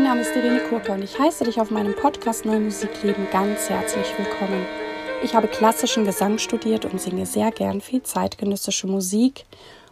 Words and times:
mein 0.00 0.16
Name 0.16 0.22
ist 0.22 0.34
Irene 0.34 0.60
Kurka 0.60 0.94
und 0.94 1.02
ich 1.02 1.18
heiße 1.18 1.44
dich 1.44 1.60
auf 1.60 1.70
meinem 1.70 1.94
Podcast 1.94 2.46
Neue 2.46 2.60
Musikleben 2.60 3.28
ganz 3.30 3.68
herzlich 3.68 4.06
willkommen. 4.16 4.64
Ich 5.22 5.34
habe 5.34 5.46
klassischen 5.46 6.06
Gesang 6.06 6.38
studiert 6.38 6.86
und 6.86 6.98
singe 6.98 7.26
sehr 7.26 7.50
gern 7.50 7.82
viel 7.82 8.02
zeitgenössische 8.02 8.86
Musik. 8.86 9.44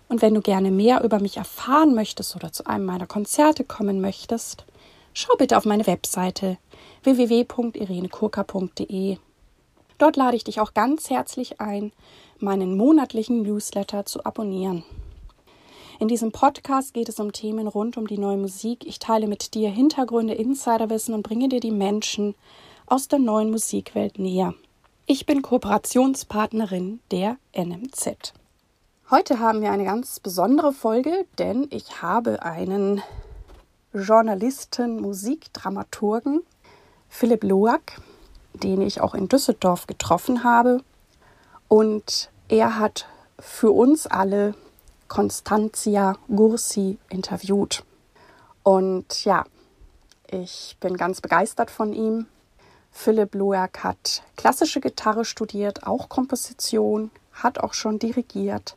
Und 0.09 0.23
wenn 0.23 0.32
du 0.32 0.41
gerne 0.41 0.70
mehr 0.70 1.05
über 1.05 1.20
mich 1.20 1.36
erfahren 1.36 1.95
möchtest 1.95 2.34
oder 2.34 2.52
zu 2.52 2.64
einem 2.64 2.86
meiner 2.86 3.06
Konzerte 3.06 3.64
kommen 3.64 4.00
möchtest, 4.00 4.64
schau 5.12 5.36
bitte 5.36 5.59
auf 5.59 5.66
meine 5.66 5.86
Webseite 5.86 6.56
www.irenekurka.de. 7.02 9.18
Dort 9.98 10.16
lade 10.16 10.38
ich 10.38 10.45
dich 10.45 10.59
auch 10.59 10.72
ganz 10.72 11.11
herzlich 11.11 11.61
ein, 11.61 11.93
meinen 12.38 12.79
monatlichen 12.79 13.43
Newsletter 13.43 14.06
zu 14.06 14.25
abonnieren. 14.25 14.84
In 16.01 16.07
diesem 16.07 16.30
Podcast 16.30 16.95
geht 16.95 17.09
es 17.09 17.19
um 17.19 17.33
Themen 17.33 17.66
rund 17.66 17.97
um 17.97 18.06
die 18.06 18.19
neue 18.19 18.37
Musik. 18.37 18.87
Ich 18.87 19.01
teile 19.01 19.27
mit 19.27 19.55
dir 19.55 19.69
Hintergründe, 19.69 20.33
Insiderwissen 20.33 21.12
und 21.12 21.25
bringe 21.25 21.48
dir 21.48 21.59
die 21.59 21.73
Menschen 21.73 22.37
aus 22.87 23.09
der 23.09 23.19
neuen 23.19 23.51
Musikwelt 23.51 24.16
näher. 24.16 24.55
Ich 25.06 25.27
bin 25.27 25.42
Kooperationspartnerin 25.42 27.01
der 27.11 27.37
NMZ. 27.53 28.33
Heute 29.11 29.41
haben 29.41 29.61
wir 29.61 29.73
eine 29.73 29.87
ganz 29.87 30.20
besondere 30.20 30.73
Folge, 30.73 31.27
denn 31.37 31.66
ich 31.70 32.01
habe 32.01 32.45
einen 32.45 33.03
Journalisten, 33.92 35.01
Musikdramaturgen, 35.01 36.42
Philipp 37.09 37.42
Loak, 37.42 38.01
den 38.55 38.83
ich 38.83 39.01
auch 39.01 39.15
in 39.15 39.27
Düsseldorf 39.27 39.89
getroffen 39.89 40.45
habe. 40.45 40.80
Und 41.67 42.30
er 42.48 42.78
hat 42.78 43.09
für 43.41 43.73
uns 43.73 44.06
alle 44.06 44.55
Constantia 45.09 46.17
Gursi 46.28 46.98
interviewt. 47.09 47.84
Und 48.62 49.25
ja, 49.25 49.45
ich 50.31 50.77
bin 50.81 50.97
ganz 50.97 51.20
begeistert 51.20 51.70
von 51.70 51.92
ihm. 51.92 52.27
Philipp 52.92 53.34
Loerk 53.34 53.83
hat 53.84 54.23
klassische 54.37 54.81
Gitarre 54.81 55.25
studiert, 55.25 55.87
auch 55.87 56.09
Komposition, 56.09 57.11
hat 57.33 57.59
auch 57.59 57.73
schon 57.73 57.98
dirigiert. 57.98 58.77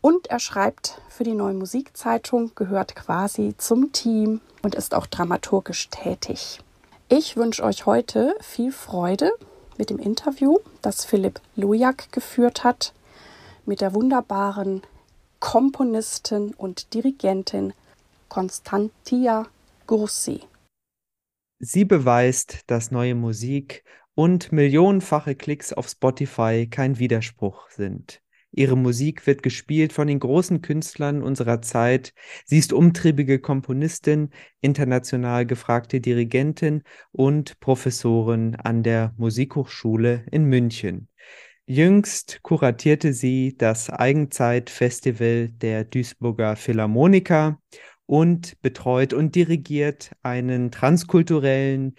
Und 0.00 0.28
er 0.28 0.38
schreibt 0.38 1.00
für 1.08 1.24
die 1.24 1.34
Neue 1.34 1.54
Musikzeitung, 1.54 2.52
gehört 2.54 2.94
quasi 2.94 3.54
zum 3.58 3.92
Team 3.92 4.40
und 4.62 4.74
ist 4.74 4.94
auch 4.94 5.06
dramaturgisch 5.06 5.90
tätig. 5.90 6.60
Ich 7.08 7.36
wünsche 7.36 7.62
euch 7.62 7.86
heute 7.86 8.34
viel 8.40 8.72
Freude 8.72 9.32
mit 9.78 9.90
dem 9.90 9.98
Interview, 9.98 10.58
das 10.82 11.04
Philipp 11.04 11.40
Lojak 11.54 12.10
geführt 12.12 12.64
hat, 12.64 12.92
mit 13.64 13.80
der 13.80 13.94
wunderbaren 13.94 14.82
Komponistin 15.40 16.54
und 16.54 16.94
Dirigentin 16.94 17.74
Constantia 18.28 19.46
Grussi. 19.86 20.40
Sie 21.58 21.84
beweist, 21.84 22.62
dass 22.66 22.90
neue 22.90 23.14
Musik 23.14 23.84
und 24.14 24.50
millionenfache 24.52 25.34
Klicks 25.34 25.72
auf 25.72 25.88
Spotify 25.88 26.66
kein 26.70 26.98
Widerspruch 26.98 27.70
sind. 27.70 28.22
Ihre 28.50 28.76
Musik 28.76 29.26
wird 29.26 29.42
gespielt 29.42 29.92
von 29.92 30.06
den 30.06 30.18
großen 30.18 30.62
Künstlern 30.62 31.22
unserer 31.22 31.60
Zeit. 31.60 32.14
Sie 32.46 32.56
ist 32.56 32.72
umtriebige 32.72 33.38
Komponistin, 33.38 34.30
international 34.62 35.44
gefragte 35.44 36.00
Dirigentin 36.00 36.82
und 37.12 37.60
Professorin 37.60 38.56
an 38.56 38.82
der 38.82 39.12
Musikhochschule 39.18 40.24
in 40.30 40.44
München. 40.44 41.08
Jüngst 41.68 42.38
kuratierte 42.42 43.12
sie 43.12 43.56
das 43.58 43.90
Eigenzeit-Festival 43.90 45.48
der 45.48 45.82
Duisburger 45.82 46.54
Philharmoniker 46.54 47.60
und 48.06 48.60
betreut 48.62 49.12
und 49.12 49.34
dirigiert 49.34 50.12
einen 50.22 50.70
transkulturellen 50.70 51.96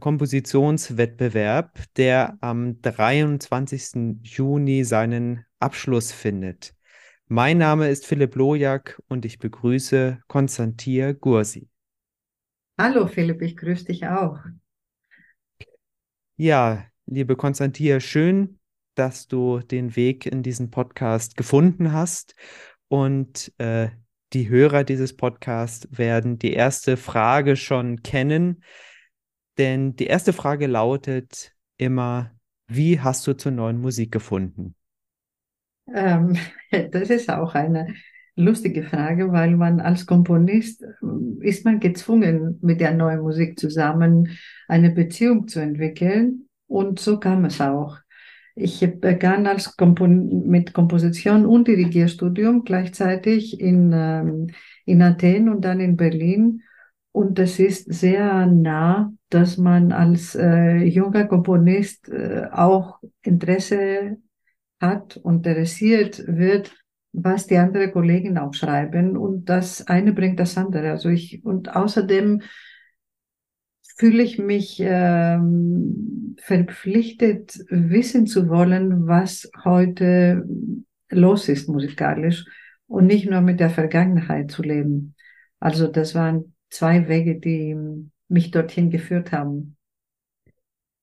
Kompositionswettbewerb, 0.00 1.78
der 1.96 2.38
am 2.40 2.82
23. 2.82 4.18
Juni 4.24 4.82
seinen 4.82 5.46
Abschluss 5.60 6.10
findet. 6.10 6.74
Mein 7.28 7.58
Name 7.58 7.88
ist 7.88 8.04
Philipp 8.04 8.34
Lojak 8.34 9.00
und 9.06 9.24
ich 9.24 9.38
begrüße 9.38 10.18
Konstantin 10.26 11.16
Gursi. 11.20 11.68
Hallo 12.76 13.06
Philipp, 13.06 13.42
ich 13.42 13.56
grüße 13.56 13.84
dich 13.84 14.08
auch. 14.08 14.40
Ja, 16.36 16.89
liebe 17.10 17.36
Konstantia, 17.36 18.00
schön, 18.00 18.58
dass 18.94 19.26
du 19.26 19.58
den 19.58 19.96
Weg 19.96 20.26
in 20.26 20.42
diesen 20.42 20.70
Podcast 20.70 21.36
gefunden 21.36 21.92
hast. 21.92 22.34
Und 22.88 23.52
äh, 23.58 23.88
die 24.32 24.48
Hörer 24.48 24.84
dieses 24.84 25.16
Podcasts 25.16 25.88
werden 25.90 26.38
die 26.38 26.52
erste 26.52 26.96
Frage 26.96 27.56
schon 27.56 28.02
kennen. 28.02 28.62
Denn 29.58 29.96
die 29.96 30.06
erste 30.06 30.32
Frage 30.32 30.66
lautet 30.68 31.52
immer, 31.76 32.30
wie 32.68 33.00
hast 33.00 33.26
du 33.26 33.36
zur 33.36 33.52
neuen 33.52 33.80
Musik 33.80 34.12
gefunden? 34.12 34.76
Ähm, 35.92 36.36
das 36.92 37.10
ist 37.10 37.28
auch 37.28 37.54
eine 37.54 37.94
lustige 38.36 38.84
Frage, 38.84 39.32
weil 39.32 39.56
man 39.56 39.80
als 39.80 40.06
Komponist 40.06 40.82
äh, 40.82 40.86
ist 41.40 41.64
man 41.64 41.80
gezwungen, 41.80 42.60
mit 42.62 42.80
der 42.80 42.94
neuen 42.94 43.20
Musik 43.20 43.58
zusammen 43.58 44.38
eine 44.68 44.90
Beziehung 44.90 45.48
zu 45.48 45.58
entwickeln. 45.58 46.46
Und 46.70 47.00
so 47.00 47.18
kam 47.18 47.44
es 47.46 47.60
auch. 47.60 47.98
Ich 48.54 48.80
begann 49.00 49.48
als 49.48 49.76
Kompon 49.76 50.46
mit 50.46 50.72
Komposition 50.72 51.44
und 51.44 51.66
Dirigierstudium 51.66 52.62
gleichzeitig 52.62 53.60
in, 53.60 53.90
ähm, 53.92 54.46
in 54.84 55.02
Athen 55.02 55.48
und 55.48 55.64
dann 55.64 55.80
in 55.80 55.96
Berlin. 55.96 56.62
Und 57.10 57.40
das 57.40 57.58
ist 57.58 57.92
sehr 57.92 58.46
nah, 58.46 59.12
dass 59.30 59.56
man 59.56 59.90
als 59.90 60.36
äh, 60.36 60.84
junger 60.84 61.26
Komponist 61.26 62.08
äh, 62.08 62.46
auch 62.52 63.00
Interesse 63.22 64.18
hat 64.80 65.16
und 65.16 65.44
interessiert 65.44 66.22
wird, 66.28 66.72
was 67.12 67.48
die 67.48 67.56
anderen 67.56 67.90
Kollegen 67.90 68.38
auch 68.38 68.54
schreiben. 68.54 69.16
Und 69.16 69.46
das 69.46 69.88
eine 69.88 70.12
bringt 70.12 70.38
das 70.38 70.56
andere. 70.56 70.92
Also 70.92 71.08
ich, 71.08 71.44
und 71.44 71.74
außerdem 71.74 72.42
fühle 74.00 74.22
ich 74.22 74.38
mich 74.38 74.80
ähm, 74.80 76.34
verpflichtet, 76.38 77.58
wissen 77.68 78.26
zu 78.26 78.48
wollen, 78.48 79.06
was 79.06 79.50
heute 79.62 80.42
los 81.10 81.50
ist 81.50 81.68
musikalisch 81.68 82.46
und 82.86 83.06
nicht 83.06 83.28
nur 83.28 83.42
mit 83.42 83.60
der 83.60 83.68
Vergangenheit 83.68 84.50
zu 84.50 84.62
leben. 84.62 85.14
Also 85.58 85.86
das 85.86 86.14
waren 86.14 86.54
zwei 86.70 87.08
Wege, 87.08 87.38
die 87.40 87.76
mich 88.28 88.50
dorthin 88.50 88.88
geführt 88.88 89.32
haben. 89.32 89.76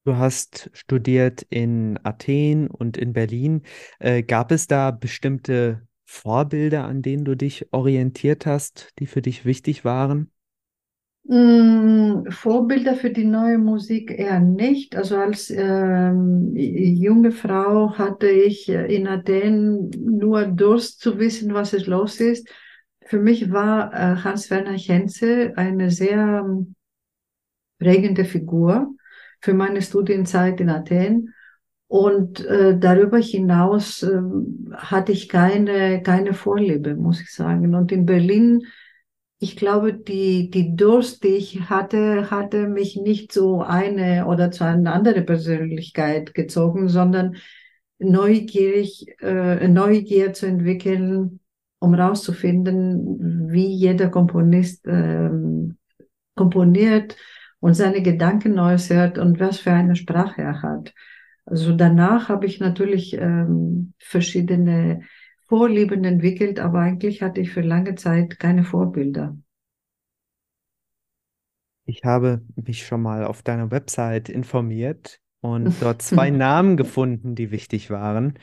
Du 0.04 0.16
hast 0.16 0.72
studiert 0.74 1.46
in 1.52 2.00
Athen 2.02 2.68
und 2.68 2.98
in 2.98 3.14
Berlin. 3.14 3.62
Äh, 4.00 4.24
gab 4.24 4.52
es 4.52 4.66
da 4.66 4.90
bestimmte 4.90 5.88
Vorbilder, 6.06 6.86
an 6.86 7.04
denen 7.04 7.26
du 7.26 7.36
dich 7.36 7.72
orientiert 7.72 8.48
hast, 8.48 8.94
die 8.98 9.06
für 9.06 9.22
dich 9.22 9.46
wichtig 9.46 9.86
waren? 9.86 10.32
Mm, 11.30 12.30
Vorbilder 12.30 12.96
für 12.96 13.10
die 13.10 13.26
neue 13.26 13.58
Musik 13.58 14.12
eher 14.18 14.40
nicht. 14.40 14.96
Also 14.96 15.18
als 15.18 15.50
ähm, 15.50 16.54
junge 16.56 17.32
Frau 17.32 17.98
hatte 17.98 18.30
ich 18.30 18.70
in 18.70 19.08
Athen 19.08 19.90
nur 19.90 20.46
Durst 20.46 21.02
zu 21.02 21.20
wissen, 21.20 21.54
was 21.54 21.74
es 21.74 21.86
los 21.86 22.22
ist. 22.22 22.48
Für 23.06 23.20
mich 23.20 23.52
war 23.52 23.94
äh, 23.94 24.16
Hans-Werner 24.24 24.78
Henze 24.78 25.52
eine 25.58 25.92
sehr 25.92 26.44
ähm, 26.46 26.76
prägende 27.78 28.24
Figur 28.24 28.96
für 29.42 29.54
meine 29.54 29.82
Studienzeit 29.82 30.62
in 30.62 30.70
Athen. 30.70 31.34
Und 31.88 32.46
äh, 32.46 32.78
darüber 32.78 33.18
hinaus 33.18 34.02
äh, 34.04 34.22
hatte 34.76 35.12
ich 35.12 35.28
keine, 35.28 36.02
keine 36.04 36.34
Vorliebe, 36.34 36.96
muss 36.96 37.20
ich 37.20 37.32
sagen. 37.34 37.76
Und 37.76 37.92
in 37.92 38.06
Berlin 38.06 38.66
ich 39.40 39.56
glaube, 39.56 39.94
die, 39.94 40.50
die 40.50 40.76
Durst, 40.76 41.24
die 41.24 41.36
ich 41.36 41.70
hatte, 41.70 42.32
hatte 42.32 42.68
mich 42.68 42.96
nicht 42.96 43.32
so 43.32 43.62
eine 43.62 44.26
oder 44.26 44.52
zu 44.52 44.64
einer 44.64 44.94
anderen 44.94 45.26
Persönlichkeit 45.26 46.34
gezogen, 46.34 46.90
sondern 46.90 47.36
neugierig, 48.00 49.06
äh, 49.22 49.68
Neugier 49.68 50.34
zu 50.34 50.48
entwickeln, 50.48 51.40
um 51.80 51.94
rauszufinden, 51.94 53.52
wie 53.52 53.68
jeder 53.68 54.10
Komponist 54.10 54.86
ähm, 54.88 55.78
komponiert 56.36 57.16
und 57.60 57.76
seine 57.76 58.02
Gedanken 58.02 58.58
äußert 58.60 59.18
und 59.18 59.40
was 59.40 59.60
für 59.60 59.72
eine 59.72 59.96
Sprache 59.96 60.42
er 60.42 60.62
hat. 60.64 60.94
Also 61.46 61.76
danach 61.76 62.30
habe 62.30 62.46
ich 62.46 62.60
natürlich 62.60 63.14
ähm, 63.14 63.94
verschiedene 64.00 65.02
Vorlieben 65.48 66.04
entwickelt, 66.04 66.60
aber 66.60 66.80
eigentlich 66.80 67.22
hatte 67.22 67.42
ich 67.42 67.52
für 67.52 67.62
lange 67.62 67.96
Zeit 67.96 68.40
keine 68.40 68.64
Vorbilder. 68.64 69.38
Ich 71.86 72.04
habe 72.04 72.42
mich 72.56 72.86
schon 72.86 73.02
mal 73.02 73.24
auf 73.24 73.44
deiner 73.44 73.72
Website 73.72 74.28
informiert 74.28 75.20
und 75.42 75.74
dort 75.82 76.02
zwei 76.02 76.30
Namen 76.30 76.76
gefunden, 76.76 77.34
die 77.36 77.52
wichtig 77.52 77.90
waren. 77.90 78.38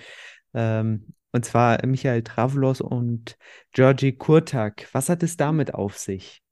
Ähm, 0.54 1.14
und 1.32 1.44
zwar 1.44 1.84
Michael 1.84 2.22
Travlos 2.22 2.80
und 2.80 3.36
Georgi 3.72 4.12
Kurtak. 4.12 4.88
Was 4.92 5.08
hat 5.08 5.22
es 5.22 5.36
damit 5.36 5.74
auf 5.74 5.98
sich? 5.98 6.42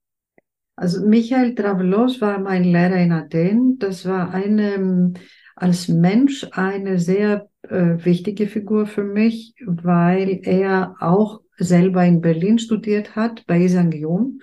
Also 0.76 1.06
Michael 1.06 1.54
Travelos 1.54 2.20
war 2.20 2.40
mein 2.40 2.64
Lehrer 2.64 2.96
in 2.96 3.12
Athen. 3.12 3.78
Das 3.78 4.04
war 4.06 4.34
eine, 4.34 5.12
als 5.56 5.88
Mensch 5.88 6.46
eine 6.52 6.98
sehr 6.98 7.48
äh, 7.62 8.04
wichtige 8.04 8.46
Figur 8.46 8.86
für 8.86 9.04
mich, 9.04 9.54
weil 9.64 10.40
er 10.42 10.96
auch 11.00 11.40
selber 11.56 12.04
in 12.04 12.20
Berlin 12.20 12.58
studiert 12.58 13.14
hat, 13.16 13.46
bei 13.46 13.60
Isang. 13.60 14.38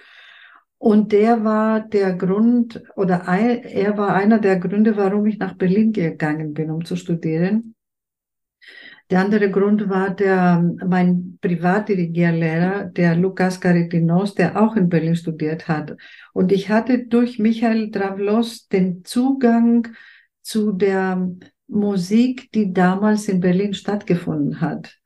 Und 0.77 1.11
der 1.11 1.43
war 1.43 1.81
der 1.81 2.13
Grund, 2.13 2.81
oder 2.95 3.23
er 3.27 3.97
war 3.97 4.15
einer 4.15 4.39
der 4.39 4.57
Gründe, 4.57 4.95
warum 4.95 5.25
ich 5.25 5.37
nach 5.37 5.55
Berlin 5.55 5.91
gegangen 5.91 6.53
bin, 6.53 6.71
um 6.71 6.85
zu 6.85 6.95
studieren. 6.95 7.75
Der 9.09 9.21
andere 9.21 9.49
Grund 9.49 9.89
war 9.89 10.11
der, 10.11 10.63
mein 10.85 11.39
Privatdirigierlehrer, 11.41 12.85
der 12.85 13.15
Lukas 13.15 13.59
Caritinos, 13.59 14.35
der 14.35 14.61
auch 14.61 14.75
in 14.75 14.87
Berlin 14.87 15.15
studiert 15.15 15.67
hat. 15.67 15.97
Und 16.31 16.51
ich 16.51 16.69
hatte 16.69 17.07
durch 17.07 17.39
Michael 17.39 17.89
Dravlos 17.89 18.67
den 18.67 19.03
Zugang 19.03 19.87
zu 20.49 20.71
der 20.71 21.29
Musik, 21.67 22.51
die 22.53 22.73
damals 22.73 23.27
in 23.27 23.39
Berlin 23.39 23.75
stattgefunden 23.75 24.61
hat. 24.61 24.97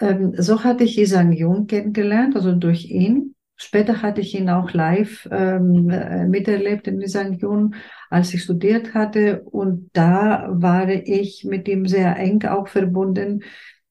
Ähm, 0.00 0.34
so 0.36 0.64
hatte 0.64 0.82
ich 0.82 0.98
Isang 0.98 1.32
Jung 1.32 1.68
kennengelernt, 1.68 2.34
also 2.34 2.52
durch 2.52 2.86
ihn. 2.86 3.36
Später 3.54 4.02
hatte 4.02 4.20
ich 4.20 4.34
ihn 4.34 4.50
auch 4.50 4.72
live 4.72 5.28
ähm, 5.30 5.88
äh, 5.90 6.26
miterlebt 6.26 6.88
in 6.88 7.00
Isang 7.00 7.34
Jung, 7.34 7.76
als 8.10 8.34
ich 8.34 8.42
studiert 8.42 8.94
hatte. 8.94 9.42
Und 9.44 9.90
da 9.92 10.48
war 10.50 10.88
ich 10.88 11.44
mit 11.44 11.68
ihm 11.68 11.86
sehr 11.86 12.16
eng 12.16 12.42
auch 12.46 12.66
verbunden. 12.66 13.44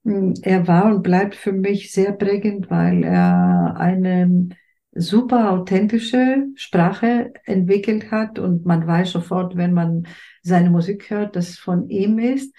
Hm, 0.03 0.33
er 0.41 0.67
war 0.67 0.93
und 0.93 1.01
bleibt 1.01 1.35
für 1.35 1.53
mich 1.53 1.93
sehr 1.93 2.11
prägend, 2.11 2.69
weil 2.69 3.05
er 3.05 3.75
eine 3.77 4.49
super 4.95 5.51
authentische 5.51 6.47
Sprache 6.55 7.33
entwickelt 7.43 8.11
hat 8.11 8.39
und 8.39 8.65
man 8.65 8.87
weiß 8.87 9.11
sofort, 9.11 9.57
wenn 9.57 9.73
man 9.73 10.07
seine 10.41 10.69
Musik 10.69 11.09
hört, 11.09 11.35
dass 11.35 11.49
es 11.49 11.59
von 11.59 11.89
ihm 11.89 12.17
ist. 12.17 12.55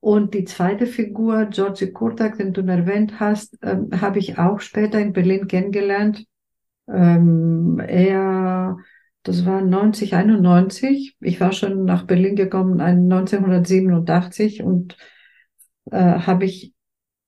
Und 0.00 0.34
die 0.34 0.44
zweite 0.44 0.86
Figur, 0.86 1.46
Georgi 1.46 1.92
Kurtak, 1.92 2.38
den 2.38 2.52
du 2.52 2.60
erwähnt 2.62 3.18
hast, 3.18 3.58
ähm, 3.62 3.88
habe 4.00 4.18
ich 4.18 4.38
auch 4.38 4.60
später 4.60 5.00
in 5.00 5.12
Berlin 5.12 5.46
kennengelernt. 5.46 6.26
Ähm, 6.88 7.80
er, 7.80 8.76
das 9.22 9.46
war 9.46 9.58
1991. 9.58 11.16
Ich 11.20 11.40
war 11.40 11.52
schon 11.52 11.84
nach 11.84 12.04
Berlin 12.04 12.36
gekommen 12.36 12.80
1987 12.80 14.62
und 14.62 14.96
äh, 15.90 15.96
habe 15.98 16.44
ich 16.44 16.72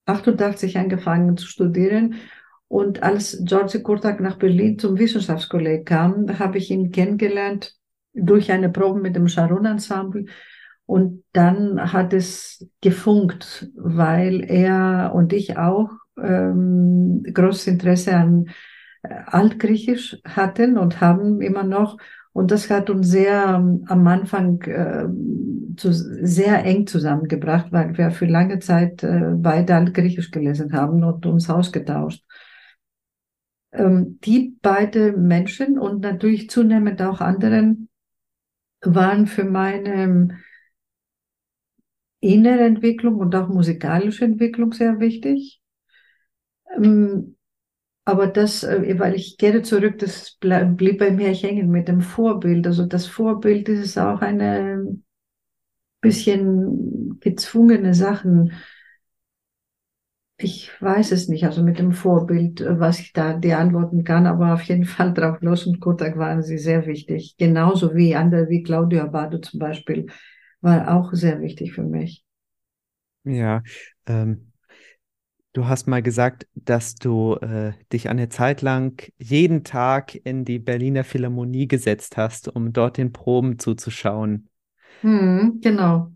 88 0.05 0.77
angefangen 0.77 1.37
zu 1.37 1.47
studieren. 1.47 2.15
Und 2.69 3.03
als 3.03 3.41
Georgi 3.43 3.81
Kurtak 3.81 4.21
nach 4.21 4.37
Berlin 4.37 4.79
zum 4.79 4.97
Wissenschaftskolleg 4.97 5.85
kam, 5.85 6.39
habe 6.39 6.59
ich 6.59 6.71
ihn 6.71 6.91
kennengelernt 6.91 7.75
durch 8.13 8.51
eine 8.51 8.69
Probe 8.69 9.01
mit 9.01 9.15
dem 9.15 9.27
Sharon 9.27 9.65
Ensemble 9.65 10.25
und 10.85 11.23
dann 11.33 11.93
hat 11.93 12.13
es 12.13 12.67
gefunkt, 12.81 13.69
weil 13.75 14.43
er 14.49 15.11
und 15.13 15.33
ich 15.33 15.57
auch 15.57 15.91
ähm, 16.19 17.23
großes 17.31 17.67
Interesse 17.67 18.15
an 18.15 18.47
äh, 19.03 19.13
Altgriechisch 19.27 20.17
hatten 20.25 20.77
und 20.77 20.99
haben 20.99 21.41
immer 21.41 21.63
noch. 21.63 21.97
Und 22.33 22.49
das 22.49 22.69
hat 22.69 22.89
uns 22.89 23.07
sehr 23.07 23.55
ähm, 23.55 23.85
am 23.87 24.07
Anfang 24.07 24.61
äh, 24.63 25.07
zu, 25.77 25.93
sehr 25.93 26.65
eng 26.65 26.87
zusammengebracht, 26.87 27.71
weil 27.71 27.95
wir 27.95 28.09
für 28.09 28.25
lange 28.25 28.59
Zeit 28.59 29.03
äh, 29.03 29.33
beide 29.35 29.75
Altgriechisch 29.75 30.31
gelesen 30.31 30.73
haben 30.73 31.03
und 31.03 31.25
uns 31.25 31.49
ausgetauscht. 31.49 32.23
Ähm, 33.71 34.19
die 34.23 34.57
beiden 34.61 35.27
Menschen 35.27 35.77
und 35.79 36.01
natürlich 36.01 36.49
zunehmend 36.49 37.01
auch 37.01 37.21
anderen 37.21 37.89
waren 38.81 39.27
für 39.27 39.45
meine 39.45 40.39
innere 42.21 42.61
Entwicklung 42.63 43.15
und 43.15 43.35
auch 43.35 43.49
musikalische 43.49 44.23
Entwicklung 44.23 44.71
sehr 44.71 45.01
wichtig. 45.01 45.59
Ähm, 46.75 47.35
aber 48.05 48.27
das, 48.27 48.63
äh, 48.63 48.99
weil 48.99 49.15
ich 49.15 49.37
gehe 49.37 49.61
zurück, 49.63 49.99
das 49.99 50.37
blieb 50.41 50.99
bei 50.99 51.11
mir 51.11 51.29
hängen 51.33 51.69
mit 51.71 51.87
dem 51.87 52.01
Vorbild. 52.01 52.67
Also 52.67 52.85
das 52.85 53.07
Vorbild 53.07 53.69
ist 53.69 53.97
auch 53.97 54.21
eine 54.21 54.99
bisschen 56.01 57.19
gezwungene 57.19 57.93
Sachen. 57.93 58.53
Ich 60.41 60.71
weiß 60.81 61.11
es 61.11 61.27
nicht, 61.27 61.43
also 61.45 61.61
mit 61.63 61.77
dem 61.79 61.91
Vorbild, 61.91 62.63
was 62.67 62.99
ich 62.99 63.13
da 63.13 63.33
dir 63.33 63.59
antworten 63.59 64.03
kann, 64.05 64.25
aber 64.25 64.53
auf 64.53 64.61
jeden 64.63 64.85
Fall 64.85 65.13
drauf 65.13 65.37
los 65.41 65.65
und 65.67 65.79
Kotak 65.81 66.17
waren 66.17 66.41
sie 66.43 66.57
sehr 66.57 66.85
wichtig. 66.87 67.35
Genauso 67.37 67.93
wie 67.95 68.15
andere, 68.15 68.49
wie 68.49 68.63
Claudio 68.63 69.01
Abado 69.03 69.37
zum 69.39 69.59
Beispiel 69.59 70.07
war 70.61 70.95
auch 70.97 71.13
sehr 71.13 71.41
wichtig 71.41 71.73
für 71.73 71.83
mich. 71.83 72.23
Ja, 73.23 73.63
ähm, 74.07 74.51
du 75.53 75.67
hast 75.67 75.87
mal 75.87 76.01
gesagt, 76.01 76.47
dass 76.55 76.95
du 76.95 77.35
äh, 77.35 77.73
dich 77.93 78.09
eine 78.09 78.29
Zeit 78.29 78.61
lang 78.61 79.01
jeden 79.17 79.63
Tag 79.63 80.15
in 80.15 80.45
die 80.45 80.59
Berliner 80.59 81.03
Philharmonie 81.03 81.67
gesetzt 81.67 82.17
hast, 82.17 82.47
um 82.49 82.73
dort 82.73 82.97
den 82.97 83.11
Proben 83.13 83.59
zuzuschauen. 83.59 84.49
Hm, 85.03 85.59
genau. 85.61 86.13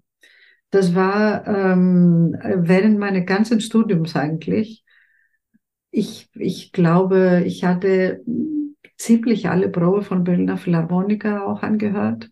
Das 0.73 0.95
war 0.95 1.45
ähm, 1.45 2.35
während 2.41 2.97
meines 2.97 3.27
ganzen 3.27 3.61
Studiums 3.61 4.15
eigentlich. 4.15 4.83
Ich, 5.91 6.31
ich 6.33 6.71
glaube, 6.71 7.43
ich 7.45 7.63
hatte 7.63 8.23
ziemlich 8.97 9.49
alle 9.49 9.69
Proben 9.69 10.01
von 10.01 10.23
Berliner 10.23 10.57
Philharmoniker 10.57 11.45
auch 11.45 11.61
angehört. 11.61 12.31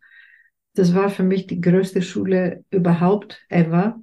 Das 0.74 0.96
war 0.96 1.12
für 1.12 1.22
mich 1.22 1.46
die 1.46 1.62
größte 1.62 2.02
Schule 2.02 2.66
überhaupt 2.72 3.46
ever. 3.50 4.02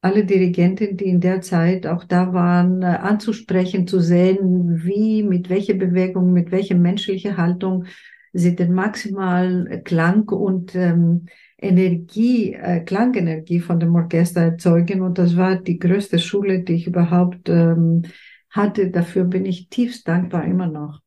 Alle 0.00 0.24
Dirigenten, 0.24 0.96
die 0.96 1.04
in 1.04 1.20
der 1.20 1.42
Zeit 1.42 1.86
auch 1.86 2.04
da 2.04 2.32
waren, 2.32 2.82
anzusprechen, 2.84 3.86
zu 3.86 4.00
sehen, 4.00 4.82
wie, 4.82 5.22
mit 5.22 5.50
welcher 5.50 5.74
Bewegung, 5.74 6.32
mit 6.32 6.52
welcher 6.52 6.76
menschlichen 6.76 7.36
Haltung 7.36 7.84
sie 8.32 8.56
den 8.56 8.72
maximalen 8.72 9.84
Klang 9.84 10.26
und 10.30 10.74
ähm, 10.74 11.26
Energie, 11.58 12.54
äh, 12.54 12.80
Klangenergie 12.80 13.60
von 13.60 13.80
dem 13.80 13.94
Orchester 13.94 14.42
erzeugen. 14.42 15.00
Und 15.00 15.18
das 15.18 15.36
war 15.36 15.56
die 15.56 15.78
größte 15.78 16.18
Schule, 16.18 16.62
die 16.62 16.74
ich 16.74 16.86
überhaupt 16.86 17.48
ähm, 17.48 18.02
hatte. 18.50 18.90
Dafür 18.90 19.24
bin 19.24 19.46
ich 19.46 19.68
tiefst 19.68 20.06
dankbar 20.06 20.44
immer 20.44 20.66
noch. 20.66 21.00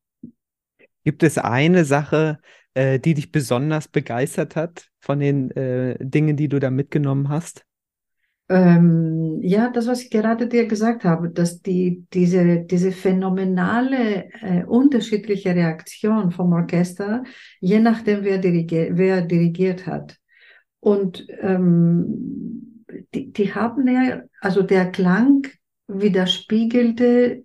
Gibt 1.04 1.24
es 1.24 1.38
eine 1.38 1.86
Sache, 1.86 2.40
äh, 2.74 3.00
die 3.00 3.14
dich 3.14 3.32
besonders 3.32 3.88
begeistert 3.88 4.56
hat 4.56 4.88
von 5.00 5.20
den 5.20 5.52
äh, 5.52 5.98
Dingen, 6.00 6.36
die 6.36 6.50
du 6.50 6.60
da 6.60 6.70
mitgenommen 6.70 7.30
hast? 7.30 7.66
Ähm, 8.52 9.40
ja, 9.44 9.70
das, 9.70 9.86
was 9.86 10.02
ich 10.02 10.10
gerade 10.10 10.48
dir 10.48 10.66
gesagt 10.68 11.04
habe, 11.04 11.30
dass 11.30 11.62
die, 11.62 12.06
diese, 12.14 12.62
diese 12.62 12.92
phänomenale 12.92 14.32
äh, 14.42 14.64
unterschiedliche 14.66 15.54
Reaktion 15.54 16.32
vom 16.32 16.54
Orchester, 16.54 17.24
je 17.60 17.80
nachdem, 17.80 18.24
wer, 18.24 18.40
dirigi 18.40 18.90
wer 18.92 19.22
dirigiert 19.22 19.86
hat. 19.86 20.19
Und 20.80 21.28
ähm, 21.40 22.86
die, 23.14 23.32
die 23.32 23.54
haben 23.54 23.88
ja, 23.88 24.24
also 24.42 24.62
der 24.62 24.92
Klang 24.92 25.48
widerspiegelte 25.88 27.44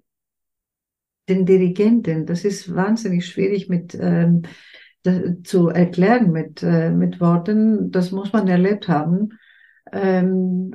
den 1.29 1.47
Dirigenten. 1.47 2.27
Das 2.27 2.45
ist 2.45 2.75
wahnsinnig 2.75 3.27
schwierig 3.27 3.69
mit 3.69 3.95
ähm, 3.95 4.43
zu 5.43 5.69
erklären 5.69 6.33
mit, 6.33 6.63
äh, 6.63 6.91
mit 6.91 7.21
Worten, 7.21 7.91
das 7.91 8.11
muss 8.11 8.33
man 8.33 8.49
erlebt 8.49 8.89
haben. 8.89 9.39
Ähm, 9.93 10.75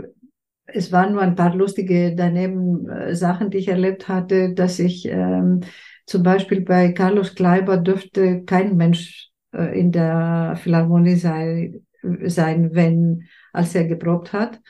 es 0.65 0.91
waren 0.91 1.13
nur 1.13 1.21
ein 1.21 1.35
paar 1.35 1.55
lustige 1.55 2.15
daneben 2.15 2.87
äh, 2.87 3.15
Sachen, 3.15 3.49
die 3.49 3.57
ich 3.57 3.69
erlebt 3.69 4.07
hatte, 4.07 4.53
dass 4.53 4.77
ich 4.77 5.07
ähm, 5.07 5.61
zum 6.05 6.21
Beispiel 6.21 6.61
bei 6.61 6.91
Carlos 6.91 7.33
Kleiber 7.33 7.77
dürfte 7.77 8.43
kein 8.43 8.77
Mensch 8.77 9.29
äh, 9.51 9.79
in 9.79 9.91
der 9.91 10.55
Philharmonie 10.61 11.15
sei, 11.15 11.81
sein, 12.25 12.73
wenn, 12.73 13.27
als 13.53 13.75
er 13.75 13.85
geprobt 13.85 14.33
hat. 14.33 14.61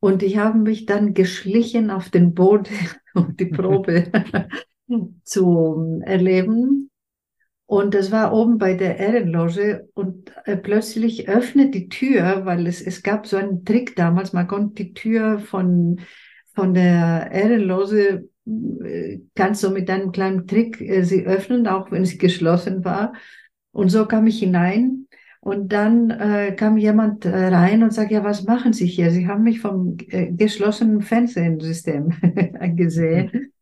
Und 0.00 0.22
ich 0.22 0.36
habe 0.36 0.58
mich 0.58 0.86
dann 0.86 1.14
geschlichen 1.14 1.90
auf 1.90 2.10
den 2.10 2.34
Boden, 2.34 2.74
um 3.14 3.36
die 3.36 3.46
Probe 3.46 4.10
zu 5.24 6.00
erleben. 6.04 6.90
Und 7.66 7.94
das 7.94 8.12
war 8.12 8.34
oben 8.34 8.58
bei 8.58 8.74
der 8.74 8.98
Ehrenloge 8.98 9.88
und 9.94 10.30
äh, 10.44 10.56
plötzlich 10.56 11.28
öffnet 11.28 11.74
die 11.74 11.88
Tür, 11.88 12.44
weil 12.44 12.66
es, 12.66 12.82
es 12.82 13.02
gab 13.02 13.26
so 13.26 13.38
einen 13.38 13.64
Trick 13.64 13.96
damals, 13.96 14.34
man 14.34 14.46
konnte 14.46 14.84
die 14.84 14.92
Tür 14.92 15.38
von, 15.38 16.00
von 16.52 16.74
der 16.74 17.30
Ehrenloge 17.32 18.28
äh, 18.46 19.20
ganz 19.34 19.60
so 19.60 19.70
mit 19.70 19.88
einem 19.88 20.12
kleinen 20.12 20.46
Trick 20.46 20.80
äh, 20.80 21.04
sie 21.04 21.24
öffnen, 21.24 21.66
auch 21.66 21.90
wenn 21.90 22.04
sie 22.04 22.18
geschlossen 22.18 22.84
war. 22.84 23.14
Und 23.70 23.88
so 23.88 24.04
kam 24.06 24.26
ich 24.26 24.40
hinein 24.40 25.06
und 25.42 25.72
dann 25.72 26.10
äh, 26.10 26.54
kam 26.56 26.78
jemand 26.78 27.24
äh, 27.24 27.48
rein 27.48 27.82
und 27.82 27.92
sagte, 27.92 28.14
ja, 28.14 28.24
was 28.24 28.44
machen 28.44 28.72
Sie 28.72 28.86
hier? 28.86 29.10
Sie 29.10 29.26
haben 29.26 29.42
mich 29.42 29.60
vom 29.60 29.96
äh, 30.08 30.32
geschlossenen 30.32 31.02
Fernsehsystem 31.02 32.10
gesehen. 32.76 33.52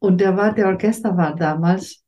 Und 0.00 0.20
der 0.20 0.36
war, 0.36 0.54
der 0.54 0.68
Orchester 0.68 1.16
war 1.16 1.36
damals 1.36 2.04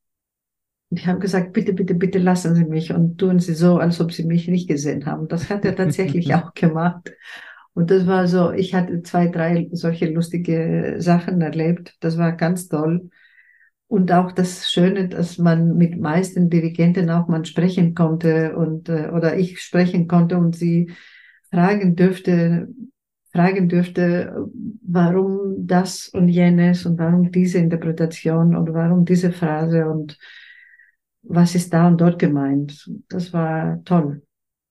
Und 0.90 0.98
ich 1.00 1.06
habe 1.06 1.18
gesagt, 1.18 1.52
bitte, 1.52 1.72
bitte, 1.74 1.94
bitte 1.94 2.18
lassen 2.18 2.54
Sie 2.54 2.64
mich 2.64 2.92
und 2.92 3.18
tun 3.18 3.38
Sie 3.40 3.54
so, 3.54 3.78
als 3.78 4.00
ob 4.00 4.12
Sie 4.12 4.24
mich 4.24 4.48
nicht 4.48 4.68
gesehen 4.68 5.04
haben. 5.06 5.28
Das 5.28 5.50
hat 5.50 5.64
er 5.64 5.76
tatsächlich 5.76 6.34
auch 6.34 6.54
gemacht. 6.54 7.12
Und 7.74 7.90
das 7.90 8.06
war 8.06 8.26
so, 8.26 8.52
ich 8.52 8.74
hatte 8.74 9.02
zwei, 9.02 9.28
drei 9.28 9.68
solche 9.72 10.06
lustige 10.10 10.96
Sachen 10.98 11.40
erlebt. 11.42 11.96
Das 12.00 12.18
war 12.18 12.32
ganz 12.32 12.68
toll. 12.68 13.10
Und 13.88 14.12
auch 14.12 14.32
das 14.32 14.70
Schöne, 14.70 15.08
dass 15.08 15.38
man 15.38 15.76
mit 15.76 15.98
meisten 15.98 16.50
Dirigenten 16.50 17.08
auch 17.08 17.26
mal 17.26 17.44
sprechen 17.46 17.94
konnte 17.94 18.54
und, 18.54 18.88
äh, 18.90 19.08
oder 19.08 19.38
ich 19.38 19.60
sprechen 19.60 20.06
konnte 20.06 20.36
und 20.36 20.54
sie 20.54 20.92
fragen 21.50 21.96
dürfte, 21.96 22.68
fragen 23.32 23.68
dürfte, 23.68 24.46
warum 24.82 25.66
das 25.66 26.08
und 26.08 26.28
jenes 26.28 26.84
und 26.84 26.98
warum 26.98 27.32
diese 27.32 27.58
Interpretation 27.58 28.54
und 28.54 28.74
warum 28.74 29.06
diese 29.06 29.32
Phrase 29.32 29.88
und 29.88 30.18
was 31.22 31.54
ist 31.54 31.72
da 31.72 31.88
und 31.88 31.98
dort 32.00 32.18
gemeint. 32.18 32.90
Das 33.08 33.32
war 33.32 33.82
toll. 33.84 34.22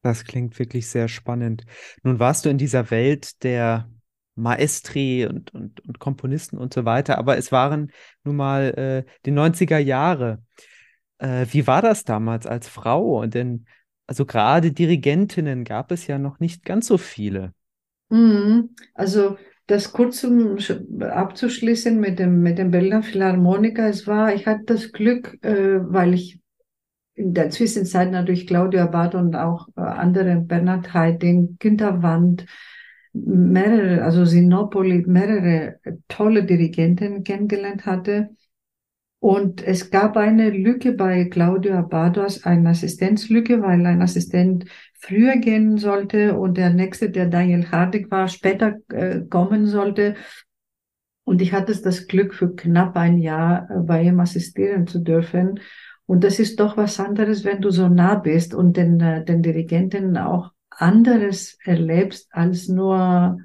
Das 0.04 0.26
klingt 0.26 0.58
wirklich 0.60 0.88
sehr 0.88 1.08
spannend. 1.08 1.66
Nun 2.04 2.20
warst 2.20 2.46
du 2.46 2.50
in 2.50 2.58
dieser 2.58 2.92
Welt 2.92 3.44
der 3.44 3.90
Maestri 4.38 5.26
und, 5.26 5.54
und, 5.54 5.86
und 5.88 6.00
Komponisten 6.00 6.58
und 6.58 6.74
so 6.74 6.86
weiter, 6.86 7.18
aber 7.18 7.38
es 7.38 7.52
waren 7.52 7.92
nun 8.24 8.36
mal 8.36 9.06
äh, 9.08 9.12
die 9.26 9.32
90er 9.32 9.78
Jahre. 9.78 10.44
Äh, 11.18 11.46
wie 11.52 11.68
war 11.68 11.82
das 11.82 12.04
damals 12.04 12.46
als 12.46 12.68
Frau? 12.68 13.22
Und 13.22 13.34
denn, 13.34 13.66
also 14.06 14.26
gerade 14.26 14.72
Dirigentinnen 14.72 15.64
gab 15.64 15.92
es 15.92 16.08
ja 16.08 16.20
noch 16.20 16.40
nicht 16.40 16.64
ganz 16.64 16.88
so 16.88 16.98
viele. 16.98 17.54
Mhm. 18.10 18.70
Also 18.94 19.38
das 19.66 19.92
kurz 19.92 20.24
um 20.24 20.58
abzuschließen 21.02 22.00
mit 22.00 22.20
dem, 22.20 22.42
mit 22.42 22.58
dem 22.58 22.72
Berliner 22.72 23.04
Philharmoniker, 23.04 23.88
es 23.90 24.08
war, 24.08 24.34
ich 24.34 24.48
hatte 24.48 24.64
das 24.66 24.94
Glück, 24.94 25.38
äh, 25.44 25.80
weil 25.82 26.14
ich 26.14 26.40
in 27.16 27.34
der 27.34 27.50
Zwischenzeit 27.50 28.12
natürlich 28.12 28.48
Claudio 28.48 28.82
Abado 28.82 29.18
und 29.18 29.36
auch 29.36 29.68
äh, 29.76 29.82
andere, 29.82 30.36
Bernhard 30.38 30.94
Heiding, 30.94 31.58
Günter 31.60 32.02
Wand, 32.02 32.46
mehrere, 33.26 34.04
also 34.04 34.26
Sinopoli, 34.26 35.04
mehrere 35.08 35.80
tolle 36.08 36.44
Dirigenten 36.44 37.24
kennengelernt 37.24 37.86
hatte. 37.86 38.30
Und 39.20 39.66
es 39.66 39.90
gab 39.90 40.16
eine 40.16 40.52
Lücke 40.52 40.94
bei 40.94 41.26
Claudio 41.26 41.74
Abado 41.74 42.22
als 42.22 42.46
eine 42.46 42.70
Assistenzlücke, 42.70 43.62
weil 43.62 43.84
ein 43.86 44.02
Assistent 44.02 44.66
früher 44.94 45.38
gehen 45.38 45.78
sollte 45.78 46.38
und 46.38 46.58
der 46.58 46.70
nächste, 46.70 47.10
der 47.10 47.28
Daniel 47.28 47.72
Hardig 47.72 48.12
war, 48.12 48.28
später 48.28 48.76
äh, 48.90 49.22
kommen 49.22 49.66
sollte. 49.66 50.16
Und 51.24 51.42
ich 51.42 51.52
hatte 51.52 51.76
das 51.76 52.08
Glück, 52.08 52.34
für 52.34 52.56
knapp 52.56 52.96
ein 52.96 53.18
Jahr 53.18 53.70
äh, 53.70 53.80
bei 53.80 54.04
ihm 54.04 54.20
assistieren 54.20 54.86
zu 54.88 55.00
dürfen. 55.00 55.60
Und 56.06 56.24
das 56.24 56.40
ist 56.40 56.60
doch 56.60 56.78
was 56.78 57.00
anderes, 57.00 57.44
wenn 57.44 57.62
du 57.62 57.70
so 57.70 57.90
nah 57.90 58.16
bist 58.16 58.54
und 58.54 58.78
den, 58.78 59.00
äh, 59.02 59.26
den 59.26 59.42
Dirigenten 59.42 60.16
auch 60.18 60.52
anderes 60.78 61.58
erlebst 61.64 62.28
als 62.32 62.68
nur 62.68 63.40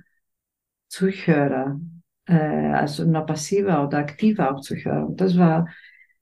Zuhörer, 0.89 1.81
äh, 2.27 2.35
also 2.35 3.05
nur 3.05 3.23
passiver 3.23 3.87
oder 3.87 3.99
aktiver 3.99 4.55
auch 4.55 4.61
Zuhörer. 4.61 5.07
Und 5.07 5.21
das 5.21 5.39
war, 5.39 5.69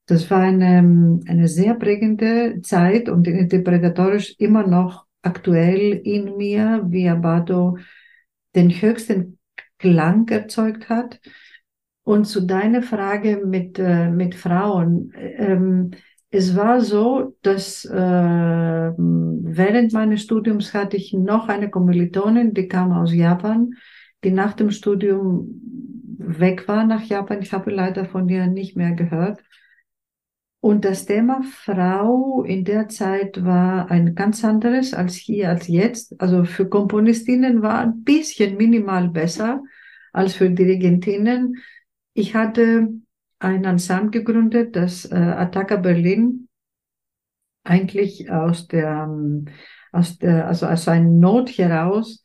das 0.07 0.31
war 0.31 0.41
eine, 0.41 1.21
eine 1.27 1.49
sehr 1.49 1.75
prägende 1.75 2.61
Zeit 2.63 3.09
und 3.09 3.27
interpretatorisch 3.27 4.37
immer 4.39 4.67
noch 4.67 5.07
aktuell 5.23 6.01
in 6.05 6.37
mir, 6.37 6.85
wie 6.89 7.09
Abado 7.09 7.79
den 8.55 8.71
höchsten 8.71 9.39
Klang 9.79 10.29
erzeugt 10.29 10.89
hat. 10.89 11.21
Und 12.03 12.25
zu 12.25 12.41
deiner 12.41 12.83
Frage 12.83 13.43
mit, 13.45 13.79
äh, 13.79 14.09
mit 14.09 14.35
Frauen, 14.35 15.13
ähm, 15.17 15.91
es 16.31 16.55
war 16.55 16.81
so, 16.81 17.37
dass 17.43 17.85
äh, 17.85 17.93
während 18.97 19.93
meines 19.93 20.23
Studiums 20.23 20.73
hatte 20.73 20.97
ich 20.97 21.13
noch 21.13 21.49
eine 21.49 21.71
Kommilitonin, 21.71 22.55
die 22.55 22.69
kam 22.69 22.93
aus 22.93 23.13
Japan, 23.13 23.75
die 24.23 24.31
nach 24.31 24.53
dem 24.53 24.71
Studium 24.71 25.61
weg 26.19 26.69
war 26.69 26.85
nach 26.85 27.03
Japan. 27.03 27.43
Ich 27.43 27.53
habe 27.53 27.71
leider 27.73 28.05
von 28.05 28.29
ihr 28.29 28.47
nicht 28.47 28.77
mehr 28.77 28.93
gehört. 28.93 29.43
Und 30.61 30.85
das 30.85 31.07
Thema 31.07 31.43
Frau 31.43 32.45
in 32.45 32.65
der 32.65 32.89
Zeit 32.89 33.43
war 33.45 33.91
ein 33.91 34.15
ganz 34.15 34.45
anderes 34.45 34.93
als 34.93 35.15
hier, 35.15 35.49
als 35.49 35.69
jetzt. 35.69 36.21
Also 36.21 36.45
für 36.45 36.69
Komponistinnen 36.69 37.63
war 37.63 37.79
ein 37.81 38.05
bisschen 38.05 38.57
minimal 38.57 39.09
besser 39.09 39.63
als 40.13 40.35
für 40.35 40.51
Dirigentinnen. 40.51 41.57
Ich 42.13 42.35
hatte 42.35 42.89
ein 43.41 43.65
Ensemble 43.65 44.11
gegründet, 44.11 44.77
das 44.77 45.05
äh, 45.07 45.15
Attacker 45.15 45.79
Berlin 45.79 46.49
eigentlich 47.65 48.31
aus 48.31 48.69
der, 48.69 49.09
ähm, 49.09 49.47
aus 49.93 50.19
der, 50.19 50.47
also 50.47 50.67
aus 50.67 50.87
einer 50.87 51.09
Not 51.09 51.51
heraus 51.51 52.23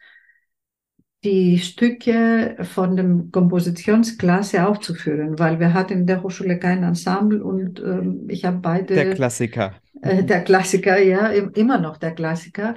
die 1.23 1.57
Stücke 1.57 2.55
von 2.61 2.95
dem 2.95 3.31
Kompositionsklasse 3.31 4.67
aufzuführen, 4.67 5.39
weil 5.39 5.59
wir 5.59 5.73
hatten 5.73 5.93
in 5.93 6.05
der 6.05 6.21
Hochschule 6.21 6.59
kein 6.59 6.83
Ensemble 6.83 7.43
und 7.43 7.79
ähm, 7.79 8.27
ich 8.29 8.45
habe 8.45 8.59
beide. 8.59 8.93
Der 8.93 9.15
Klassiker. 9.15 9.73
Äh, 10.01 10.23
der 10.23 10.43
Klassiker, 10.43 10.99
ja, 10.99 11.29
immer 11.29 11.79
noch 11.79 11.97
der 11.97 12.11
Klassiker. 12.11 12.75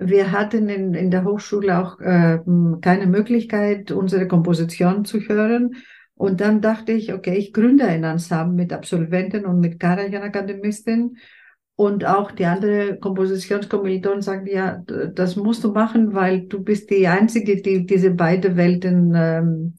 Wir 0.00 0.32
hatten 0.32 0.68
in, 0.68 0.94
in 0.94 1.10
der 1.10 1.24
Hochschule 1.24 1.78
auch 1.78 2.00
äh, 2.00 2.38
keine 2.80 3.06
Möglichkeit, 3.06 3.92
unsere 3.92 4.26
Komposition 4.26 5.04
zu 5.04 5.20
hören. 5.20 5.76
Und 6.18 6.40
dann 6.40 6.60
dachte 6.60 6.92
ich, 6.92 7.14
okay, 7.14 7.36
ich 7.36 7.52
gründe 7.52 7.84
ein 7.84 8.02
Ensemble 8.02 8.56
mit 8.56 8.72
Absolventen 8.72 9.46
und 9.46 9.60
mit 9.60 9.78
Karajan-Akademisten. 9.78 11.16
Und 11.76 12.04
auch 12.04 12.32
die 12.32 12.44
andere 12.44 12.98
Kompositionskommilitonen 12.98 14.20
sagen, 14.20 14.48
ja, 14.48 14.82
das 15.14 15.36
musst 15.36 15.62
du 15.62 15.70
machen, 15.70 16.12
weil 16.14 16.40
du 16.48 16.64
bist 16.64 16.90
die 16.90 17.06
Einzige, 17.06 17.62
die 17.62 17.86
diese 17.86 18.10
beiden 18.10 18.56
Welten, 18.56 19.12
ähm, 19.14 19.74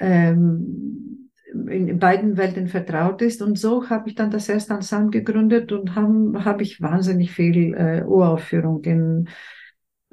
ähm, 0.00 1.30
in 1.68 1.98
beiden 2.00 2.36
Welten 2.36 2.66
vertraut 2.66 3.22
ist. 3.22 3.40
Und 3.40 3.56
so 3.56 3.88
habe 3.88 4.08
ich 4.08 4.16
dann 4.16 4.32
das 4.32 4.48
erste 4.48 4.74
Ensemble 4.74 5.20
gegründet 5.20 5.70
und 5.70 5.94
habe 5.94 6.44
hab 6.44 6.60
ich 6.60 6.82
wahnsinnig 6.82 7.30
viel 7.30 7.72
äh, 7.74 8.02
Uraufführungen 8.04 9.28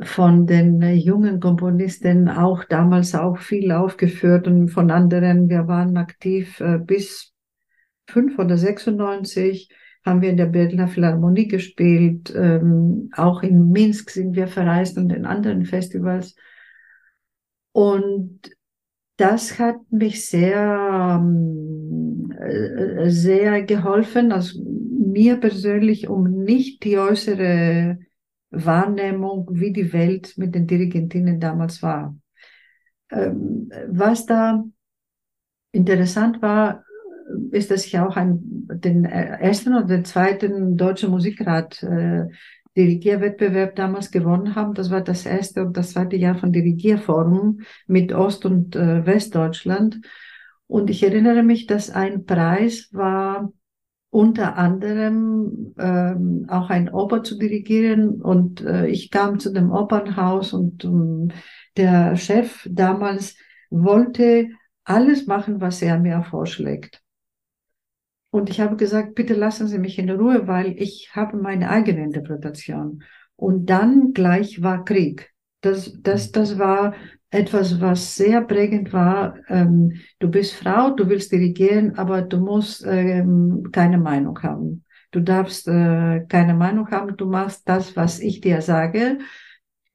von 0.01 0.47
den 0.47 0.81
äh, 0.81 0.93
jungen 0.93 1.39
Komponisten 1.39 2.29
auch 2.29 2.63
damals 2.63 3.15
auch 3.15 3.37
viel 3.37 3.71
aufgeführt 3.71 4.47
und 4.47 4.69
von 4.69 4.91
anderen. 4.91 5.49
Wir 5.49 5.67
waren 5.67 5.97
aktiv 5.97 6.59
äh, 6.61 6.77
bis 6.77 7.33
fünf 8.07 8.39
oder 8.39 8.57
96 8.57 9.69
haben 10.05 10.21
wir 10.21 10.29
in 10.29 10.37
der 10.37 10.45
Berliner 10.45 10.87
Philharmonie 10.87 11.47
gespielt. 11.47 12.33
Ähm, 12.35 13.09
auch 13.15 13.43
in 13.43 13.69
Minsk 13.69 14.09
sind 14.09 14.35
wir 14.35 14.47
verreist 14.47 14.97
und 14.97 15.11
in 15.11 15.25
anderen 15.25 15.65
Festivals. 15.65 16.35
Und 17.71 18.39
das 19.17 19.59
hat 19.59 19.77
mich 19.89 20.25
sehr, 20.25 21.19
ähm, 21.21 22.33
äh, 22.39 23.09
sehr 23.09 23.63
geholfen, 23.63 24.31
also 24.31 24.63
mir 24.63 25.37
persönlich, 25.37 26.07
um 26.07 26.43
nicht 26.43 26.83
die 26.83 26.97
äußere 26.97 27.99
Wahrnehmung, 28.51 29.47
wie 29.51 29.73
die 29.73 29.93
Welt 29.93 30.37
mit 30.37 30.55
den 30.55 30.67
Dirigentinnen 30.67 31.39
damals 31.39 31.81
war. 31.81 32.15
Ähm, 33.11 33.71
was 33.87 34.25
da 34.25 34.63
interessant 35.71 36.41
war, 36.41 36.83
ist, 37.51 37.69
dass 37.69 37.85
ich 37.85 37.99
auch 37.99 38.15
ein, 38.17 38.39
den 38.41 39.05
ersten 39.05 39.75
oder 39.75 39.85
den 39.85 40.05
zweiten 40.05 40.77
deutschen 40.77 41.11
Musikrat 41.11 41.83
äh, 41.83 42.25
Dirigierwettbewerb 42.75 43.75
damals 43.75 44.09
gewonnen 44.11 44.55
habe. 44.55 44.73
Das 44.73 44.89
war 44.89 45.01
das 45.01 45.25
erste 45.25 45.65
und 45.65 45.75
das 45.75 45.91
zweite 45.91 46.15
Jahr 46.15 46.35
von 46.35 46.51
Dirigierforum 46.51 47.61
mit 47.87 48.13
Ost- 48.13 48.45
und 48.45 48.75
äh, 48.75 49.05
Westdeutschland. 49.05 49.99
Und 50.67 50.89
ich 50.89 51.03
erinnere 51.03 51.43
mich, 51.43 51.67
dass 51.67 51.89
ein 51.89 52.25
Preis 52.25 52.89
war 52.91 53.51
unter 54.11 54.57
anderem 54.57 55.73
ähm, 55.77 56.45
auch 56.49 56.69
ein 56.69 56.89
Oper 56.89 57.23
zu 57.23 57.37
dirigieren. 57.37 58.21
Und 58.21 58.61
äh, 58.61 58.87
ich 58.87 59.11
kam 59.11 59.39
zu 59.39 59.53
dem 59.53 59.71
Opernhaus 59.71 60.53
und 60.53 60.83
ähm, 60.83 61.31
der 61.77 62.15
Chef 62.15 62.67
damals 62.69 63.37
wollte 63.69 64.49
alles 64.83 65.27
machen, 65.27 65.61
was 65.61 65.81
er 65.81 65.99
mir 65.99 66.23
vorschlägt. 66.23 67.01
Und 68.31 68.49
ich 68.49 68.59
habe 68.59 68.75
gesagt, 68.75 69.15
bitte 69.15 69.33
lassen 69.33 69.67
Sie 69.67 69.79
mich 69.79 69.97
in 69.97 70.09
Ruhe, 70.09 70.47
weil 70.47 70.75
ich 70.77 71.11
habe 71.13 71.37
meine 71.37 71.69
eigene 71.69 72.03
Interpretation. 72.03 73.03
Und 73.35 73.69
dann 73.69 74.13
gleich 74.13 74.61
war 74.61 74.85
Krieg. 74.85 75.31
Das, 75.61 75.93
das, 76.01 76.31
das 76.31 76.57
war 76.57 76.93
etwas, 77.31 77.79
was 77.79 78.15
sehr 78.15 78.41
prägend 78.41 78.91
war. 78.91 79.35
Ähm, 79.47 79.93
du 80.19 80.29
bist 80.29 80.55
Frau, 80.55 80.91
du 80.91 81.09
willst 81.09 81.31
dirigieren, 81.31 81.97
aber 81.97 82.21
du 82.21 82.37
musst 82.37 82.85
ähm, 82.85 83.69
keine 83.71 83.97
Meinung 83.97 84.41
haben. 84.41 84.83
Du 85.11 85.19
darfst 85.21 85.67
äh, 85.67 86.21
keine 86.27 86.53
Meinung 86.53 86.89
haben, 86.91 87.15
du 87.17 87.25
machst 87.25 87.67
das, 87.67 87.95
was 87.95 88.19
ich 88.19 88.41
dir 88.41 88.61
sage. 88.61 89.19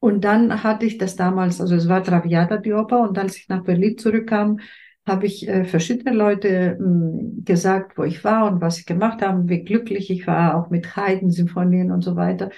Und 0.00 0.24
dann 0.24 0.62
hatte 0.62 0.86
ich 0.86 0.98
das 0.98 1.16
damals, 1.16 1.60
also 1.60 1.74
es 1.74 1.88
war 1.88 2.02
Traviata, 2.02 2.58
die 2.58 2.72
Oper, 2.72 3.00
und 3.08 3.18
als 3.18 3.36
ich 3.38 3.48
nach 3.48 3.64
Berlin 3.64 3.96
zurückkam, 3.96 4.58
habe 5.06 5.26
ich 5.26 5.48
äh, 5.48 5.64
verschiedene 5.64 6.16
Leute 6.16 6.76
mh, 6.78 6.86
hm, 6.86 7.44
gesagt, 7.44 7.98
wo 7.98 8.04
ich 8.04 8.24
war 8.24 8.50
und 8.50 8.60
was 8.60 8.78
ich 8.78 8.86
gemacht 8.86 9.22
habe, 9.22 9.48
wie 9.48 9.62
glücklich 9.64 10.10
ich 10.10 10.26
war, 10.26 10.56
auch 10.56 10.70
mit 10.70 10.96
Haydn-Symphonien 10.96 11.90
und 11.90 12.02
so 12.02 12.16
weiter. 12.16 12.50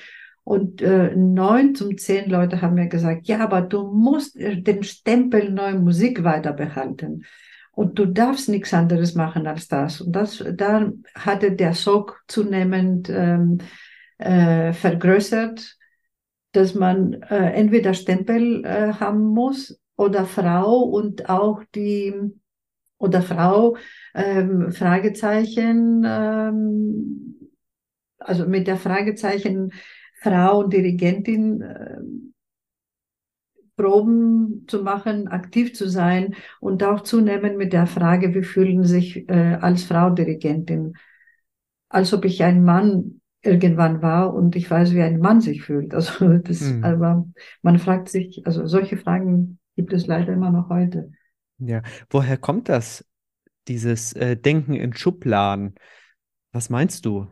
Und 0.46 0.80
äh, 0.80 1.12
neun 1.16 1.74
zum 1.74 1.98
zehn 1.98 2.30
Leute 2.30 2.62
haben 2.62 2.74
mir 2.74 2.86
gesagt, 2.86 3.26
ja, 3.26 3.40
aber 3.40 3.62
du 3.62 3.90
musst 3.90 4.36
äh, 4.36 4.62
den 4.62 4.84
Stempel 4.84 5.50
neue 5.50 5.74
Musik 5.74 6.22
weiter 6.22 6.52
behalten. 6.52 7.24
Und 7.72 7.98
du 7.98 8.06
darfst 8.06 8.48
nichts 8.48 8.72
anderes 8.72 9.16
machen 9.16 9.48
als 9.48 9.66
das. 9.66 10.00
Und 10.00 10.12
das, 10.12 10.44
da 10.54 10.92
hatte 11.16 11.50
der 11.50 11.74
Sog 11.74 12.22
zunehmend 12.28 13.10
ähm, 13.10 13.58
äh, 14.18 14.72
vergrößert, 14.72 15.76
dass 16.52 16.76
man 16.76 17.14
äh, 17.22 17.50
entweder 17.50 17.92
Stempel 17.92 18.64
äh, 18.64 18.92
haben 18.92 19.24
muss 19.24 19.80
oder 19.96 20.26
Frau 20.26 20.78
und 20.78 21.28
auch 21.28 21.64
die 21.74 22.14
oder 22.98 23.20
Frau 23.20 23.76
ähm, 24.14 24.70
Fragezeichen, 24.70 26.04
ähm, 26.06 27.50
also 28.20 28.46
mit 28.46 28.68
der 28.68 28.76
Fragezeichen 28.76 29.72
Frau 30.26 30.59
und 30.59 30.73
Dirigentin 30.73 31.62
äh, 31.62 31.99
Proben 33.76 34.64
zu 34.66 34.83
machen, 34.83 35.28
aktiv 35.28 35.75
zu 35.75 35.88
sein 35.88 36.35
und 36.61 36.83
auch 36.83 37.02
zunehmend 37.02 37.56
mit 37.56 37.73
der 37.73 37.87
Frage, 37.87 38.35
wie 38.35 38.42
fühlen 38.42 38.83
sich 38.85 39.28
äh, 39.28 39.59
als 39.61 39.85
Frau 39.85 40.11
Dirigentin, 40.11 40.95
als 41.88 42.12
ob 42.12 42.25
ich 42.25 42.42
ein 42.42 42.64
Mann 42.64 43.21
irgendwann 43.42 44.02
war 44.02 44.35
und 44.35 44.56
ich 44.56 44.68
weiß, 44.68 44.95
wie 44.95 45.02
ein 45.02 45.21
Mann 45.21 45.40
sich 45.40 45.62
fühlt. 45.62 45.95
Also 45.95 46.38
das, 46.38 46.62
mhm. 46.62 46.83
aber 46.83 47.28
man 47.62 47.78
fragt 47.78 48.09
sich, 48.09 48.45
also 48.47 48.66
solche 48.66 48.97
Fragen 48.97 49.61
gibt 49.76 49.92
es 49.92 50.09
leider 50.09 50.33
immer 50.33 50.50
noch 50.50 50.71
heute. 50.71 51.12
Ja, 51.59 51.83
woher 52.11 52.37
kommt 52.37 52.68
das, 52.68 53.06
dieses 53.68 54.12
äh, 54.14 54.37
Denken 54.37 54.75
in 54.75 54.92
Schubladen? 54.92 55.75
Was 56.50 56.68
meinst 56.68 57.06
du? 57.06 57.28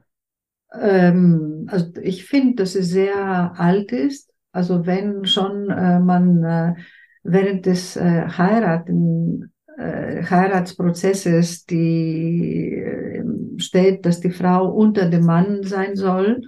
Ähm, 0.80 1.66
also 1.70 1.92
ich 2.02 2.24
finde, 2.24 2.56
dass 2.56 2.74
es 2.74 2.88
sehr 2.88 3.58
alt 3.58 3.92
ist. 3.92 4.30
Also 4.52 4.86
wenn 4.86 5.24
schon 5.24 5.70
äh, 5.70 5.98
man 5.98 6.44
äh, 6.44 6.74
während 7.22 7.66
des 7.66 7.96
äh, 7.96 8.28
Heiraten, 8.28 9.52
äh, 9.76 10.22
Heiratsprozesses 10.22 11.66
die 11.66 12.74
äh, 12.74 13.24
steht, 13.58 14.06
dass 14.06 14.20
die 14.20 14.30
Frau 14.30 14.68
unter 14.70 15.08
dem 15.08 15.24
Mann 15.24 15.62
sein 15.64 15.96
soll. 15.96 16.42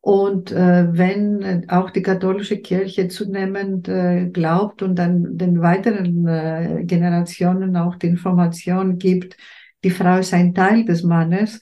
Und 0.00 0.52
äh, 0.52 0.86
wenn 0.96 1.68
auch 1.68 1.90
die 1.90 2.02
katholische 2.02 2.58
Kirche 2.58 3.08
zunehmend 3.08 3.90
glaubt 4.32 4.82
und 4.82 4.94
dann 4.96 5.36
den 5.36 5.60
weiteren 5.60 6.86
Generationen 6.86 7.76
auch 7.76 7.96
die 7.96 8.06
Information 8.06 8.98
gibt, 8.98 9.36
die 9.84 9.90
Frau 9.90 10.18
ist 10.18 10.32
ein 10.32 10.54
Teil 10.54 10.84
des 10.84 11.02
Mannes, 11.02 11.60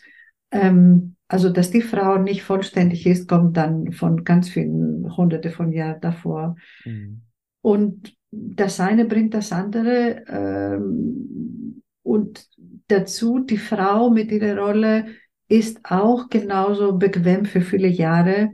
ähm, 0.51 1.16
also, 1.29 1.51
dass 1.51 1.71
die 1.71 1.83
Frau 1.83 2.19
nicht 2.19 2.43
vollständig 2.43 3.07
ist, 3.07 3.29
kommt 3.29 3.57
dann 3.57 3.93
von 3.93 4.23
ganz 4.25 4.49
vielen 4.49 5.17
Hunderte 5.17 5.51
von 5.51 5.73
Jahren 5.73 6.01
davor. 6.01 6.57
Mhm. 6.85 7.23
Und 7.63 8.17
das 8.31 8.79
eine 8.79 9.07
bringt 9.07 9.35
das 9.35 9.51
andere. 9.51 10.25
Ähm, 10.29 11.83
und 12.03 12.49
dazu, 12.87 13.41
die 13.41 13.59
Frau 13.59 14.11
mit 14.11 14.31
ihrer 14.31 14.57
Rolle 14.57 15.07
ist 15.49 15.81
auch 15.85 16.29
genauso 16.29 16.97
bequem 16.97 17.45
für 17.45 17.61
viele 17.61 17.89
Jahre, 17.89 18.51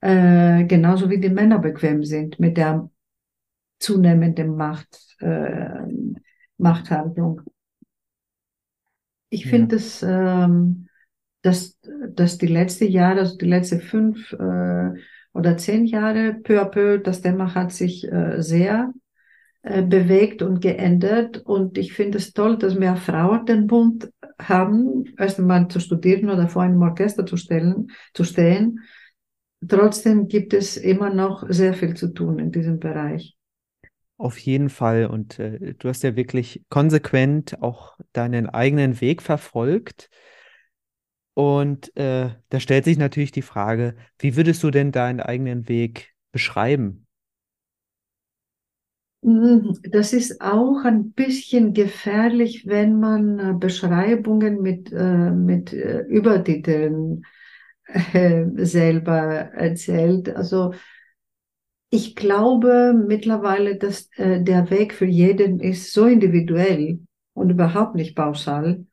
äh, 0.00 0.64
genauso 0.64 1.10
wie 1.10 1.20
die 1.20 1.30
Männer 1.30 1.58
bequem 1.58 2.02
sind 2.04 2.40
mit 2.40 2.56
der 2.56 2.90
zunehmenden 3.78 4.56
Macht, 4.56 5.16
äh, 5.20 5.82
Machthandlung. 6.56 7.42
Ich 9.28 9.44
ja. 9.44 9.50
finde 9.50 9.76
es 9.76 10.02
ähm, 10.02 10.88
dass, 11.44 11.78
dass 12.08 12.38
die 12.38 12.46
letzten 12.46 12.90
Jahre, 12.90 13.20
also 13.20 13.36
die 13.36 13.44
letzten 13.44 13.80
fünf 13.80 14.32
äh, 14.32 14.90
oder 15.34 15.56
zehn 15.58 15.84
Jahre, 15.84 16.34
peu 16.42 16.58
à 16.60 16.64
peu, 16.64 16.98
das 16.98 17.20
Thema 17.20 17.54
hat 17.54 17.70
sich 17.70 18.10
äh, 18.10 18.40
sehr 18.40 18.94
äh, 19.62 19.82
bewegt 19.82 20.40
und 20.40 20.62
geändert. 20.62 21.36
Und 21.44 21.76
ich 21.76 21.92
finde 21.92 22.16
es 22.16 22.32
toll, 22.32 22.56
dass 22.56 22.76
mehr 22.76 22.96
Frauen 22.96 23.44
den 23.44 23.66
Bund 23.66 24.10
haben, 24.40 25.04
erst 25.18 25.38
einmal 25.38 25.68
zu 25.68 25.80
studieren 25.80 26.30
oder 26.30 26.48
vor 26.48 26.62
einem 26.62 26.80
Orchester 26.80 27.26
zu, 27.26 27.36
stellen, 27.36 27.88
zu 28.14 28.24
stehen. 28.24 28.80
Trotzdem 29.68 30.28
gibt 30.28 30.54
es 30.54 30.78
immer 30.78 31.12
noch 31.12 31.44
sehr 31.50 31.74
viel 31.74 31.92
zu 31.92 32.08
tun 32.14 32.38
in 32.38 32.52
diesem 32.52 32.78
Bereich. 32.78 33.36
Auf 34.16 34.38
jeden 34.38 34.70
Fall. 34.70 35.04
Und 35.06 35.38
äh, 35.38 35.74
du 35.74 35.90
hast 35.90 36.04
ja 36.04 36.16
wirklich 36.16 36.62
konsequent 36.70 37.60
auch 37.60 37.98
deinen 38.14 38.48
eigenen 38.48 39.02
Weg 39.02 39.20
verfolgt. 39.20 40.08
Und 41.34 41.96
äh, 41.96 42.30
da 42.48 42.60
stellt 42.60 42.84
sich 42.84 42.98
natürlich 42.98 43.32
die 43.32 43.42
Frage, 43.42 43.96
wie 44.18 44.36
würdest 44.36 44.62
du 44.62 44.70
denn 44.70 44.92
deinen 44.92 45.20
eigenen 45.20 45.68
Weg 45.68 46.14
beschreiben? 46.32 47.06
Hm, 49.22 49.78
das 49.90 50.12
ist 50.12 50.40
auch 50.42 50.84
ein 50.84 51.12
bisschen 51.12 51.72
gefährlich, 51.72 52.66
wenn 52.66 53.00
man 53.00 53.38
äh, 53.38 53.54
Beschreibungen 53.58 54.60
mit, 54.60 54.92
äh, 54.92 55.30
mit 55.30 55.72
äh, 55.72 56.00
Übertiteln 56.02 57.24
äh, 57.86 58.44
selber 58.56 59.16
erzählt. 59.54 60.28
Also 60.36 60.74
ich 61.90 62.16
glaube 62.16 62.92
mittlerweile, 62.94 63.76
dass 63.76 64.10
äh, 64.16 64.42
der 64.42 64.70
Weg 64.70 64.92
für 64.94 65.06
jeden 65.06 65.60
ist 65.60 65.92
so 65.92 66.06
individuell 66.06 67.00
und 67.34 67.50
überhaupt 67.50 67.94
nicht 67.94 68.16
pauschal, 68.16 68.86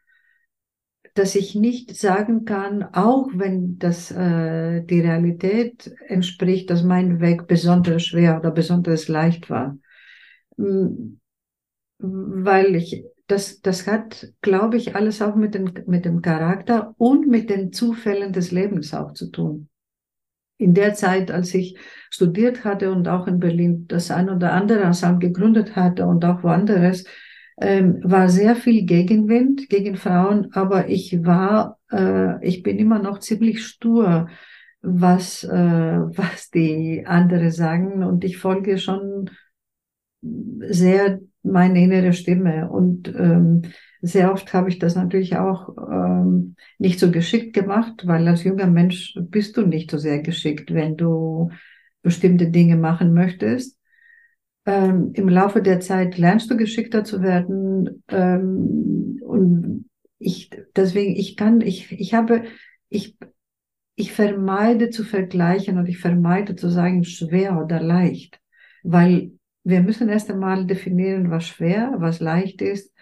dass 1.13 1.35
ich 1.35 1.55
nicht 1.55 1.95
sagen 1.95 2.45
kann, 2.45 2.83
auch 2.83 3.27
wenn 3.33 3.77
das 3.77 4.11
äh, 4.11 4.81
die 4.83 5.01
Realität 5.01 5.93
entspricht, 6.07 6.69
dass 6.69 6.83
mein 6.83 7.19
Weg 7.19 7.47
besonders 7.47 8.05
schwer 8.05 8.39
oder 8.39 8.51
besonders 8.51 9.07
leicht 9.07 9.49
war. 9.49 9.77
Hm, 10.57 11.19
weil 11.99 12.75
ich, 12.75 13.05
das, 13.27 13.61
das 13.61 13.87
hat, 13.87 14.33
glaube 14.41 14.77
ich, 14.77 14.95
alles 14.95 15.21
auch 15.21 15.35
mit 15.35 15.53
dem, 15.53 15.71
mit 15.85 16.05
dem 16.05 16.21
Charakter 16.21 16.95
und 16.97 17.27
mit 17.27 17.49
den 17.49 17.71
Zufällen 17.73 18.33
des 18.33 18.51
Lebens 18.51 18.93
auch 18.93 19.13
zu 19.13 19.29
tun. 19.31 19.69
In 20.57 20.73
der 20.73 20.93
Zeit, 20.93 21.31
als 21.31 21.53
ich 21.53 21.77
studiert 22.09 22.63
hatte 22.63 22.91
und 22.91 23.07
auch 23.07 23.27
in 23.27 23.39
Berlin 23.39 23.87
das 23.87 24.11
ein 24.11 24.29
oder 24.29 24.53
andere 24.53 24.81
Ensemble 24.81 25.29
gegründet 25.29 25.75
hatte 25.75 26.05
und 26.05 26.23
auch 26.23 26.43
woanders, 26.43 27.03
ähm, 27.59 27.99
war 28.03 28.29
sehr 28.29 28.55
viel 28.55 28.85
Gegenwind 28.85 29.69
gegen 29.69 29.95
Frauen, 29.95 30.51
aber 30.53 30.89
ich 30.89 31.23
war, 31.23 31.79
äh, 31.91 32.45
ich 32.45 32.63
bin 32.63 32.77
immer 32.77 32.99
noch 32.99 33.19
ziemlich 33.19 33.65
stur, 33.65 34.29
was, 34.81 35.43
äh, 35.43 35.49
was 35.51 36.49
die 36.49 37.05
anderen 37.05 37.51
sagen. 37.51 38.03
Und 38.03 38.23
ich 38.23 38.37
folge 38.37 38.77
schon 38.77 39.29
sehr 40.21 41.19
meine 41.43 41.83
innere 41.83 42.13
Stimme. 42.13 42.69
Und 42.69 43.07
ähm, 43.07 43.63
sehr 44.01 44.31
oft 44.31 44.53
habe 44.53 44.69
ich 44.69 44.79
das 44.79 44.95
natürlich 44.95 45.37
auch 45.37 45.75
ähm, 45.91 46.55
nicht 46.77 46.99
so 46.99 47.11
geschickt 47.11 47.53
gemacht, 47.53 48.05
weil 48.05 48.27
als 48.27 48.43
junger 48.43 48.67
Mensch 48.67 49.15
bist 49.19 49.57
du 49.57 49.65
nicht 49.65 49.91
so 49.91 49.97
sehr 49.97 50.21
geschickt, 50.21 50.73
wenn 50.73 50.97
du 50.97 51.49
bestimmte 52.01 52.49
Dinge 52.49 52.77
machen 52.77 53.13
möchtest 53.13 53.77
ähm, 54.65 55.11
im 55.13 55.29
Laufe 55.29 55.61
der 55.61 55.79
Zeit 55.79 56.17
lernst 56.17 56.49
du 56.51 56.57
geschickter 56.57 57.03
zu 57.03 57.21
werden. 57.21 58.03
Ähm, 58.09 59.19
und 59.23 59.89
ich, 60.19 60.49
deswegen, 60.75 61.15
ich 61.15 61.35
kann, 61.35 61.61
ich, 61.61 61.91
ich 61.91 62.13
habe, 62.13 62.43
ich, 62.89 63.17
ich 63.95 64.13
vermeide 64.13 64.89
zu 64.89 65.03
vergleichen 65.03 65.77
und 65.77 65.87
ich 65.87 65.99
vermeide 65.99 66.55
zu 66.55 66.69
sagen 66.69 67.03
schwer 67.03 67.61
oder 67.61 67.81
leicht, 67.81 68.39
weil 68.83 69.31
wir 69.63 69.81
müssen 69.81 70.09
erst 70.09 70.29
einmal 70.31 70.65
definieren, 70.65 71.29
was 71.29 71.47
schwer, 71.47 71.93
was 71.97 72.19
leicht 72.19 72.61
ist, 72.61 72.93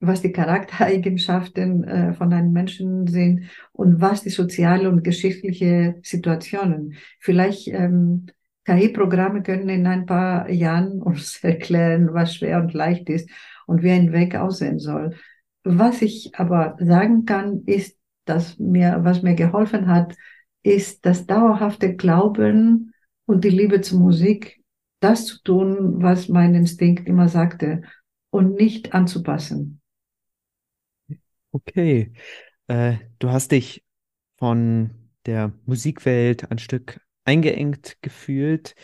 was 0.00 0.20
die 0.20 0.32
Charaktereigenschaften 0.32 1.84
äh, 1.84 2.12
von 2.14 2.32
einem 2.32 2.52
Menschen 2.52 3.06
sind 3.06 3.44
und 3.72 4.00
was 4.00 4.22
die 4.22 4.30
soziale 4.30 4.90
und 4.90 5.04
geschichtliche 5.04 5.96
Situationen. 6.02 6.96
Vielleicht 7.18 7.68
ähm, 7.68 8.26
KI-Programme 8.66 9.42
können 9.42 9.68
in 9.68 9.86
ein 9.86 10.06
paar 10.06 10.50
Jahren 10.50 11.00
uns 11.02 11.42
erklären, 11.42 12.12
was 12.12 12.34
schwer 12.34 12.60
und 12.60 12.74
leicht 12.74 13.08
ist 13.08 13.30
und 13.66 13.82
wie 13.82 13.90
ein 13.90 14.12
Weg 14.12 14.34
aussehen 14.34 14.78
soll. 14.78 15.16
Was 15.64 16.02
ich 16.02 16.32
aber 16.36 16.76
sagen 16.78 17.24
kann, 17.24 17.62
ist, 17.66 17.98
dass 18.24 18.58
mir, 18.58 19.00
was 19.02 19.22
mir 19.22 19.34
geholfen 19.34 19.88
hat, 19.88 20.16
ist 20.62 21.06
das 21.06 21.26
dauerhafte 21.26 21.94
Glauben 21.94 22.92
und 23.24 23.44
die 23.44 23.50
Liebe 23.50 23.80
zur 23.80 24.00
Musik, 24.00 24.62
das 25.00 25.26
zu 25.26 25.42
tun, 25.42 26.02
was 26.02 26.28
mein 26.28 26.54
Instinkt 26.54 27.08
immer 27.08 27.28
sagte 27.28 27.82
und 28.30 28.54
nicht 28.54 28.94
anzupassen. 28.94 29.80
Okay, 31.52 32.12
äh, 32.66 32.96
du 33.18 33.30
hast 33.30 33.52
dich 33.52 33.84
von 34.38 34.90
der 35.24 35.52
Musikwelt 35.64 36.50
ein 36.50 36.58
Stück 36.58 37.00
eingeengt 37.26 37.96
gefühlt. 38.02 38.74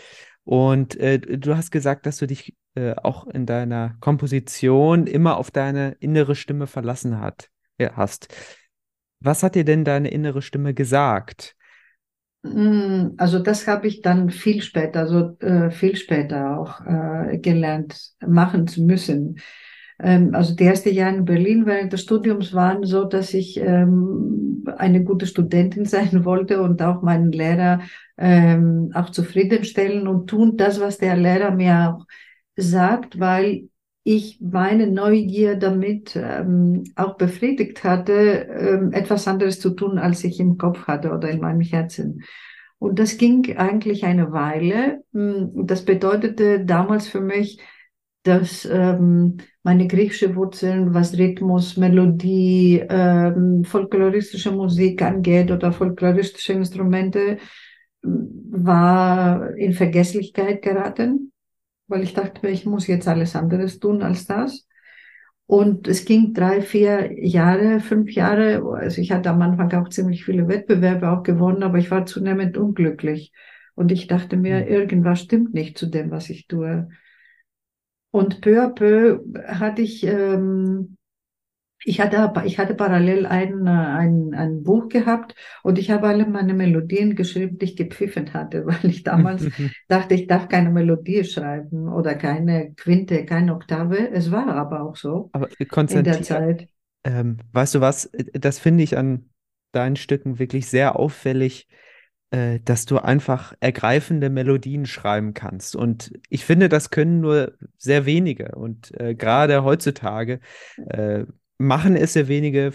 Und 0.45 0.97
äh, 0.97 1.19
du 1.19 1.57
hast 1.57 1.71
gesagt, 1.71 2.07
dass 2.07 2.19
du 2.19 2.27
dich 2.27 2.55
äh, 2.75 2.95
auch 2.97 3.27
in 3.27 3.47
deiner 3.47 3.97
Komposition 4.01 5.07
immer 5.07 5.37
auf 5.37 5.51
deine 5.51 5.97
innere 6.01 6.35
Stimme 6.35 6.67
verlassen 6.67 7.21
hat, 7.21 7.49
ja, 7.79 7.97
hast. 7.97 8.35
Was 9.21 9.43
hat 9.43 9.55
dir 9.55 9.65
denn 9.65 9.85
deine 9.85 10.11
innere 10.11 10.43
Stimme 10.43 10.75
gesagt? 10.75 11.55
Mm, 12.43 13.11
also 13.19 13.39
das 13.39 13.69
habe 13.69 13.87
ich 13.87 14.01
dann 14.01 14.31
viel 14.31 14.63
später, 14.63 15.01
also 15.01 15.37
äh, 15.41 15.71
viel 15.71 15.97
später 15.97 16.59
auch 16.59 16.81
äh, 16.85 17.39
gelernt, 17.39 18.15
machen 18.27 18.67
zu 18.67 18.83
müssen. 18.83 19.39
Ähm, 20.01 20.35
also 20.35 20.55
die 20.57 20.65
ersten 20.65 20.93
Jahre 20.93 21.17
in 21.17 21.25
Berlin 21.25 21.67
während 21.67 21.93
des 21.93 22.03
Studiums 22.03 22.53
waren 22.53 22.85
so, 22.85 23.05
dass 23.05 23.33
ich 23.35 23.59
ähm, 23.59 24.65
eine 24.77 25.05
gute 25.05 25.27
Studentin 25.27 25.85
sein 25.87 26.25
wollte 26.25 26.63
und 26.63 26.83
auch 26.83 27.03
meinen 27.03 27.33
Lehrer 27.33 27.81
ähm, 28.23 28.93
auch 28.95 29.11
zufriedenstellen 29.11 30.07
und 30.07 30.29
tun 30.29 30.57
das, 30.57 30.81
was 30.81 30.99
der 30.99 31.17
Lehrer 31.17 31.51
mir 31.51 31.97
auch 31.97 32.07
sagt, 32.55 33.19
weil 33.19 33.69
ich 34.05 34.39
meine 34.41 34.87
Neugier 34.87 35.57
damit 35.57 36.15
ähm, 36.15 36.85
auch 36.95 37.17
befriedigt 37.17 37.83
hatte, 37.83 38.13
ähm, 38.13 38.93
etwas 38.93 39.27
anderes 39.27 39.59
zu 39.59 39.71
tun, 39.71 39.99
als 39.99 40.23
ich 40.23 40.39
im 40.39 40.57
Kopf 40.57 40.87
hatte 40.87 41.11
oder 41.11 41.31
in 41.31 41.41
meinem 41.41 41.61
Herzen. 41.63 42.23
Und 42.79 43.01
das 43.01 43.17
ging 43.19 43.57
eigentlich 43.57 44.05
eine 44.05 44.31
Weile. 44.33 45.03
Hm, 45.13 45.67
das 45.67 45.85
bedeutete 45.85 46.65
damals 46.65 47.09
für 47.09 47.21
mich, 47.21 47.61
dass 48.23 48.65
ähm, 48.65 49.39
meine 49.65 49.89
griechische 49.89 50.37
Wurzeln, 50.37 50.95
was 50.95 51.19
Rhythmus, 51.19 51.77
Melodie, 51.77 52.85
ähm, 52.89 53.65
folkloristische 53.65 54.53
Musik 54.53 55.03
angeht 55.03 55.51
oder 55.51 55.73
folkloristische 55.73 56.53
Instrumente, 56.53 57.39
war 58.03 59.55
in 59.57 59.73
Vergesslichkeit 59.73 60.63
geraten 60.63 61.33
weil 61.93 62.03
ich 62.03 62.15
dachte, 62.15 62.49
ich 62.49 62.65
muss 62.65 62.87
jetzt 62.87 63.07
alles 63.07 63.37
anderes 63.37 63.79
tun 63.79 64.03
als 64.03 64.27
das. 64.27 64.67
Und 65.47 65.87
es 65.87 66.07
ging 66.07 66.33
drei, 66.33 66.63
vier 66.63 67.13
Jahre, 67.23 67.81
fünf 67.81 68.11
Jahre. 68.13 68.63
Also 68.75 69.03
ich 69.03 69.13
hatte 69.13 69.29
am 69.29 69.43
Anfang 69.43 69.71
auch 69.75 69.91
ziemlich 69.91 70.25
viele 70.25 70.49
Wettbewerbe 70.49 71.11
auch 71.11 71.23
gewonnen, 71.23 71.63
aber 71.63 71.79
ich 71.79 71.91
war 71.91 72.07
zunehmend 72.07 72.57
unglücklich. 72.57 73.33
Und 73.75 73.93
ich 73.93 74.07
dachte 74.07 74.37
mir, 74.37 74.61
hm. 74.61 74.69
irgendwas 74.69 75.21
stimmt 75.21 75.53
nicht 75.53 75.77
zu 75.77 75.87
dem, 75.87 76.11
was 76.11 76.31
ich 76.31 76.47
tue. 76.47 76.89
Und 78.11 78.41
peu 78.41 78.63
à 78.63 78.69
peu 78.69 79.21
hatte 79.47 79.83
ich 79.83 80.05
ähm, 80.05 80.97
ich 81.85 82.01
hatte, 82.01 82.33
ich 82.45 82.59
hatte 82.59 82.75
parallel 82.75 83.27
ein, 83.27 83.67
ein, 83.69 84.35
ein 84.35 84.63
Buch 84.63 84.89
gehabt 84.89 85.35
und 85.63 85.79
ich 85.79 85.91
habe 85.91 86.09
alle 86.09 86.27
meine 86.27 86.55
Melodien 86.55 87.17
geschrieben, 87.17 87.59
die 87.59 87.65
ich 87.67 87.77
gepfiffen 87.77 88.33
hatte, 88.33 88.67
weil 88.67 88.91
ich 88.91 89.03
damals 89.03 89.47
dachte, 89.89 90.15
ich 90.15 90.27
darf 90.27 90.49
keine 90.49 90.71
Melodie 90.71 91.25
schreiben 91.25 91.89
oder 91.89 92.15
keine 92.15 92.73
Quinte, 92.75 93.25
keine 93.25 93.55
Oktave. 93.55 94.11
Es 94.11 94.31
war 94.31 94.49
aber 94.49 94.83
auch 94.83 94.97
so 94.97 95.31
aber 95.33 95.49
in 95.59 96.05
der 96.05 96.23
Zeit. 96.23 96.69
Ähm, 97.05 97.39
weißt 97.53 97.75
du 97.75 97.81
was, 97.81 98.11
das 98.33 98.59
finde 98.59 98.85
ich 98.85 98.97
an 98.97 99.31
deinen 99.73 99.97
Stücken 99.97 100.39
wirklich 100.39 100.69
sehr 100.69 100.97
auffällig, 100.97 101.67
äh, 102.31 102.61
dass 102.65 102.87
du 102.87 102.99
einfach 102.99 103.55
ergreifende 103.61 104.31
Melodien 104.31 104.87
schreiben 104.87 105.35
kannst. 105.35 105.75
Und 105.75 106.13
ich 106.29 106.45
finde, 106.45 106.69
das 106.69 106.91
können 106.91 107.21
nur 107.21 107.53
sehr 107.77 108.07
wenige. 108.07 108.55
Und 108.55 108.99
äh, 109.01 109.15
gerade 109.15 109.65
heutzutage 109.65 110.41
äh, 110.89 111.25
machen 111.63 111.97
es 111.97 112.13
sehr 112.13 112.29
wenige, 112.29 112.73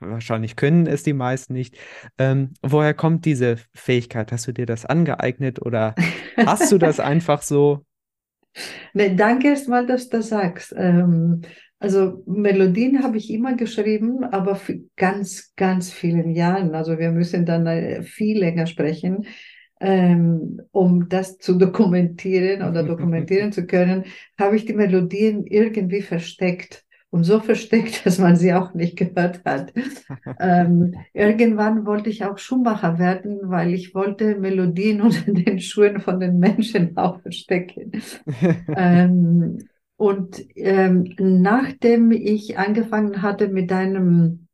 wahrscheinlich 0.00 0.56
können 0.56 0.86
es 0.86 1.02
die 1.02 1.12
meisten 1.12 1.52
nicht. 1.52 1.76
Ähm, 2.18 2.50
woher 2.62 2.94
kommt 2.94 3.24
diese 3.24 3.56
Fähigkeit? 3.74 4.32
Hast 4.32 4.46
du 4.46 4.52
dir 4.52 4.66
das 4.66 4.84
angeeignet 4.84 5.62
oder 5.62 5.94
hast 6.36 6.70
du 6.72 6.78
das 6.78 7.00
einfach 7.00 7.42
so? 7.42 7.84
Nee, 8.92 9.14
danke 9.14 9.48
erstmal, 9.48 9.86
dass 9.86 10.08
du 10.08 10.18
das 10.18 10.28
sagst. 10.28 10.74
Ähm, 10.76 11.42
also 11.78 12.22
Melodien 12.26 13.02
habe 13.02 13.16
ich 13.16 13.30
immer 13.30 13.54
geschrieben, 13.54 14.24
aber 14.24 14.54
für 14.54 14.80
ganz, 14.96 15.52
ganz 15.56 15.90
vielen 15.90 16.30
Jahren. 16.30 16.74
Also 16.74 16.98
wir 16.98 17.10
müssen 17.10 17.46
dann 17.46 17.66
äh, 17.66 18.02
viel 18.02 18.38
länger 18.38 18.66
sprechen. 18.66 19.26
Ähm, 19.80 20.60
um 20.70 21.08
das 21.08 21.38
zu 21.38 21.58
dokumentieren 21.58 22.62
oder 22.62 22.82
dokumentieren 22.86 23.50
zu 23.50 23.66
können, 23.66 24.04
habe 24.38 24.54
ich 24.54 24.64
die 24.64 24.74
Melodien 24.74 25.44
irgendwie 25.44 26.02
versteckt 26.02 26.84
und 27.12 27.24
so 27.24 27.40
versteckt, 27.40 28.06
dass 28.06 28.18
man 28.18 28.36
sie 28.36 28.54
auch 28.54 28.72
nicht 28.72 28.96
gehört 28.96 29.44
hat. 29.44 29.72
ähm, 30.40 30.94
irgendwann 31.12 31.84
wollte 31.84 32.08
ich 32.08 32.24
auch 32.24 32.38
Schuhmacher 32.38 32.98
werden, 32.98 33.38
weil 33.44 33.74
ich 33.74 33.94
wollte 33.94 34.36
Melodien 34.36 35.00
unter 35.02 35.30
den 35.30 35.60
Schuhen 35.60 36.00
von 36.00 36.18
den 36.18 36.38
Menschen 36.38 36.96
auch 36.96 37.20
verstecken. 37.20 37.92
ähm, 38.74 39.58
und 39.96 40.42
ähm, 40.56 41.14
nachdem 41.18 42.12
ich 42.12 42.58
angefangen 42.58 43.20
hatte, 43.20 43.48
mit 43.48 43.70
einem 43.70 44.48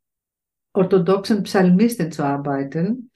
orthodoxen 0.74 1.44
Psalmisten 1.44 2.10
zu 2.10 2.24
arbeiten, 2.24 3.10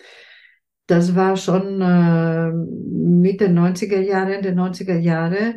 das 0.87 1.17
war 1.17 1.37
schon 1.37 1.81
äh, 1.81 2.53
Mitte 2.53 3.49
90er 3.49 4.01
Jahre, 4.01 4.37
Ende 4.37 4.53
90er 4.53 4.99
Jahre, 4.99 5.57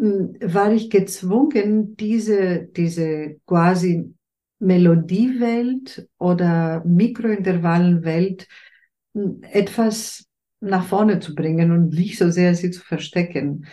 war 0.00 0.72
ich 0.72 0.88
gezwungen, 0.88 1.94
diese, 1.96 2.68
diese 2.74 3.36
quasi 3.46 4.14
Melodiewelt 4.58 6.08
oder 6.18 6.82
Mikrointervallenwelt 6.84 8.48
hm, 9.14 9.42
etwas 9.42 10.26
nach 10.60 10.86
vorne 10.86 11.20
zu 11.20 11.34
bringen 11.34 11.70
und 11.70 11.90
nicht 11.90 12.18
so 12.18 12.30
sehr 12.30 12.54
sie 12.54 12.70
zu 12.70 12.80
verstecken. 12.80 13.66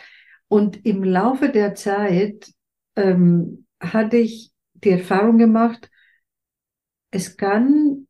Und 0.50 0.86
im 0.86 1.04
Laufe 1.04 1.50
der 1.50 1.76
Zeit 1.76 2.52
ähm, 2.96 3.66
hatte 3.80 4.18
ich 4.18 4.52
die 4.74 4.92
Erfahrung 4.92 5.38
gemacht, 5.38 5.90
es 7.12 7.38
kann 7.38 8.08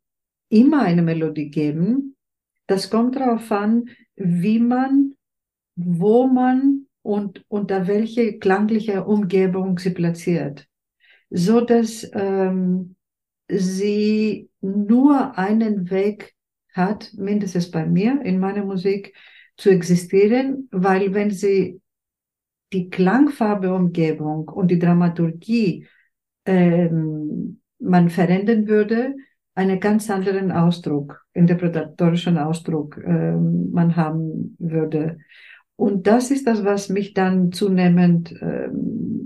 immer 0.49 0.81
eine 0.81 1.01
Melodie 1.03 1.49
geben. 1.49 2.15
Das 2.65 2.89
kommt 2.89 3.15
darauf 3.15 3.51
an, 3.51 3.89
wie 4.15 4.59
man, 4.59 5.13
wo 5.75 6.27
man 6.27 6.86
und 7.07 7.45
unter 7.47 7.87
welche 7.87 8.37
klangliche 8.37 9.05
Umgebung 9.05 9.79
sie 9.79 9.91
platziert, 9.91 10.67
so 11.29 11.61
dass 11.61 12.05
ähm, 12.13 12.97
sie 13.47 14.49
nur 14.59 15.37
einen 15.37 15.89
Weg 15.89 16.35
hat, 16.73 17.13
mindestens 17.13 17.71
bei 17.71 17.85
mir 17.85 18.21
in 18.23 18.39
meiner 18.39 18.65
Musik, 18.65 19.15
zu 19.55 19.69
existieren, 19.69 20.67
weil 20.69 21.13
wenn 21.13 21.31
sie 21.31 21.81
die 22.73 22.89
Klangfarbe 22.89 23.73
Umgebung 23.73 24.49
und 24.49 24.69
die 24.69 24.77
Dramaturgie 24.77 25.87
ähm, 26.45 27.61
man 27.79 28.09
verändern 28.09 28.67
würde, 28.67 29.15
einen 29.55 29.79
ganz 29.79 30.09
anderen 30.09 30.51
Ausdruck, 30.51 31.25
interpretatorischen 31.33 32.37
Ausdruck 32.37 32.97
ähm, 32.97 33.71
man 33.71 33.95
haben 33.95 34.57
würde. 34.59 35.19
Und 35.77 36.07
das 36.07 36.31
ist 36.31 36.47
das, 36.47 36.65
was 36.65 36.89
mich 36.89 37.13
dann 37.13 37.51
zunehmend 37.51 38.33
äh, 38.41 38.67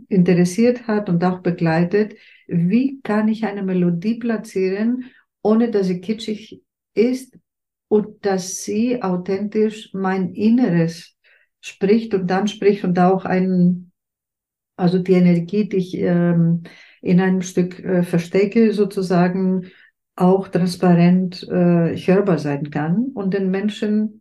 interessiert 0.09 0.85
hat 0.85 1.09
und 1.09 1.23
auch 1.23 1.39
begleitet. 1.39 2.15
Wie 2.47 3.01
kann 3.01 3.29
ich 3.29 3.45
eine 3.45 3.63
Melodie 3.63 4.19
platzieren, 4.19 5.05
ohne 5.41 5.71
dass 5.71 5.87
sie 5.87 6.01
kitschig 6.01 6.61
ist 6.93 7.37
und 7.87 8.25
dass 8.25 8.63
sie 8.63 9.01
authentisch 9.01 9.91
mein 9.93 10.33
Inneres 10.33 11.17
spricht 11.61 12.13
und 12.13 12.27
dann 12.27 12.47
spricht 12.47 12.83
und 12.83 12.99
auch 12.99 13.23
ein, 13.23 13.91
also 14.75 14.99
die 14.99 15.13
Energie, 15.13 15.69
die 15.69 15.77
ich 15.77 15.97
ähm, 15.97 16.63
in 17.01 17.21
einem 17.21 17.41
Stück 17.41 17.79
äh, 17.79 18.03
verstecke, 18.03 18.73
sozusagen 18.73 19.71
auch 20.17 20.49
transparent 20.49 21.43
äh, 21.49 21.95
hörbar 21.95 22.39
sein 22.39 22.69
kann 22.71 23.05
und 23.13 23.33
den 23.33 23.49
Menschen 23.49 24.20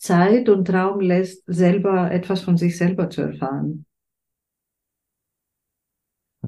Zeit 0.00 0.48
und 0.48 0.72
Raum 0.72 1.00
lässt, 1.00 1.44
selber 1.46 2.10
etwas 2.10 2.40
von 2.40 2.56
sich 2.56 2.78
selber 2.78 3.10
zu 3.10 3.20
erfahren. 3.20 3.84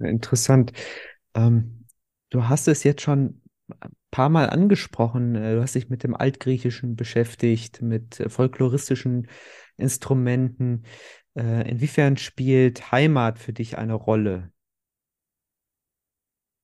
Interessant. 0.01 0.73
Ähm, 1.35 1.85
du 2.31 2.49
hast 2.49 2.67
es 2.67 2.83
jetzt 2.83 3.03
schon 3.03 3.43
ein 3.69 3.93
paar 4.11 4.31
Mal 4.31 4.49
angesprochen. 4.49 5.35
Äh, 5.35 5.57
du 5.57 5.63
hast 5.63 5.75
dich 5.75 5.91
mit 5.91 6.03
dem 6.03 6.15
Altgriechischen 6.15 6.97
beschäftigt, 6.97 7.83
mit 7.83 8.21
äh, 8.21 8.31
folkloristischen 8.31 9.29
Instrumenten. 9.77 10.85
Äh, 11.35 11.71
inwiefern 11.71 12.17
spielt 12.17 12.91
Heimat 12.91 13.39
für 13.39 13.53
dich 13.53 13.77
eine 13.77 13.95
Rolle? 13.95 14.51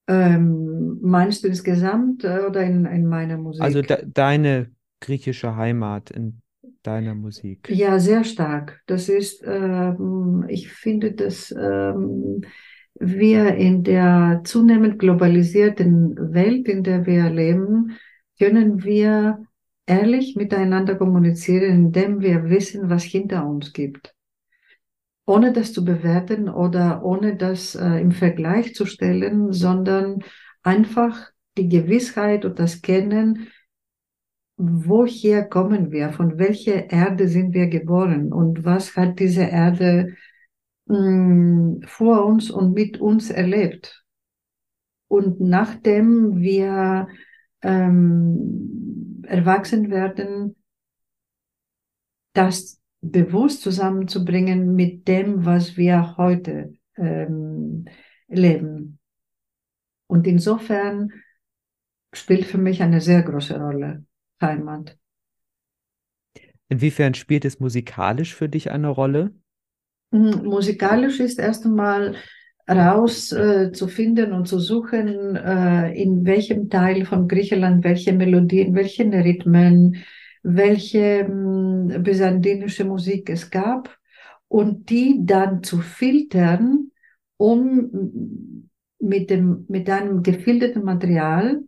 Ähm, 0.06 1.00
meinst 1.02 1.44
du 1.44 1.48
insgesamt 1.48 2.24
oder 2.24 2.62
in, 2.62 2.86
in 2.86 3.06
meiner 3.06 3.36
Musik? 3.36 3.62
Also 3.62 3.82
de 3.82 4.06
deine 4.06 4.70
griechische 5.00 5.54
Heimat 5.54 6.10
in 6.10 6.40
deiner 6.88 7.14
Musik? 7.14 7.60
Ja, 7.68 7.98
sehr 7.98 8.24
stark. 8.24 8.82
Das 8.86 9.08
ist, 9.08 9.42
ähm, 9.46 10.44
ich 10.48 10.68
finde, 10.72 11.12
dass 11.12 11.50
ähm, 11.52 12.42
wir 12.94 13.54
in 13.56 13.84
der 13.84 14.42
zunehmend 14.44 14.98
globalisierten 14.98 16.16
Welt, 16.34 16.66
in 16.68 16.82
der 16.82 17.06
wir 17.06 17.30
leben, 17.30 17.98
können 18.38 18.82
wir 18.84 19.44
ehrlich 19.86 20.36
miteinander 20.36 20.96
kommunizieren, 20.96 21.74
indem 21.86 22.20
wir 22.20 22.44
wissen, 22.50 22.88
was 22.90 23.04
hinter 23.04 23.46
uns 23.46 23.72
gibt. 23.72 24.14
ohne 25.26 25.52
das 25.52 25.72
zu 25.72 25.84
bewerten 25.84 26.48
oder 26.48 27.04
ohne 27.04 27.36
das 27.36 27.74
äh, 27.74 28.00
im 28.00 28.12
Vergleich 28.12 28.74
zu 28.74 28.86
stellen, 28.86 29.52
sondern 29.52 30.20
einfach 30.62 31.30
die 31.56 31.68
Gewissheit 31.68 32.44
und 32.44 32.58
das 32.58 32.82
Kennen, 32.82 33.48
woher 34.58 35.48
kommen 35.48 35.92
wir, 35.92 36.12
von 36.12 36.36
welcher 36.38 36.90
Erde 36.90 37.28
sind 37.28 37.54
wir 37.54 37.68
geboren 37.68 38.32
und 38.32 38.64
was 38.64 38.96
hat 38.96 39.20
diese 39.20 39.44
Erde 39.44 40.16
mh, 40.86 40.98
mm, 40.98 41.82
vor 41.86 42.26
uns 42.26 42.50
und 42.50 42.74
mit 42.74 43.00
uns 43.00 43.30
erlebt. 43.30 44.04
Und 45.06 45.40
nachdem 45.40 46.36
wir 46.40 47.08
ähm, 47.62 49.22
erwachsen 49.26 49.90
werden, 49.90 50.56
das 52.32 52.80
bewusst 53.00 53.62
zusammenzubringen 53.62 54.74
mit 54.74 55.06
dem, 55.06 55.44
was 55.46 55.76
wir 55.76 56.16
heute 56.16 56.74
ähm, 56.96 57.84
leben. 58.26 58.98
Und 60.08 60.26
insofern 60.26 61.12
spielt 62.12 62.44
für 62.44 62.58
mich 62.58 62.82
eine 62.82 63.00
sehr 63.00 63.22
große 63.22 63.58
Rolle 63.58 64.04
Heimat. 64.40 64.96
Inwiefern 66.68 67.14
spielt 67.14 67.44
es 67.44 67.60
musikalisch 67.60 68.34
für 68.34 68.48
dich 68.48 68.70
eine 68.70 68.88
Rolle? 68.88 69.32
Hm, 70.12 70.44
musikalisch 70.44 71.20
ist 71.20 71.38
erst 71.38 71.64
einmal 71.64 72.14
raus 72.68 73.32
äh, 73.32 73.72
zu 73.72 73.88
finden 73.88 74.32
und 74.32 74.46
zu 74.46 74.58
suchen, 74.58 75.36
äh, 75.36 75.92
in 75.94 76.26
welchem 76.26 76.68
Teil 76.68 77.06
von 77.06 77.26
Griechenland 77.26 77.82
welche 77.84 78.12
Melodien, 78.12 78.74
welche 78.74 79.04
Rhythmen, 79.04 79.96
welche 80.42 81.20
äh, 81.20 81.98
byzantinische 81.98 82.84
Musik 82.84 83.30
es 83.30 83.50
gab 83.50 83.96
und 84.48 84.90
die 84.90 85.20
dann 85.22 85.62
zu 85.62 85.78
filtern, 85.78 86.90
um 87.38 88.68
mit, 88.98 89.30
dem, 89.30 89.64
mit 89.68 89.88
einem 89.88 90.22
gefilterten 90.22 90.84
Material 90.84 91.62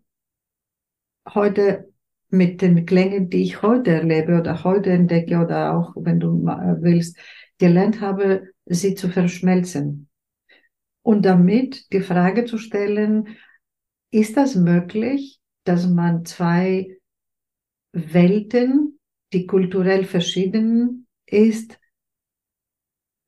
heute 1.32 1.89
mit 2.30 2.62
den 2.62 2.86
Klängen, 2.86 3.28
die 3.28 3.42
ich 3.42 3.62
heute 3.62 3.90
erlebe 3.92 4.38
oder 4.38 4.64
heute 4.64 4.90
entdecke 4.90 5.38
oder 5.38 5.76
auch, 5.76 5.94
wenn 5.96 6.20
du 6.20 6.44
willst, 6.44 7.18
gelernt 7.58 8.00
habe, 8.00 8.48
sie 8.66 8.94
zu 8.94 9.08
verschmelzen. 9.08 10.08
Und 11.02 11.24
damit 11.24 11.92
die 11.92 12.00
Frage 12.00 12.44
zu 12.44 12.58
stellen, 12.58 13.36
ist 14.10 14.36
das 14.36 14.54
möglich, 14.54 15.40
dass 15.64 15.88
man 15.88 16.24
zwei 16.24 16.98
Welten, 17.92 18.98
die 19.32 19.46
kulturell 19.46 20.04
verschieden 20.04 21.06
ist, 21.26 21.78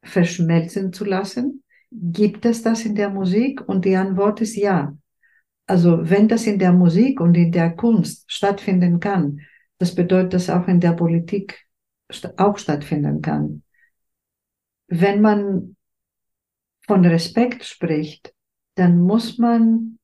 verschmelzen 0.02 0.92
zu 0.92 1.04
lassen? 1.04 1.62
Gibt 1.90 2.46
es 2.46 2.62
das 2.62 2.84
in 2.84 2.94
der 2.94 3.10
Musik? 3.10 3.68
Und 3.68 3.84
die 3.84 3.96
Antwort 3.96 4.40
ist 4.40 4.56
ja. 4.56 4.96
Also 5.66 6.10
wenn 6.10 6.28
das 6.28 6.46
in 6.46 6.58
der 6.58 6.72
Musik 6.72 7.20
und 7.20 7.36
in 7.36 7.52
der 7.52 7.70
Kunst 7.70 8.30
stattfinden 8.30 9.00
kann, 9.00 9.40
das 9.78 9.94
bedeutet, 9.94 10.34
dass 10.34 10.50
auch 10.50 10.68
in 10.68 10.80
der 10.80 10.92
Politik 10.92 11.66
auch 12.36 12.58
stattfinden 12.58 13.22
kann. 13.22 13.62
Wenn 14.88 15.20
man 15.20 15.76
von 16.86 17.04
Respekt 17.04 17.64
spricht, 17.64 18.34
dann 18.74 19.00
muss 19.00 19.38
man 19.38 19.98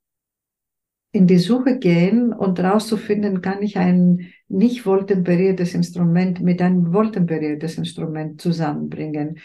in 1.12 1.26
die 1.26 1.38
Suche 1.38 1.78
gehen 1.78 2.32
und 2.32 2.60
rauszufinden, 2.60 3.40
kann 3.40 3.62
ich 3.62 3.78
ein 3.78 4.32
nicht 4.48 4.86
wohltemperiertes 4.86 5.74
Instrument 5.74 6.40
mit 6.40 6.60
einem 6.60 6.92
wohltemperiertes 6.92 7.78
Instrument 7.78 8.40
zusammenbringen. 8.40 9.38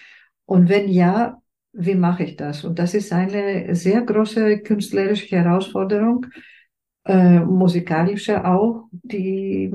Und 0.45 0.69
wenn 0.69 0.89
ja, 0.89 1.41
wie 1.74 1.96
mache 1.96 2.24
ich 2.24 2.36
das? 2.38 2.64
Und 2.64 2.80
das 2.80 2.94
ist 2.94 3.12
eine 3.14 3.76
sehr 3.76 4.02
große 4.02 4.60
künstlerische 4.60 5.36
Herausforderung, 5.38 6.28
äh, 7.06 7.40
musikalische 7.40 8.46
auch, 8.46 8.88
die, 8.92 9.70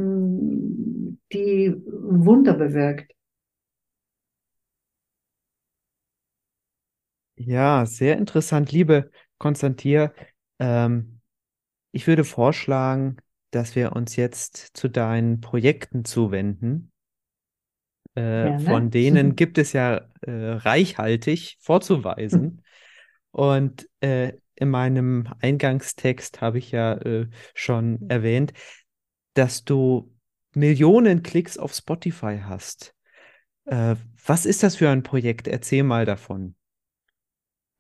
die 1.33 1.75
Wunder 1.87 2.55
bewirkt. 2.55 3.13
Ja, 7.37 7.87
sehr 7.87 8.19
interessant, 8.19 8.73
liebe 8.73 9.11
Konstantin. 9.39 10.09
Ähm, 10.59 11.21
ich 11.93 12.07
würde 12.07 12.25
vorschlagen, 12.25 13.19
dass 13.53 13.77
wir 13.77 13.93
uns 13.95 14.17
jetzt 14.17 14.77
zu 14.77 14.89
deinen 14.89 15.41
Projekten 15.41 16.05
zuwenden. 16.05 16.93
Äh, 18.19 18.59
von 18.59 18.91
denen 18.91 19.37
gibt 19.37 19.59
es 19.59 19.73
ja 19.73 20.01
äh, 20.23 20.31
reichhaltig 20.31 21.57
vorzuweisen. 21.61 22.63
Und 23.31 23.89
äh, 24.01 24.33
in 24.57 24.71
meinem 24.71 25.29
Eingangstext 25.41 26.41
habe 26.41 26.59
ich 26.59 26.73
ja 26.73 26.95
äh, 26.95 27.29
schon 27.55 28.11
erwähnt, 28.11 28.53
dass 29.35 29.65
du 29.65 30.13
Millionen 30.55 31.23
Klicks 31.23 31.59
auf 31.59 31.73
Spotify 31.73 32.41
hast. 32.43 32.93
Äh, 33.67 33.95
was 34.27 34.47
ist 34.47 34.65
das 34.65 34.77
für 34.77 34.91
ein 34.91 35.05
Projekt? 35.05 35.47
Erzähl 35.47 35.85
mal 35.85 36.05
davon. 36.05 36.57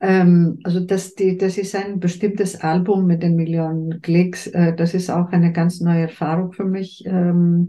Ähm, 0.00 0.60
also 0.62 0.78
das, 0.78 1.16
die, 1.16 1.36
das 1.36 1.58
ist 1.58 1.74
ein 1.74 1.98
bestimmtes 1.98 2.60
Album 2.60 3.06
mit 3.06 3.24
den 3.24 3.34
Millionen 3.34 4.00
Klicks. 4.02 4.48
Das 4.52 4.94
ist 4.94 5.10
auch 5.10 5.30
eine 5.30 5.52
ganz 5.52 5.80
neue 5.80 6.02
Erfahrung 6.02 6.52
für 6.52 6.64
mich. 6.64 7.04
Ähm, 7.06 7.68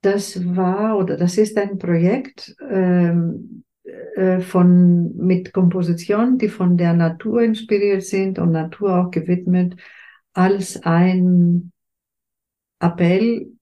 das 0.00 0.54
war 0.56 0.98
oder 0.98 1.16
das 1.16 1.36
ist 1.38 1.58
ein 1.58 1.78
Projekt 1.78 2.54
ähm, 2.70 3.64
äh, 4.16 4.40
von, 4.40 5.16
mit 5.16 5.52
Kompositionen, 5.52 6.38
die 6.38 6.48
von 6.48 6.76
der 6.76 6.94
Natur 6.94 7.42
inspiriert 7.42 8.02
sind 8.02 8.38
und 8.38 8.52
Natur 8.52 8.98
auch 8.98 9.10
gewidmet, 9.10 9.76
als 10.32 10.82
ein 10.84 11.72
Appell, 12.78 13.52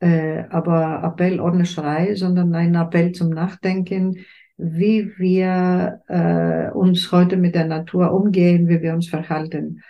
äh, 0.00 0.44
aber 0.50 1.02
Appell 1.04 1.40
ohne 1.40 1.66
Schrei, 1.66 2.14
sondern 2.14 2.54
ein 2.54 2.74
Appell 2.74 3.12
zum 3.12 3.30
Nachdenken, 3.30 4.24
wie 4.56 5.12
wir 5.18 6.00
äh, 6.08 6.70
uns 6.72 7.12
heute 7.12 7.36
mit 7.36 7.54
der 7.54 7.66
Natur 7.66 8.12
umgehen, 8.12 8.68
wie 8.68 8.82
wir 8.82 8.94
uns 8.94 9.08
verhalten. 9.08 9.82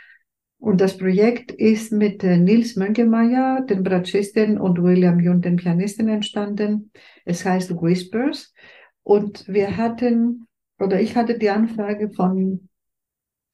Und 0.59 0.81
das 0.81 0.99
Projekt 0.99 1.53
ist 1.53 1.93
mit 1.93 2.25
äh, 2.25 2.37
Nils 2.37 2.77
Mönkemeyer, 2.77 3.63
dem 3.63 3.85
Bratschisten, 3.85 4.59
und 4.59 4.83
William 4.83 5.21
Jung, 5.21 5.41
dem 5.41 5.57
Pianisten, 5.57 6.09
entstanden. 6.09 6.91
Es 7.25 7.45
heißt 7.45 7.71
Whispers. 7.71 8.53
Und 9.03 9.47
wir 9.47 9.77
hatten, 9.77 10.49
oder 10.79 11.01
ich 11.01 11.17
hatte 11.17 11.39
die 11.39 11.51
Anfrage 11.51 12.11
von 12.11 12.69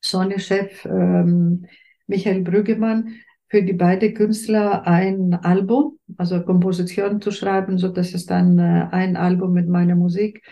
Sony-Chef 0.03 0.85
ähm, 0.87 1.67
Michael 2.07 2.43
Brüggemann, 2.43 3.17
für 3.49 3.63
die 3.63 3.73
beiden 3.75 4.15
Künstler 4.15 4.87
ein 4.87 5.35
Album, 5.35 5.99
also 6.17 6.43
Komposition 6.43 7.21
zu 7.21 7.31
schreiben, 7.31 7.79
so 7.79 7.89
dass 7.89 8.15
es 8.15 8.27
dann 8.27 8.59
äh, 8.59 8.89
ein 8.91 9.17
Album 9.17 9.53
mit 9.53 9.69
meiner 9.69 9.95
Musik 9.95 10.43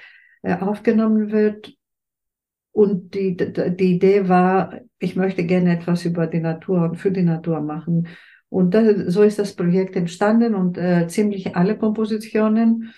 äh, 0.43 0.55
aufgenommen 0.55 1.33
wird. 1.33 1.75
Und 2.73 3.15
die, 3.15 3.37
die 3.37 3.95
Idee 3.95 4.29
war, 4.29 4.81
ich 4.99 5.15
möchte 5.15 5.45
gerne 5.45 5.77
etwas 5.77 6.05
über 6.05 6.27
die 6.27 6.41
Natur 6.41 6.83
und 6.83 6.97
für 6.97 7.11
die 7.11 7.23
Natur 7.23 7.61
machen. 7.61 8.09
Und 8.49 8.75
das, 8.75 9.13
so 9.13 9.23
ist 9.23 9.39
das 9.39 9.55
Projekt 9.55 9.95
entstanden 9.97 10.55
und 10.55 10.79
äh, 10.79 11.07
ziemlich 11.07 11.55
alle 11.55 11.77
Kompositionen. 11.77 12.93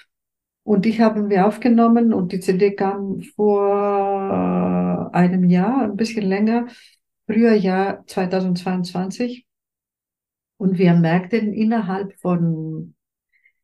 Und 0.62 0.84
die 0.84 0.98
haben 0.98 1.28
wir 1.28 1.46
aufgenommen 1.46 2.12
und 2.12 2.32
die 2.32 2.40
CD 2.40 2.74
kam 2.74 3.20
vor 3.36 5.10
einem 5.12 5.44
Jahr, 5.44 5.82
ein 5.82 5.96
bisschen 5.96 6.24
länger, 6.24 6.66
Frühjahr 7.26 8.04
2022. 8.06 9.46
Und 10.56 10.78
wir 10.78 10.94
merkten 10.94 11.52
innerhalb 11.52 12.18
von 12.20 12.94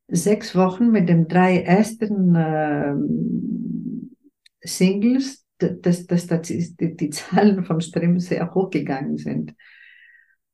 sechs 0.08 0.56
Wochen 0.56 0.90
mit 0.90 1.08
den 1.08 1.28
drei 1.28 1.62
ersten 1.62 2.34
äh, 2.34 2.94
Singles, 4.62 5.46
dass, 5.60 6.06
dass, 6.06 6.26
dass 6.26 6.42
die, 6.42 6.96
die 6.96 7.10
Zahlen 7.10 7.64
vom 7.64 7.80
Stream 7.80 8.18
sehr 8.18 8.52
hoch 8.54 8.70
gegangen 8.70 9.16
sind. 9.16 9.54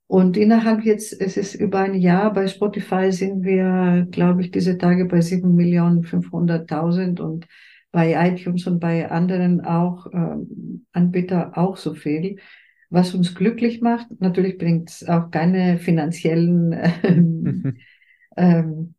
Und 0.08 0.36
innerhalb 0.36 0.84
jetzt, 0.84 1.20
es 1.20 1.36
ist 1.36 1.54
über 1.54 1.80
ein 1.80 1.94
Jahr, 1.94 2.32
bei 2.32 2.46
Spotify 2.46 3.10
sind 3.10 3.42
wir, 3.42 4.06
glaube 4.10 4.42
ich, 4.42 4.52
diese 4.52 4.78
Tage 4.78 5.06
bei 5.06 5.18
7.500.000 5.18 7.20
und 7.20 7.46
bei 7.90 8.14
iTunes 8.28 8.66
und 8.66 8.78
bei 8.78 9.10
anderen 9.10 9.62
auch 9.62 10.06
ähm, 10.12 10.86
Anbieter 10.92 11.58
auch 11.58 11.76
so 11.76 11.94
viel. 11.94 12.36
Was 12.88 13.14
uns 13.14 13.34
glücklich 13.34 13.80
macht, 13.80 14.06
natürlich 14.20 14.58
bringt 14.58 14.90
es 14.90 15.08
auch 15.08 15.30
keine 15.30 15.78
finanziellen 15.78 16.72
ähm, 17.02 17.76
ähm, 18.36 18.95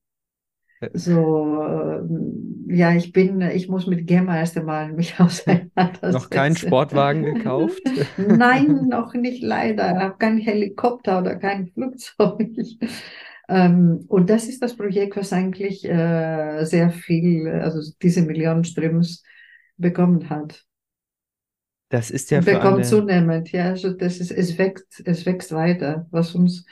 so, 0.93 1.63
ähm, 1.63 2.65
ja, 2.69 2.93
ich 2.93 3.11
bin, 3.11 3.41
ich 3.41 3.67
muss 3.67 3.87
mit 3.87 4.05
Gemma 4.07 4.37
erst 4.37 4.57
einmal 4.57 4.93
mich 4.93 5.19
auseinandersetzen. 5.19 6.11
Noch 6.11 6.29
keinen 6.29 6.55
Sportwagen 6.55 7.23
gekauft? 7.23 7.81
Nein, 8.17 8.87
noch 8.87 9.13
nicht 9.13 9.41
leider. 9.41 10.07
Auch 10.13 10.19
kein 10.19 10.37
Helikopter 10.37 11.19
oder 11.19 11.35
kein 11.35 11.67
Flugzeug. 11.67 12.51
Ähm, 13.49 14.05
und 14.07 14.29
das 14.29 14.47
ist 14.47 14.61
das 14.61 14.75
Projekt, 14.75 15.15
was 15.15 15.31
eigentlich 15.31 15.85
äh, 15.85 16.65
sehr 16.65 16.89
viel, 16.89 17.47
also 17.47 17.79
diese 18.01 18.21
Millionen 18.21 18.65
Streams 18.65 19.23
bekommen 19.77 20.29
hat. 20.29 20.65
Das 21.89 22.11
ist 22.11 22.29
ja 22.31 22.41
bekommt 22.41 22.79
eine, 22.79 22.83
zunehmend, 22.83 23.51
ja, 23.53 23.69
also 23.69 23.93
das 23.93 24.19
ist, 24.19 24.31
es 24.31 24.57
wächst, 24.57 25.01
es 25.05 25.25
wächst 25.25 25.53
weiter, 25.53 26.05
was 26.11 26.35
uns 26.35 26.65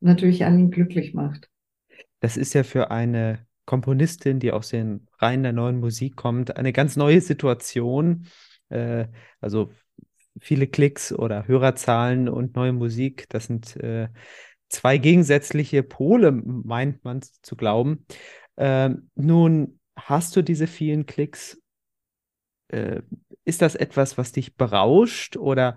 natürlich 0.00 0.44
allen 0.46 0.70
glücklich 0.70 1.12
macht. 1.12 1.50
Das 2.24 2.38
ist 2.38 2.54
ja 2.54 2.62
für 2.64 2.90
eine 2.90 3.46
Komponistin, 3.66 4.40
die 4.40 4.50
aus 4.50 4.70
den 4.70 5.06
Reihen 5.18 5.42
der 5.42 5.52
neuen 5.52 5.78
Musik 5.78 6.16
kommt, 6.16 6.56
eine 6.56 6.72
ganz 6.72 6.96
neue 6.96 7.20
Situation. 7.20 8.28
Äh, 8.70 9.08
also 9.42 9.70
viele 10.40 10.66
Klicks 10.66 11.12
oder 11.12 11.46
Hörerzahlen 11.46 12.30
und 12.30 12.56
neue 12.56 12.72
Musik, 12.72 13.26
das 13.28 13.44
sind 13.44 13.76
äh, 13.76 14.08
zwei 14.70 14.96
gegensätzliche 14.96 15.82
Pole, 15.82 16.32
meint 16.32 17.04
man 17.04 17.20
zu 17.20 17.56
glauben. 17.56 18.06
Ähm, 18.56 19.10
nun 19.14 19.78
hast 19.94 20.34
du 20.34 20.40
diese 20.40 20.66
vielen 20.66 21.04
Klicks. 21.04 21.60
Äh, 22.68 23.02
ist 23.44 23.60
das 23.60 23.74
etwas, 23.74 24.16
was 24.16 24.32
dich 24.32 24.56
berauscht 24.56 25.36
oder 25.36 25.76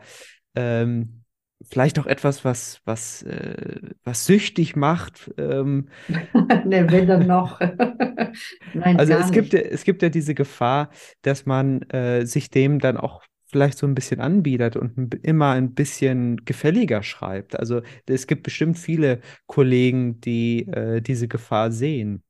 ähm, 0.55 1.25
vielleicht 1.63 1.99
auch 1.99 2.05
etwas, 2.05 2.45
was, 2.45 2.81
was, 2.85 3.23
äh, 3.23 3.81
was 4.03 4.25
süchtig 4.25 4.75
macht? 4.75 5.31
Ähm, 5.37 5.89
Ne, 6.65 6.89
weder 6.91 7.17
noch. 7.19 7.59
Nein, 8.73 8.99
also 8.99 9.13
es 9.13 9.31
gibt 9.31 9.53
ja, 9.53 9.59
es 9.61 9.83
gibt 9.83 10.01
ja 10.01 10.09
diese 10.09 10.33
Gefahr, 10.35 10.89
dass 11.21 11.45
man 11.45 11.81
äh, 11.89 12.25
sich 12.25 12.49
dem 12.49 12.79
dann 12.79 12.97
auch 12.97 13.23
vielleicht 13.45 13.77
so 13.77 13.87
ein 13.87 13.95
bisschen 13.95 14.19
anbietet 14.19 14.75
und 14.75 15.15
immer 15.23 15.51
ein 15.51 15.73
bisschen 15.73 16.43
gefälliger 16.45 17.01
schreibt. 17.03 17.57
Also 17.57 17.81
es 18.05 18.27
gibt 18.27 18.43
bestimmt 18.43 18.77
viele 18.77 19.21
Kollegen, 19.45 20.19
die 20.21 20.67
äh, 20.67 21.01
diese 21.01 21.27
Gefahr 21.27 21.71
sehen. 21.71 22.23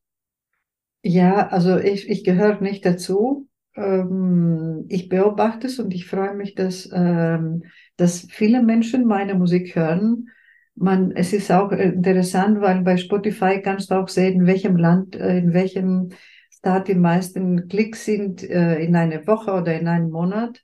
Ja, 1.03 1.47
also 1.49 1.77
ich, 1.77 2.09
ich 2.09 2.23
gehöre 2.23 2.59
nicht 2.61 2.85
dazu. 2.85 3.47
Ähm, 3.75 4.85
ich 4.89 5.09
beobachte 5.09 5.67
es 5.67 5.79
und 5.79 5.93
ich 5.93 6.05
freue 6.07 6.33
mich, 6.35 6.55
dass, 6.55 6.89
ähm, 6.93 7.63
dass 7.97 8.27
viele 8.29 8.63
Menschen 8.63 9.05
meine 9.05 9.35
Musik 9.35 9.75
hören. 9.75 10.29
Man, 10.75 11.11
es 11.11 11.33
ist 11.33 11.51
auch 11.51 11.71
interessant, 11.71 12.61
weil 12.61 12.81
bei 12.81 12.97
Spotify 12.97 13.61
kannst 13.61 13.89
du 13.91 13.95
auch 13.95 14.07
sehen, 14.07 14.41
in 14.41 14.47
welchem 14.47 14.77
Land, 14.77 15.15
äh, 15.15 15.39
in 15.39 15.53
welchem 15.53 16.09
Staat 16.51 16.87
die 16.87 16.95
meisten 16.95 17.67
Klicks 17.67 18.05
sind, 18.05 18.43
äh, 18.43 18.79
in 18.79 18.95
einer 18.95 19.25
Woche 19.25 19.51
oder 19.53 19.79
in 19.79 19.87
einem 19.87 20.11
Monat. 20.11 20.61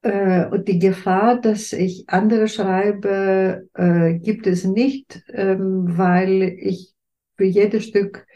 Äh, 0.00 0.46
und 0.46 0.66
die 0.66 0.78
Gefahr, 0.78 1.40
dass 1.40 1.72
ich 1.74 2.04
andere 2.08 2.48
schreibe, 2.48 3.68
gibt 4.22 4.46
es 4.46 4.64
nicht, 4.64 5.22
ähm, 5.28 5.84
weil 5.98 6.42
ich 6.58 6.94
für 7.36 7.44
jedes 7.44 7.84
Stück 7.84 8.26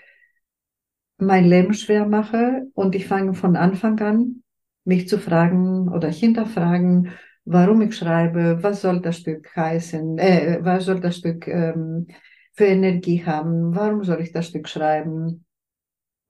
mein 1.19 1.45
Leben 1.47 1.75
schwer 1.75 2.07
mache 2.07 2.67
und 2.75 2.95
ich 2.95 3.07
fange 3.07 3.35
von 3.35 3.57
Anfang 3.57 3.99
an, 4.01 4.43
mich 4.85 5.09
zu 5.09 5.19
fragen 5.19 5.89
oder 5.89 6.09
hinterfragen, 6.09 7.13
warum 7.49 7.83
ich 7.83 7.97
schreibe, 7.97 8.59
was 8.63 8.83
soll 8.83 9.01
das 9.01 9.19
Stück 9.19 9.55
heißen, 9.57 10.19
äh, 10.19 10.59
was 10.63 10.85
soll 10.85 11.01
das 11.01 11.17
Stück 11.17 11.47
ähm, 11.49 12.07
für 12.55 12.67
Energie 12.67 13.25
haben, 13.25 13.75
warum 13.75 14.05
soll 14.05 14.21
ich 14.21 14.33
das 14.33 14.49
Stück 14.49 14.69
schreiben, 14.69 15.45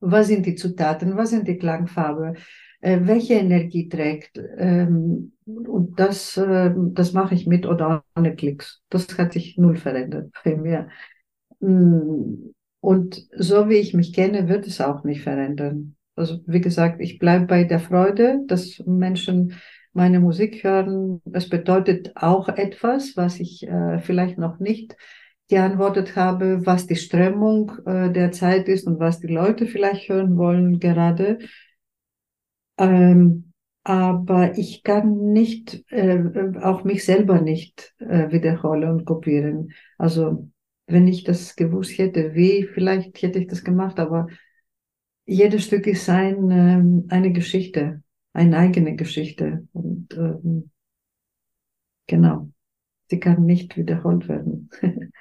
was 0.00 0.28
sind 0.28 0.46
die 0.46 0.54
Zutaten, 0.54 1.16
was 1.16 1.30
sind 1.30 1.48
die 1.48 1.58
Klangfarbe, 1.58 2.34
äh, 2.80 3.00
welche 3.02 3.34
Energie 3.34 3.88
trägt. 3.88 4.40
Ähm, 4.58 5.32
und 5.46 5.98
das, 5.98 6.36
äh, 6.36 6.72
das 6.76 7.12
mache 7.12 7.34
ich 7.34 7.46
mit 7.46 7.66
oder 7.66 8.04
ohne 8.16 8.36
Klicks. 8.36 8.82
Das 8.90 9.06
hat 9.18 9.32
sich 9.32 9.56
null 9.58 9.76
verändert 9.76 10.32
bei 10.44 10.56
mir. 10.56 10.88
Mm, 11.60 12.52
Und 12.80 13.26
so 13.36 13.68
wie 13.68 13.76
ich 13.76 13.94
mich 13.94 14.12
kenne, 14.14 14.48
wird 14.48 14.66
es 14.66 14.80
auch 14.80 15.04
nicht 15.04 15.22
verändern. 15.22 15.96
Also 16.14 16.40
wie 16.46 16.60
gesagt, 16.60 17.00
ich 17.00 17.18
bleibe 17.18 17.46
bei 17.46 17.64
der 17.64 17.80
Freude, 17.80 18.40
dass 18.46 18.80
Menschen 18.86 19.54
meine 19.92 20.20
Musik 20.20 20.64
hören. 20.64 21.20
Es 21.32 21.48
bedeutet 21.48 22.12
auch 22.16 22.48
etwas, 22.48 23.16
was 23.16 23.40
ich 23.40 23.66
äh, 23.66 23.98
vielleicht 24.00 24.38
noch 24.38 24.58
nicht 24.58 24.96
geantwortet 25.48 26.14
habe, 26.14 26.64
was 26.66 26.86
die 26.86 26.96
Strömung 26.96 27.72
äh, 27.86 28.10
der 28.12 28.32
Zeit 28.32 28.68
ist 28.68 28.86
und 28.86 29.00
was 29.00 29.20
die 29.20 29.28
Leute 29.28 29.66
vielleicht 29.66 30.08
hören 30.08 30.36
wollen 30.36 30.78
gerade. 30.78 31.38
Ähm, 32.76 33.52
aber 33.82 34.58
ich 34.58 34.82
kann 34.82 35.32
nicht, 35.32 35.82
äh, 35.90 36.22
auch 36.60 36.84
mich 36.84 37.04
selber 37.04 37.40
nicht 37.40 37.94
äh, 37.98 38.30
wiederholen 38.30 38.90
und 38.90 39.04
kopieren. 39.06 39.72
Also 39.96 40.50
wenn 40.86 41.08
ich 41.08 41.24
das 41.24 41.56
gewusst 41.56 41.96
hätte, 41.98 42.34
wie, 42.34 42.64
vielleicht 42.64 43.20
hätte 43.22 43.38
ich 43.38 43.46
das 43.46 43.64
gemacht, 43.64 43.98
aber 43.98 44.26
jedes 45.24 45.64
Stück 45.64 45.86
ist 45.86 46.08
ein, 46.08 46.50
ähm, 46.50 47.06
eine 47.08 47.32
Geschichte, 47.32 48.02
eine 48.38 48.56
eigene 48.56 48.94
Geschichte. 48.94 49.66
Und 49.72 50.14
ähm, 50.16 50.70
genau, 52.06 52.50
sie 53.10 53.18
kann 53.18 53.44
nicht 53.44 53.76
wiederholt 53.76 54.28
werden. 54.28 54.70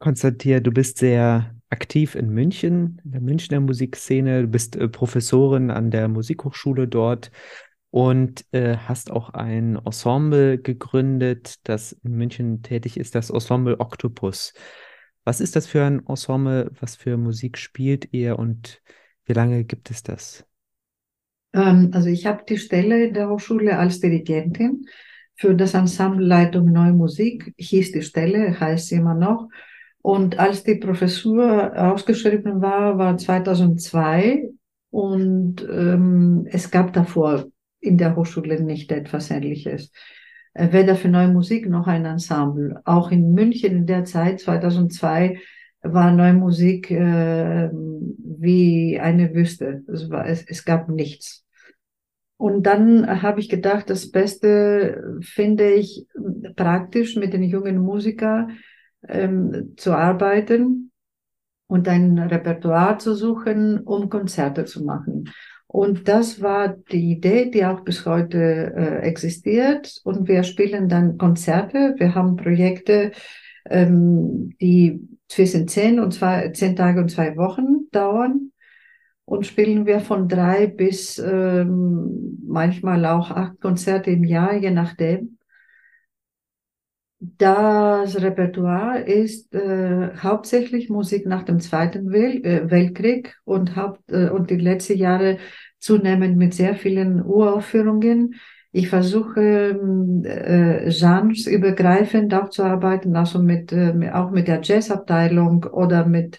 Konstantin, 0.00 0.62
du 0.62 0.72
bist 0.72 0.98
sehr 0.98 1.54
aktiv 1.68 2.16
in 2.16 2.30
München, 2.30 3.00
in 3.04 3.12
der 3.12 3.20
Münchner 3.20 3.60
Musikszene. 3.60 4.42
Du 4.42 4.48
bist 4.48 4.74
äh, 4.74 4.88
Professorin 4.88 5.70
an 5.70 5.92
der 5.92 6.08
Musikhochschule 6.08 6.88
dort 6.88 7.30
und 7.90 8.44
äh, 8.52 8.76
hast 8.76 9.12
auch 9.12 9.30
ein 9.30 9.76
Ensemble 9.76 10.58
gegründet, 10.58 11.60
das 11.68 11.92
in 11.92 12.16
München 12.16 12.62
tätig 12.62 12.96
ist, 12.96 13.14
das 13.14 13.30
Ensemble 13.30 13.78
Octopus. 13.78 14.54
Was 15.22 15.40
ist 15.40 15.54
das 15.54 15.68
für 15.68 15.84
ein 15.84 16.04
Ensemble? 16.06 16.72
Was 16.80 16.96
für 16.96 17.16
Musik 17.16 17.58
spielt 17.58 18.12
ihr 18.12 18.38
und 18.38 18.82
wie 19.24 19.34
lange 19.34 19.64
gibt 19.64 19.90
es 19.92 20.02
das? 20.02 20.49
Ähm, 21.52 21.90
also 21.92 22.08
ich 22.08 22.26
habe 22.26 22.44
die 22.48 22.58
Stelle 22.58 23.06
in 23.06 23.14
der 23.14 23.28
Hochschule 23.28 23.78
als 23.78 24.00
Dirigentin 24.00 24.86
für 25.36 25.54
das 25.54 25.74
Ensemble 25.74 26.26
Leitung 26.26 26.70
Neue 26.70 26.92
Musik, 26.92 27.54
hieß 27.56 27.92
die 27.92 28.02
Stelle, 28.02 28.58
heißt 28.60 28.88
sie 28.88 28.96
immer 28.96 29.14
noch. 29.14 29.48
Und 30.02 30.38
als 30.38 30.64
die 30.64 30.76
Professur 30.76 31.72
ausgeschrieben 31.76 32.60
war, 32.60 32.98
war 32.98 33.16
2002 33.16 34.50
und 34.90 35.66
ähm, 35.70 36.46
es 36.50 36.70
gab 36.70 36.92
davor 36.92 37.46
in 37.80 37.96
der 37.96 38.16
Hochschule 38.16 38.62
nicht 38.62 38.92
etwas 38.92 39.30
Ähnliches. 39.30 39.92
Äh, 40.54 40.72
weder 40.72 40.96
für 40.96 41.08
Neue 41.08 41.28
Musik 41.28 41.68
noch 41.68 41.86
ein 41.86 42.04
Ensemble. 42.04 42.80
Auch 42.84 43.10
in 43.10 43.32
München 43.32 43.72
in 43.72 43.86
der 43.86 44.04
Zeit, 44.04 44.40
2002, 44.40 45.38
war 45.82 46.12
Neue 46.12 46.34
Musik 46.34 46.90
äh, 46.90 47.70
wie 47.72 48.98
eine 49.00 49.34
Wüste. 49.34 49.82
Es, 49.88 50.10
war, 50.10 50.26
es, 50.26 50.44
es 50.46 50.64
gab 50.64 50.88
nichts. 50.88 51.44
Und 52.36 52.64
dann 52.64 53.22
habe 53.22 53.40
ich 53.40 53.48
gedacht, 53.48 53.90
das 53.90 54.10
Beste 54.10 55.18
finde 55.20 55.72
ich 55.72 56.06
praktisch 56.56 57.16
mit 57.16 57.34
den 57.34 57.42
jungen 57.42 57.78
Musikern 57.78 58.58
ähm, 59.06 59.74
zu 59.76 59.92
arbeiten 59.92 60.90
und 61.66 61.86
ein 61.86 62.18
Repertoire 62.18 62.98
zu 62.98 63.14
suchen, 63.14 63.80
um 63.80 64.08
Konzerte 64.08 64.64
zu 64.64 64.84
machen. 64.84 65.30
Und 65.66 66.08
das 66.08 66.42
war 66.42 66.68
die 66.68 67.12
Idee, 67.12 67.50
die 67.50 67.64
auch 67.64 67.82
bis 67.82 68.04
heute 68.04 68.38
äh, 68.74 68.98
existiert. 69.06 70.00
Und 70.02 70.26
wir 70.26 70.42
spielen 70.42 70.88
dann 70.88 71.16
Konzerte. 71.16 71.94
Wir 71.98 72.14
haben 72.14 72.36
Projekte, 72.36 73.12
ähm, 73.66 74.56
die 74.60 75.00
zwischen 75.30 75.68
zehn 75.68 76.00
und 76.00 76.12
zwei, 76.12 76.50
zehn 76.50 76.74
Tage 76.74 77.00
und 77.00 77.08
zwei 77.08 77.36
Wochen 77.36 77.88
dauern. 77.92 78.50
Und 79.24 79.46
spielen 79.46 79.86
wir 79.86 80.00
von 80.00 80.28
drei 80.28 80.66
bis 80.66 81.18
ähm, 81.18 82.40
manchmal 82.44 83.06
auch 83.06 83.30
acht 83.30 83.60
Konzerte 83.60 84.10
im 84.10 84.24
Jahr, 84.24 84.54
je 84.54 84.72
nachdem. 84.72 85.38
Das 87.20 88.20
Repertoire 88.20 89.02
ist 89.02 89.54
äh, 89.54 90.16
hauptsächlich 90.16 90.90
Musik 90.90 91.26
nach 91.26 91.44
dem 91.44 91.60
Zweiten 91.60 92.10
Wel 92.10 92.44
äh, 92.44 92.70
Weltkrieg 92.70 93.36
und, 93.44 93.76
haupt, 93.76 94.10
äh, 94.10 94.30
und 94.30 94.50
die 94.50 94.56
letzten 94.56 94.98
Jahre 94.98 95.38
zunehmend 95.78 96.36
mit 96.38 96.54
sehr 96.54 96.74
vielen 96.74 97.22
Uraufführungen. 97.22 98.34
Ich 98.72 98.88
versuche 98.88 99.70
äh, 100.24 100.90
Genres 100.90 101.46
übergreifend 101.46 102.32
auch 102.34 102.50
zu 102.50 102.62
arbeiten, 102.62 103.16
also 103.16 103.40
mit, 103.40 103.72
äh, 103.72 104.10
auch 104.12 104.30
mit 104.30 104.46
der 104.46 104.60
Jazzabteilung 104.62 105.64
oder 105.64 106.06
mit 106.06 106.38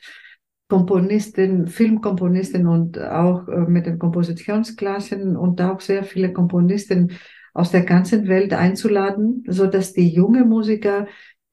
Komponisten, 0.70 1.68
Filmkomponisten 1.68 2.68
und 2.68 2.98
auch 2.98 3.50
äh, 3.50 3.58
mit 3.68 3.86
den 3.86 4.00
Kompositionsklassen 4.00 5.36
und 5.36 5.62
auch 5.62 5.82
sehr 5.82 6.06
viele 6.06 6.32
Komponisten 6.32 7.12
aus 7.54 7.72
der 7.72 7.82
ganzen 7.82 8.30
Welt 8.30 8.54
einzuladen, 8.54 9.44
so 9.48 9.68
dass 9.68 9.92
die 9.92 10.08
junge 10.08 10.46
Musiker 10.46 11.08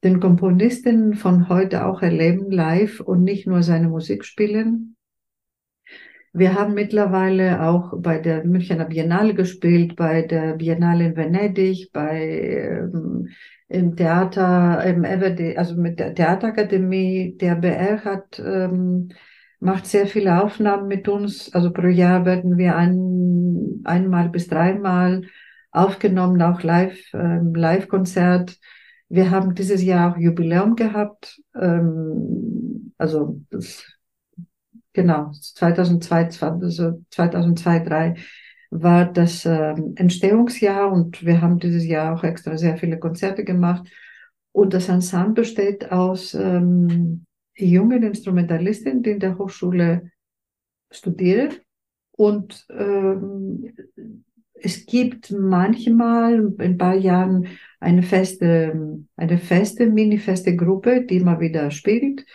den 0.04 0.20
Komponisten 0.20 1.14
von 1.14 1.48
heute 1.48 1.86
auch 1.86 2.02
erleben 2.02 2.52
live 2.52 3.00
und 3.00 3.24
nicht 3.24 3.48
nur 3.48 3.64
seine 3.64 3.88
Musik 3.88 4.24
spielen. 4.24 4.94
Wir 6.32 6.54
haben 6.54 6.74
mittlerweile 6.74 7.62
auch 7.62 7.94
bei 7.96 8.18
der 8.18 8.44
Münchner 8.44 8.84
Biennale 8.84 9.34
gespielt, 9.34 9.96
bei 9.96 10.22
der 10.22 10.54
Biennale 10.54 11.06
in 11.06 11.16
Venedig, 11.16 11.90
bei 11.92 12.80
ähm, 12.82 13.28
im 13.68 13.96
Theater, 13.96 14.84
im 14.84 15.04
Everde, 15.04 15.58
also 15.58 15.76
mit 15.76 15.98
der 15.98 16.14
Theaterakademie. 16.14 17.36
Der 17.38 17.54
BR 17.54 18.04
hat 18.04 18.38
ähm, 18.38 19.10
macht 19.60 19.86
sehr 19.86 20.06
viele 20.06 20.42
Aufnahmen 20.42 20.88
mit 20.88 21.08
uns. 21.08 21.52
Also 21.52 21.72
pro 21.72 21.86
Jahr 21.86 22.24
werden 22.24 22.58
wir 22.58 22.76
ein, 22.76 23.82
einmal 23.84 24.28
bis 24.28 24.48
dreimal 24.48 25.22
aufgenommen, 25.70 26.40
auch 26.42 26.62
live, 26.62 26.98
ähm, 27.12 27.54
Live-Konzert. 27.54 28.58
Wir 29.08 29.30
haben 29.30 29.54
dieses 29.54 29.82
Jahr 29.82 30.12
auch 30.12 30.18
Jubiläum 30.18 30.76
gehabt. 30.76 31.40
Ähm, 31.54 32.92
also 32.98 33.40
das, 33.50 33.97
genau, 34.98 35.30
2002, 35.30 36.24
also 36.24 37.04
2002, 37.10 37.28
2003 37.30 38.14
war 38.70 39.04
das 39.06 39.46
ähm, 39.46 39.92
Entstehungsjahr 39.94 40.90
und 40.90 41.24
wir 41.24 41.40
haben 41.40 41.60
dieses 41.60 41.86
Jahr 41.86 42.14
auch 42.14 42.24
extra 42.24 42.58
sehr 42.58 42.76
viele 42.76 42.98
Konzerte 42.98 43.44
gemacht. 43.44 43.88
Und 44.50 44.74
das 44.74 44.88
Ensemble 44.88 45.44
besteht 45.44 45.92
aus 45.92 46.34
ähm, 46.34 47.24
jungen 47.54 48.02
Instrumentalistinnen, 48.02 49.04
die 49.04 49.10
in 49.10 49.20
der 49.20 49.38
Hochschule 49.38 50.10
studieren. 50.90 51.54
Und 52.10 52.66
ähm, 52.70 53.72
es 54.54 54.84
gibt 54.84 55.30
manchmal 55.30 56.34
in 56.34 56.60
ein 56.60 56.76
paar 56.76 56.96
Jahren 56.96 57.46
eine 57.78 58.02
feste, 58.02 59.04
eine 59.14 59.38
feste, 59.38 59.86
mini-feste 59.86 60.56
Gruppe, 60.56 61.04
die 61.04 61.18
immer 61.18 61.38
wieder 61.38 61.70
spielt. 61.70 62.26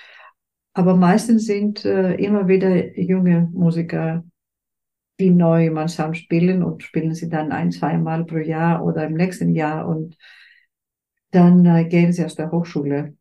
Aber 0.73 0.95
meistens 0.95 1.45
sind 1.45 1.85
äh, 1.85 2.15
immer 2.15 2.47
wieder 2.47 2.99
junge 2.99 3.47
Musiker, 3.53 4.23
die 5.19 5.29
neu 5.29 5.67
im 5.67 5.77
Ensemble 5.77 6.15
spielen 6.15 6.63
und 6.63 6.81
spielen 6.81 7.13
sie 7.13 7.29
dann 7.29 7.51
ein, 7.51 7.71
zweimal 7.71 8.25
pro 8.25 8.37
Jahr 8.37 8.83
oder 8.83 9.05
im 9.05 9.13
nächsten 9.13 9.49
Jahr 9.49 9.87
und 9.87 10.17
dann 11.31 11.63
äh, 11.65 11.85
gehen 11.85 12.11
sie 12.11 12.25
aus 12.25 12.35
der 12.35 12.51
Hochschule. 12.51 13.15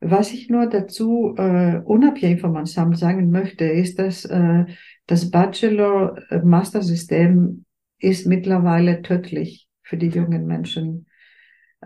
Was 0.00 0.32
ich 0.32 0.48
nur 0.48 0.66
dazu, 0.66 1.34
äh, 1.36 1.80
unabhängig 1.84 2.40
vom 2.40 2.56
Ensemble 2.56 2.96
sagen 2.96 3.30
möchte, 3.30 3.66
ist, 3.66 3.98
dass 3.98 4.24
äh, 4.24 4.64
das 5.06 5.30
Bachelor-Master-System 5.30 7.66
ist 7.98 8.26
mittlerweile 8.26 9.02
tödlich 9.02 9.68
für 9.82 9.98
die 9.98 10.08
jungen 10.08 10.46
Menschen. 10.46 11.06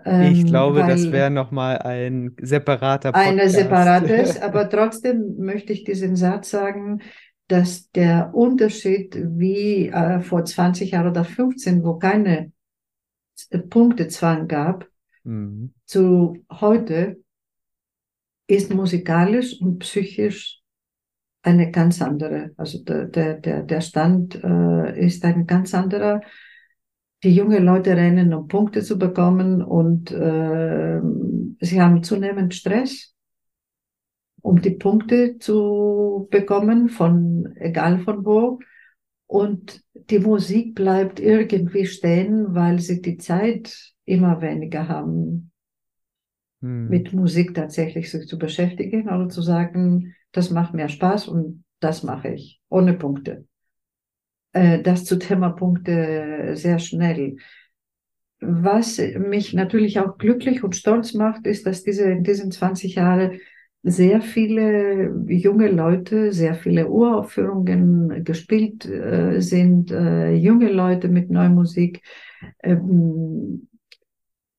Ähm, 0.03 0.33
ich 0.33 0.45
glaube, 0.45 0.79
das 0.79 1.11
wäre 1.11 1.29
nochmal 1.29 1.77
ein 1.79 2.35
separater 2.41 3.11
Podcast. 3.11 3.31
Eine 3.31 3.49
separates, 3.49 4.41
aber 4.41 4.69
trotzdem 4.69 5.37
möchte 5.37 5.73
ich 5.73 5.83
diesen 5.83 6.15
Satz 6.15 6.49
sagen, 6.49 7.01
dass 7.47 7.91
der 7.91 8.31
Unterschied 8.33 9.15
wie 9.15 9.87
äh, 9.87 10.19
vor 10.21 10.43
20 10.43 10.91
Jahren 10.91 11.09
oder 11.09 11.23
15, 11.23 11.83
wo 11.83 11.97
keine 11.97 12.51
Punktezwang 13.69 14.47
gab, 14.47 14.87
mhm. 15.23 15.73
zu 15.85 16.43
heute 16.51 17.17
ist 18.47 18.73
musikalisch 18.73 19.59
und 19.61 19.79
psychisch 19.79 20.61
eine 21.41 21.71
ganz 21.71 22.01
andere. 22.01 22.51
Also 22.57 22.83
der, 22.83 23.05
der, 23.05 23.35
der, 23.35 23.63
der 23.63 23.81
Stand 23.81 24.35
äh, 24.43 25.05
ist 25.05 25.23
ein 25.25 25.45
ganz 25.45 25.73
anderer. 25.73 26.21
Die 27.25 27.33
jungen 27.33 27.65
Leute 27.65 27.97
rennen, 27.97 28.35
um 28.35 28.47
Punkte 28.47 28.83
zu 28.83 28.99
bekommen 28.99 29.63
und 29.63 30.11
äh, 30.11 31.01
sie 31.59 31.81
haben 31.81 32.03
zunehmend 32.03 32.53
Stress, 32.53 33.15
um 34.41 34.61
die 34.61 34.75
Punkte 34.75 35.39
zu 35.39 36.27
bekommen, 36.29 36.87
von 36.87 37.51
egal 37.55 37.97
von 37.97 38.23
wo. 38.25 38.59
Und 39.25 39.83
die 39.95 40.19
Musik 40.19 40.75
bleibt 40.75 41.19
irgendwie 41.19 41.87
stehen, 41.87 42.53
weil 42.53 42.77
sie 42.77 43.01
die 43.01 43.17
Zeit 43.17 43.95
immer 44.05 44.39
weniger 44.41 44.87
haben 44.87 45.51
hm. 46.61 46.89
mit 46.89 47.11
Musik 47.11 47.55
tatsächlich 47.55 48.11
sich 48.11 48.27
zu 48.27 48.37
beschäftigen 48.37 49.09
oder 49.09 49.29
zu 49.29 49.41
sagen, 49.41 50.13
das 50.31 50.51
macht 50.51 50.75
mir 50.75 50.89
Spaß 50.89 51.27
und 51.27 51.63
das 51.79 52.03
mache 52.03 52.27
ich, 52.27 52.61
ohne 52.69 52.93
Punkte. 52.93 53.47
Äh, 54.55 54.81
das 54.81 55.03
zu 55.03 55.17
Thema 55.19 55.49
Punkte 55.49 56.51
sehr 56.53 56.79
schnell. 56.79 57.35
Was 58.39 58.99
mich 59.17 59.53
natürlich 59.53 59.99
auch 59.99 60.17
glücklich 60.17 60.63
und 60.63 60.75
stolz 60.77 61.13
macht, 61.13 61.45
ist, 61.45 61.65
dass 61.65 61.83
diese 61.83 62.05
in 62.05 62.23
diesen 62.23 62.51
20 62.51 62.95
Jahren 62.95 63.39
sehr 63.83 64.21
viele 64.21 65.13
junge 65.27 65.67
Leute, 65.67 66.31
sehr 66.31 66.55
viele 66.55 66.87
Uraufführungen 66.87 68.23
gespielt 68.23 68.85
äh, 68.85 69.41
sind, 69.41 69.91
äh, 69.91 70.33
junge 70.33 70.71
Leute 70.71 71.09
mit 71.09 71.29
Neumusik, 71.29 72.01
ähm, 72.63 73.67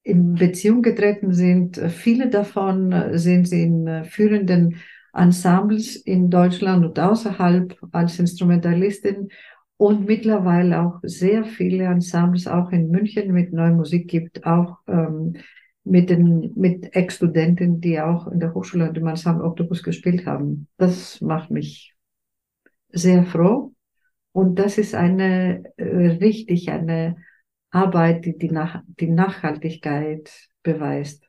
in 0.03 0.35
Beziehung 0.35 0.83
getreten 0.83 1.33
sind. 1.33 1.79
Viele 1.89 2.29
davon 2.29 2.95
sind 3.19 3.51
in 3.51 3.87
äh, 3.87 4.05
führenden 4.05 4.77
Ensembles 5.15 5.97
in 5.97 6.29
Deutschland 6.29 6.85
und 6.85 6.99
außerhalb 6.99 7.77
als 7.93 8.19
Instrumentalistin 8.19 9.31
und 9.77 10.07
mittlerweile 10.07 10.81
auch 10.81 11.01
sehr 11.03 11.45
viele 11.45 11.85
Ensembles 11.85 12.47
auch 12.47 12.71
in 12.71 12.91
München 12.91 13.33
mit 13.33 13.53
neuer 13.53 13.73
Musik 13.73 14.09
gibt, 14.09 14.47
auch 14.47 14.79
ähm, 14.87 15.35
mit 15.85 16.11
den 16.11 16.53
mit 16.57 16.97
Ex-Studenten, 16.97 17.81
die 17.81 18.01
auch 18.01 18.27
in 18.27 18.41
der 18.41 18.55
Hochschule 18.55 18.89
und 18.89 18.97
im 18.97 19.07
Ensemble 19.07 19.45
Octopus 19.45 19.83
gespielt 19.83 20.27
haben. 20.27 20.69
Das 20.79 21.21
macht 21.21 21.51
mich 21.51 21.95
sehr 22.91 23.25
froh 23.25 23.73
und 24.33 24.59
das 24.59 24.79
ist 24.79 24.95
eine 24.95 25.63
äh, 25.77 25.85
richtig 25.85 26.71
eine 26.71 27.17
Arbeit, 27.71 28.25
die 28.25 28.37
die, 28.39 28.51
Nach 28.51 28.83
die 28.87 29.09
Nachhaltigkeit 29.09 30.31
beweist. 30.63 31.29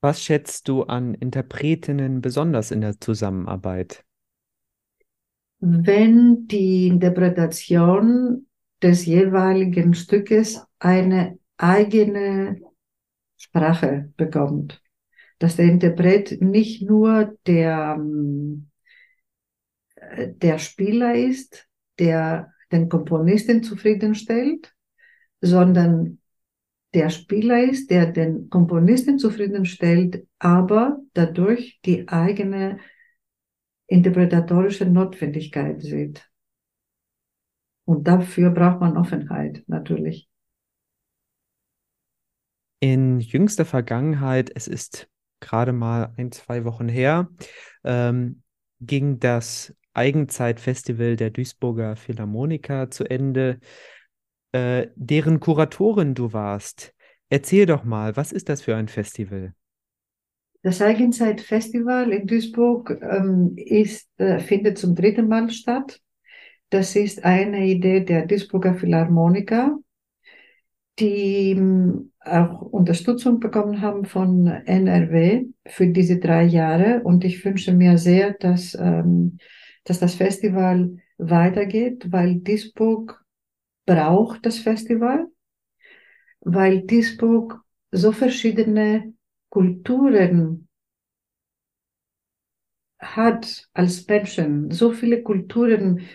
Was 0.00 0.22
schätzt 0.22 0.68
du 0.68 0.84
an 0.84 1.14
Interpretinnen 1.14 2.20
besonders 2.22 2.70
in 2.70 2.80
der 2.80 3.00
Zusammenarbeit? 3.00 4.04
Wenn 5.64 6.48
die 6.48 6.88
Interpretation 6.88 8.46
des 8.82 9.06
jeweiligen 9.06 9.94
Stückes 9.94 10.60
eine 10.80 11.38
eigene 11.56 12.60
Sprache 13.36 14.12
bekommt. 14.16 14.82
Dass 15.38 15.56
der 15.56 15.66
Interpret 15.66 16.42
nicht 16.42 16.82
nur 16.82 17.38
der, 17.46 17.96
ähm, 17.96 18.70
der 20.16 20.58
Spieler 20.58 21.14
ist, 21.14 21.68
der 21.98 22.52
den 22.72 22.88
Komponisten 22.88 23.62
zufriedenstellt, 23.62 24.72
sondern 25.40 26.18
der 26.92 27.10
Spieler 27.10 27.62
ist, 27.62 27.90
der 27.90 28.06
den 28.06 28.50
Komponisten 28.50 29.18
zufriedenstellt, 29.18 30.26
aber 30.40 30.98
dadurch 31.14 31.80
die 31.84 32.08
eigene 32.08 32.78
interpretatorische 33.92 34.86
Notwendigkeit 34.86 35.82
sieht. 35.82 36.28
Und 37.84 38.08
dafür 38.08 38.50
braucht 38.50 38.80
man 38.80 38.96
Offenheit, 38.96 39.64
natürlich. 39.66 40.28
In 42.80 43.20
jüngster 43.20 43.64
Vergangenheit, 43.64 44.50
es 44.54 44.66
ist 44.66 45.08
gerade 45.40 45.72
mal 45.72 46.12
ein, 46.16 46.32
zwei 46.32 46.64
Wochen 46.64 46.88
her, 46.88 47.28
ähm, 47.84 48.42
ging 48.80 49.18
das 49.18 49.74
Eigenzeitfestival 49.94 51.16
der 51.16 51.30
Duisburger 51.30 51.96
Philharmoniker 51.96 52.90
zu 52.90 53.04
Ende 53.04 53.60
äh, 54.52 54.88
deren 54.96 55.38
Kuratorin 55.38 56.14
du 56.14 56.32
warst. 56.32 56.94
Erzähl 57.28 57.66
doch 57.66 57.84
mal, 57.84 58.16
was 58.16 58.32
ist 58.32 58.48
das 58.48 58.62
für 58.62 58.74
ein 58.74 58.88
Festival? 58.88 59.54
Das 60.62 60.80
Eigenzeit-Festival 60.80 62.12
in 62.12 62.26
Duisburg 62.26 62.96
ähm, 63.02 63.54
ist, 63.56 64.08
äh, 64.18 64.38
findet 64.38 64.78
zum 64.78 64.94
dritten 64.94 65.26
Mal 65.26 65.50
statt. 65.50 66.00
Das 66.70 66.94
ist 66.94 67.24
eine 67.24 67.66
Idee 67.66 68.04
der 68.04 68.26
Duisburger 68.26 68.74
Philharmoniker, 68.74 69.76
die 71.00 71.50
ähm, 71.50 72.12
auch 72.20 72.62
Unterstützung 72.62 73.40
bekommen 73.40 73.80
haben 73.80 74.04
von 74.04 74.46
NRW 74.46 75.46
für 75.66 75.88
diese 75.88 76.18
drei 76.18 76.44
Jahre. 76.44 77.02
Und 77.02 77.24
ich 77.24 77.44
wünsche 77.44 77.72
mir 77.72 77.98
sehr, 77.98 78.34
dass, 78.34 78.76
ähm, 78.78 79.38
dass 79.82 79.98
das 79.98 80.14
Festival 80.14 80.96
weitergeht, 81.18 82.06
weil 82.12 82.36
Duisburg 82.36 83.20
braucht 83.84 84.46
das 84.46 84.58
Festival, 84.58 85.26
weil 86.40 86.82
Duisburg 86.82 87.60
so 87.90 88.12
verschiedene 88.12 89.12
Kulturen 89.52 90.66
hat 92.98 93.68
als 93.74 94.06
Menschen, 94.06 94.70
so 94.70 94.92
viele 94.92 95.22
Kulturen 95.22 96.06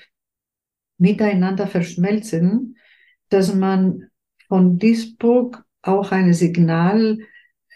miteinander 0.98 1.68
verschmelzen, 1.68 2.80
dass 3.30 3.54
man 3.54 4.10
von 4.48 4.80
Duisburg 4.80 5.64
auch 5.84 6.12
ein 6.12 6.34
Signal 6.34 7.20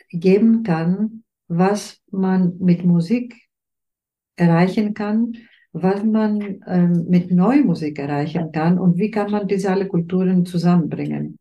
geben 0.10 0.64
kann, 0.64 1.24
was 1.48 2.02
man 2.10 2.58
mit 2.58 2.84
Musik 2.84 3.36
erreichen 4.38 4.96
kann, 4.96 5.38
was 5.74 6.04
man 6.04 6.64
ähm, 6.66 7.06
mit 7.08 7.30
Neumusik 7.30 8.00
erreichen 8.00 8.52
kann 8.52 8.80
und 8.80 8.98
wie 8.98 9.12
kann 9.12 9.30
man 9.30 9.48
diese 9.48 9.70
alle 9.70 9.88
Kulturen 9.88 10.44
zusammenbringen. 10.44 11.38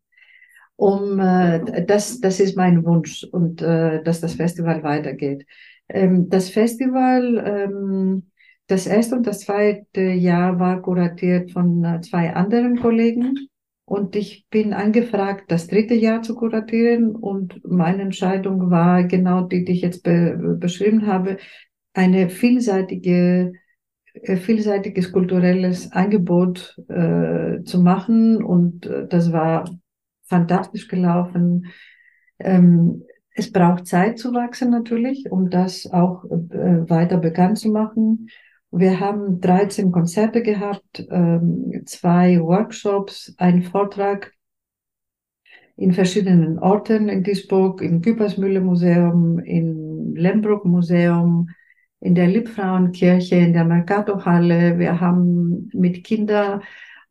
Um, 0.81 1.19
äh, 1.19 1.85
das, 1.85 2.21
das 2.21 2.39
ist 2.39 2.57
mein 2.57 2.83
Wunsch 2.83 3.23
und 3.23 3.61
äh, 3.61 4.01
dass 4.01 4.19
das 4.19 4.33
Festival 4.33 4.81
weitergeht. 4.81 5.45
Ähm, 5.87 6.27
das 6.27 6.49
Festival, 6.49 7.37
ähm, 7.45 8.31
das 8.65 8.87
erste 8.87 9.15
und 9.15 9.27
das 9.27 9.41
zweite 9.41 10.01
Jahr 10.01 10.59
war 10.59 10.81
kuratiert 10.81 11.51
von 11.51 11.83
äh, 11.83 12.01
zwei 12.01 12.33
anderen 12.33 12.79
Kollegen. 12.79 13.37
Und 13.85 14.15
ich 14.15 14.47
bin 14.49 14.73
angefragt, 14.73 15.51
das 15.51 15.67
dritte 15.67 15.93
Jahr 15.93 16.23
zu 16.23 16.33
kuratieren. 16.33 17.15
Und 17.15 17.61
meine 17.63 18.01
Entscheidung 18.01 18.71
war 18.71 19.03
genau 19.03 19.41
die, 19.41 19.63
die 19.63 19.73
ich 19.73 19.81
jetzt 19.81 20.01
be 20.01 20.57
beschrieben 20.59 21.05
habe, 21.05 21.37
eine 21.93 22.27
vielseitige, 22.27 23.53
äh, 24.13 24.35
vielseitiges 24.35 25.11
kulturelles 25.11 25.91
Angebot 25.91 26.75
äh, 26.89 27.61
zu 27.65 27.83
machen. 27.83 28.43
Und 28.43 28.87
äh, 28.87 29.07
das 29.07 29.31
war 29.31 29.65
fantastisch 30.31 30.87
gelaufen. 30.87 31.67
Ähm, 32.39 33.03
es 33.35 33.51
braucht 33.51 33.85
Zeit 33.85 34.17
zu 34.17 34.33
wachsen 34.33 34.71
natürlich, 34.71 35.29
um 35.29 35.49
das 35.49 35.85
auch 35.91 36.25
äh, 36.25 36.89
weiter 36.89 37.17
bekannt 37.17 37.59
zu 37.59 37.69
machen. 37.69 38.29
Wir 38.71 39.01
haben 39.01 39.41
13 39.41 39.91
Konzerte 39.91 40.41
gehabt, 40.41 41.05
ähm, 41.11 41.83
zwei 41.85 42.39
Workshops, 42.39 43.35
einen 43.37 43.63
Vortrag 43.63 44.33
in 45.75 45.91
verschiedenen 45.91 46.59
Orten 46.59 47.09
in 47.09 47.23
Duisburg, 47.23 47.81
im 47.81 48.01
Küppersmühle 48.01 48.61
Museum, 48.61 49.39
im 49.39 50.15
Lembruck 50.15 50.63
Museum, 50.65 51.49
in 51.99 52.15
der 52.15 52.27
Liebfrauenkirche, 52.27 53.35
in 53.35 53.53
der 53.53 53.65
Mercato-Halle. 53.65 54.79
Wir 54.79 55.01
haben 55.01 55.69
mit 55.73 56.03
Kindern 56.03 56.61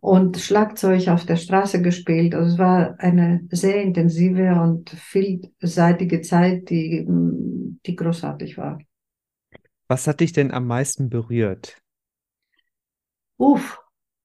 und 0.01 0.39
Schlagzeug 0.39 1.09
auf 1.09 1.27
der 1.27 1.37
Straße 1.37 1.83
gespielt. 1.83 2.35
Also 2.35 2.53
es 2.53 2.59
war 2.59 2.95
eine 2.99 3.47
sehr 3.51 3.83
intensive 3.83 4.61
und 4.61 4.91
vielseitige 4.91 6.23
Zeit, 6.23 6.71
die, 6.71 7.05
die 7.07 7.97
großartig 7.97 8.57
war. 8.57 8.79
Was 9.89 10.07
hat 10.07 10.21
dich 10.21 10.33
denn 10.33 10.53
am 10.53 10.67
meisten 10.67 11.11
berührt? 11.11 11.79
Uff, 13.37 13.79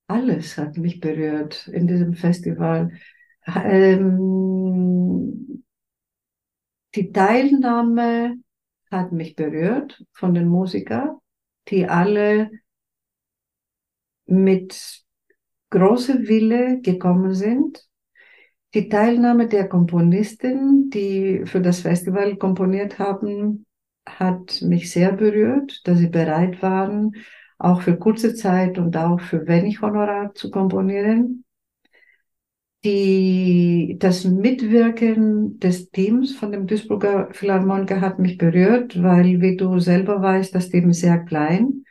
alles 0.07 0.57
hat 0.57 0.77
mich 0.77 0.99
berührt 0.99 1.67
in 1.67 1.87
diesem 1.87 2.13
Festival. 2.13 2.91
Ähm, 3.47 5.63
die 6.95 7.11
Teilnahme 7.11 8.37
hat 8.91 9.11
mich 9.11 9.35
berührt 9.35 10.03
von 10.13 10.33
den 10.33 10.47
Musikern, 10.47 11.17
die 11.67 11.87
alle 11.87 12.49
mit 14.25 15.04
großer 15.69 16.19
Wille 16.27 16.81
gekommen 16.81 17.33
sind. 17.33 17.85
Die 18.73 18.89
Teilnahme 18.89 19.47
der 19.47 19.69
Komponisten, 19.69 20.89
die 20.89 21.43
für 21.45 21.61
das 21.61 21.81
Festival 21.81 22.35
komponiert 22.37 22.99
haben, 22.99 23.65
hat 24.05 24.61
mich 24.61 24.91
sehr 24.91 25.13
berührt, 25.13 25.81
dass 25.85 25.99
sie 25.99 26.09
bereit 26.09 26.61
waren, 26.61 27.13
auch 27.57 27.81
für 27.81 27.97
kurze 27.97 28.35
Zeit 28.35 28.77
und 28.77 28.97
auch 28.97 29.21
für 29.21 29.47
wenig 29.47 29.81
Honorar 29.81 30.33
zu 30.33 30.51
komponieren. 30.51 31.45
Die, 32.83 33.95
das 33.99 34.25
Mitwirken 34.25 35.59
des 35.59 35.89
Teams 35.89 36.35
von 36.35 36.51
dem 36.51 36.67
Duisburger 36.67 37.29
Philharmoniker 37.31 37.99
hat 37.99 38.19
mich 38.19 38.37
berührt, 38.37 39.01
weil, 39.01 39.41
wie 39.41 39.57
du 39.57 39.79
selber 39.79 40.21
weißt, 40.21 40.53
das 40.53 40.69
Team 40.69 40.89
ist 40.91 40.99
sehr 40.99 41.19
klein. 41.19 41.84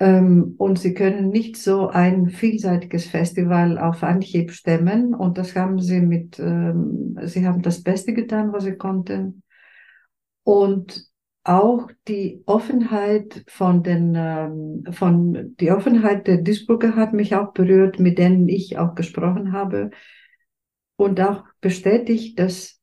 Ähm, 0.00 0.54
und 0.58 0.78
sie 0.78 0.94
können 0.94 1.28
nicht 1.28 1.56
so 1.56 1.88
ein 1.88 2.28
vielseitiges 2.28 3.06
Festival 3.06 3.78
auf 3.78 4.02
Anhieb 4.02 4.50
stemmen. 4.52 5.14
Und 5.14 5.38
das 5.38 5.54
haben 5.54 5.78
sie 5.78 6.00
mit, 6.00 6.38
ähm, 6.38 7.16
sie 7.22 7.46
haben 7.46 7.62
das 7.62 7.82
Beste 7.82 8.12
getan, 8.12 8.52
was 8.52 8.64
sie 8.64 8.76
konnten. 8.76 9.42
Und 10.42 11.06
auch 11.44 11.90
die 12.08 12.42
Offenheit 12.46 13.44
von 13.48 13.82
den, 13.82 14.14
ähm, 14.16 14.84
von, 14.92 15.54
die 15.60 15.70
Offenheit 15.70 16.26
der 16.26 16.38
Duisburger 16.38 16.96
hat 16.96 17.12
mich 17.12 17.36
auch 17.36 17.52
berührt, 17.52 18.00
mit 18.00 18.18
denen 18.18 18.48
ich 18.48 18.78
auch 18.78 18.94
gesprochen 18.94 19.52
habe. 19.52 19.90
Und 20.96 21.20
auch 21.20 21.44
bestätigt, 21.60 22.38
dass 22.38 22.80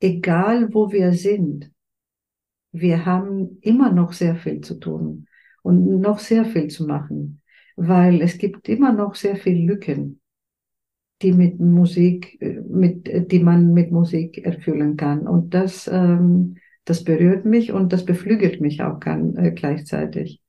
egal 0.00 0.72
wo 0.74 0.92
wir 0.92 1.12
sind, 1.12 1.70
wir 2.72 3.06
haben 3.06 3.58
immer 3.60 3.90
noch 3.92 4.12
sehr 4.12 4.36
viel 4.36 4.60
zu 4.60 4.78
tun 4.78 5.26
und 5.64 6.00
noch 6.00 6.18
sehr 6.18 6.44
viel 6.44 6.68
zu 6.68 6.86
machen, 6.86 7.40
weil 7.74 8.20
es 8.20 8.38
gibt 8.38 8.68
immer 8.68 8.92
noch 8.92 9.14
sehr 9.14 9.36
viele 9.36 9.64
Lücken, 9.64 10.20
die 11.22 11.32
mit 11.32 11.58
Musik, 11.58 12.40
äh, 12.40 12.60
mit, 12.68 13.32
die 13.32 13.40
man 13.40 13.72
mit 13.72 13.90
Musik 13.90 14.38
erfüllen 14.38 14.96
kann. 14.96 15.26
Und 15.26 15.54
das, 15.54 15.88
ähm, 15.88 16.58
das 16.84 17.02
berührt 17.02 17.46
mich 17.46 17.72
und 17.72 17.92
das 17.92 18.04
beflügelt 18.04 18.60
mich 18.60 18.82
auch 18.82 19.00
kann, 19.00 19.36
äh, 19.36 19.52
gleichzeitig. 19.52 20.42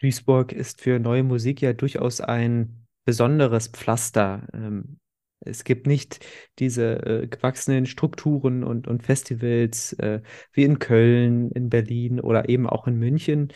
Duisburg 0.00 0.52
ist 0.52 0.80
für 0.80 0.98
neue 0.98 1.22
Musik 1.22 1.60
ja 1.60 1.74
durchaus 1.74 2.20
ein 2.20 2.86
besonderes 3.04 3.68
Pflaster. 3.68 4.46
Ähm, 4.54 4.98
es 5.46 5.64
gibt 5.64 5.86
nicht 5.86 6.24
diese 6.58 7.06
äh, 7.06 7.26
gewachsenen 7.26 7.86
Strukturen 7.86 8.64
und, 8.64 8.88
und 8.88 9.02
Festivals 9.02 9.92
äh, 9.94 10.20
wie 10.52 10.64
in 10.64 10.78
Köln, 10.78 11.50
in 11.52 11.68
Berlin 11.68 12.20
oder 12.20 12.48
eben 12.48 12.68
auch 12.68 12.86
in 12.86 12.96
München. 12.96 13.52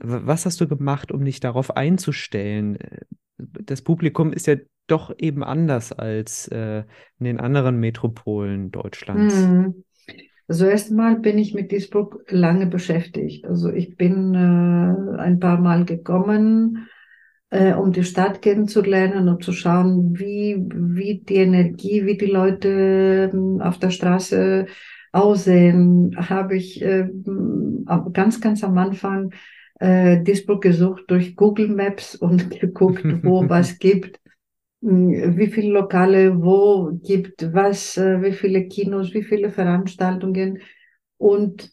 Was 0.00 0.46
hast 0.46 0.60
du 0.60 0.68
gemacht, 0.68 1.12
um 1.12 1.24
dich 1.24 1.40
darauf 1.40 1.76
einzustellen? 1.76 2.76
Äh, 2.76 3.00
das 3.38 3.82
Publikum 3.82 4.32
ist 4.32 4.46
ja 4.46 4.56
doch 4.86 5.14
eben 5.18 5.42
anders 5.42 5.92
als 5.92 6.48
äh, 6.48 6.84
in 7.18 7.24
den 7.24 7.40
anderen 7.40 7.78
Metropolen 7.78 8.70
Deutschlands. 8.70 9.34
Hm. 9.34 9.84
Also 10.46 10.66
erstmal 10.66 11.18
bin 11.18 11.38
ich 11.38 11.54
mit 11.54 11.72
Duisburg 11.72 12.22
lange 12.28 12.66
beschäftigt. 12.66 13.46
Also 13.46 13.72
ich 13.72 13.96
bin 13.96 14.34
äh, 14.34 15.18
ein 15.18 15.40
paar 15.40 15.58
Mal 15.58 15.86
gekommen, 15.86 16.86
äh, 17.54 17.72
um 17.74 17.92
die 17.92 18.02
Stadt 18.02 18.42
kennenzulernen 18.42 19.28
und 19.28 19.44
zu 19.44 19.52
schauen, 19.52 20.18
wie, 20.18 20.56
wie 20.74 21.20
die 21.20 21.36
Energie, 21.36 22.04
wie 22.04 22.16
die 22.16 22.26
Leute 22.26 23.30
äh, 23.32 23.62
auf 23.62 23.78
der 23.78 23.90
Straße 23.90 24.66
aussehen. 25.12 26.16
Habe 26.16 26.56
ich 26.56 26.82
äh, 26.82 27.08
ganz, 28.12 28.40
ganz 28.40 28.64
am 28.64 28.76
Anfang 28.76 29.32
äh, 29.78 30.20
Duisburg 30.24 30.62
gesucht 30.62 31.04
durch 31.06 31.36
Google 31.36 31.68
Maps 31.68 32.14
und 32.26 32.50
geguckt, 32.58 33.04
wo 33.22 33.48
was 33.48 33.78
gibt 33.78 34.18
hm, 34.82 35.38
wie 35.38 35.46
viele 35.46 35.74
Lokale 35.74 36.42
wo 36.42 36.90
gibt, 37.04 37.54
was, 37.54 37.96
äh, 37.96 38.20
wie 38.20 38.32
viele 38.32 38.66
Kinos, 38.66 39.14
wie 39.14 39.22
viele 39.22 39.50
Veranstaltungen 39.50 40.58
und 41.18 41.70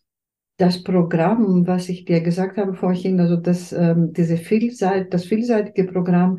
das 0.61 0.83
Programm, 0.83 1.65
was 1.65 1.89
ich 1.89 2.05
dir 2.05 2.21
gesagt 2.21 2.57
habe 2.57 2.75
vorhin, 2.75 3.19
also 3.19 3.35
das, 3.35 3.73
ähm, 3.73 4.13
diese 4.13 4.37
Vielseit, 4.37 5.11
das 5.11 5.25
vielseitige 5.25 5.85
Programm 5.91 6.37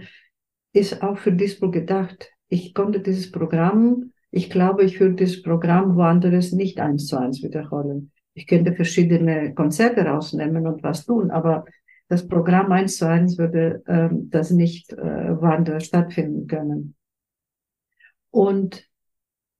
ist 0.73 1.03
auch 1.03 1.19
für 1.19 1.33
Duisburg 1.33 1.73
gedacht. 1.73 2.31
Ich 2.49 2.73
konnte 2.73 3.01
dieses 3.01 3.33
Programm, 3.33 4.13
ich 4.31 4.49
glaube, 4.49 4.85
ich 4.85 5.01
würde 5.01 5.17
dieses 5.17 5.43
Programm 5.43 5.97
woanders 5.97 6.53
nicht 6.53 6.79
eins 6.79 7.07
zu 7.07 7.19
eins 7.19 7.43
wiederholen. 7.43 8.13
Ich 8.35 8.47
könnte 8.47 8.77
verschiedene 8.77 9.55
Konzerte 9.55 10.03
rausnehmen 10.03 10.69
und 10.69 10.85
was 10.85 11.05
tun, 11.05 11.33
aber 11.33 11.65
das 12.09 12.29
Programm 12.29 12.71
eins 12.71 12.99
zu 12.99 13.09
eins 13.09 13.39
würde 13.39 13.83
ähm, 13.89 14.31
das 14.31 14.53
nicht 14.53 14.93
äh, 14.93 15.41
woanders 15.41 15.87
stattfinden 15.87 16.47
können. 16.47 16.95
Und 18.31 18.89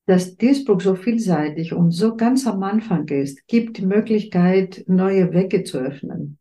dass 0.07 0.37
Duisburg 0.37 0.83
so 0.83 0.95
vielseitig 0.95 1.73
und 1.73 1.93
so 1.93 2.17
ganz 2.17 2.47
am 2.47 2.63
Anfang 2.63 3.09
ist, 3.09 3.47
gibt 3.47 3.79
die 3.79 3.87
Möglichkeit, 3.87 4.85
neue 4.87 5.33
Wege 5.33 5.65
zu 5.65 5.79
öffnen 5.79 6.39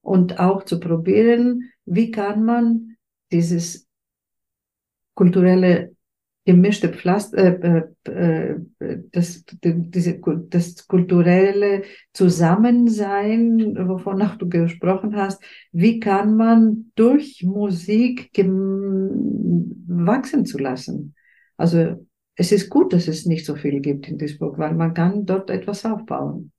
und 0.00 0.38
auch 0.38 0.64
zu 0.64 0.80
probieren, 0.80 1.70
wie 1.84 2.10
kann 2.10 2.44
man 2.44 2.96
dieses 3.30 3.86
kulturelle 5.14 5.94
gemischte 6.44 6.90
Pflaster, 6.90 7.38
äh, 7.38 7.84
äh, 8.06 8.56
äh, 8.78 8.98
das, 9.12 9.44
diese, 9.62 10.20
das 10.50 10.86
kulturelle 10.86 11.82
Zusammensein, 12.12 13.74
wovon 13.88 14.20
auch 14.22 14.36
du 14.36 14.48
gesprochen 14.48 15.16
hast, 15.16 15.42
wie 15.72 16.00
kann 16.00 16.36
man 16.36 16.92
durch 16.96 17.42
Musik 17.44 18.30
wachsen 19.86 20.44
zu 20.44 20.58
lassen? 20.58 21.14
Also 21.56 22.06
es 22.36 22.52
ist 22.52 22.68
gut, 22.68 22.92
dass 22.92 23.08
es 23.08 23.26
nicht 23.26 23.46
so 23.46 23.54
viel 23.54 23.80
gibt 23.80 24.08
in 24.08 24.18
Duisburg, 24.18 24.58
weil 24.58 24.74
man 24.74 24.94
kann 24.94 25.24
dort 25.26 25.50
etwas 25.50 25.84
aufbauen. 25.84 26.52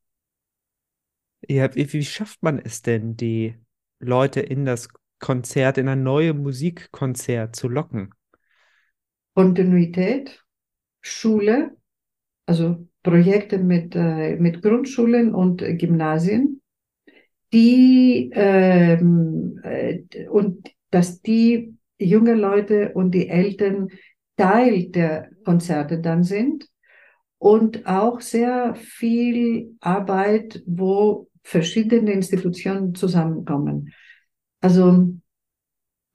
Ja, 1.48 1.74
wie, 1.76 1.92
wie 1.92 2.04
schafft 2.04 2.42
man 2.42 2.60
es 2.60 2.82
denn, 2.82 3.18
die 3.18 3.56
Leute 4.00 4.40
in 4.40 4.66
das 4.66 4.90
Konzert, 5.20 5.78
in 5.78 5.88
ein 5.88 6.04
neues 6.04 6.34
Musikkonzert 6.34 7.56
zu 7.56 7.68
locken? 7.68 8.14
Kontinuität, 9.34 10.44
Schule, 11.02 11.76
also 12.46 12.88
Projekte 13.04 13.58
mit, 13.58 13.96
äh, 13.96 14.38
mit 14.38 14.62
Grundschulen 14.62 15.36
und 15.36 15.60
Gymnasien, 15.60 16.62
die 17.54 18.32
ähm, 18.34 19.60
äh, 19.64 20.28
und 20.30 20.72
dass 20.90 21.22
die 21.22 21.76
junge 22.00 22.34
Leute 22.34 22.94
und 22.94 23.12
die 23.12 23.30
Eltern 23.30 23.90
Teil 24.38 24.90
der 24.90 25.30
Konzerte 25.44 26.00
dann 26.00 26.24
sind 26.24 26.68
und 27.38 27.86
auch 27.86 28.22
sehr 28.22 28.76
viel 28.76 29.76
Arbeit, 29.80 30.64
wo 30.66 31.30
verschiedene 31.44 32.12
Institutionen 32.12 32.96
zusammenkommen. 32.96 33.94
Also 34.62 35.14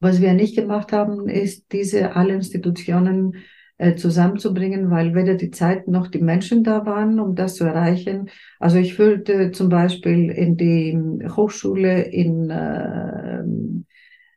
was 0.00 0.20
wir 0.20 0.32
nicht 0.32 0.56
gemacht 0.56 0.92
haben, 0.92 1.28
ist 1.28 1.72
diese 1.72 2.16
alle 2.16 2.34
Institutionen 2.34 3.36
äh, 3.76 3.96
zusammenzubringen, 3.96 4.90
weil 4.90 5.14
weder 5.14 5.34
die 5.34 5.50
Zeit 5.50 5.88
noch 5.88 6.08
die 6.08 6.20
Menschen 6.20 6.64
da 6.64 6.84
waren, 6.84 7.20
um 7.20 7.34
das 7.34 7.54
zu 7.54 7.64
erreichen. 7.64 8.28
Also 8.58 8.78
ich 8.78 8.98
würde 8.98 9.52
zum 9.52 9.68
Beispiel 9.68 10.30
in 10.30 10.56
die 10.56 10.98
Hochschule 11.28 12.02
in, 12.02 12.50
äh, 12.50 13.19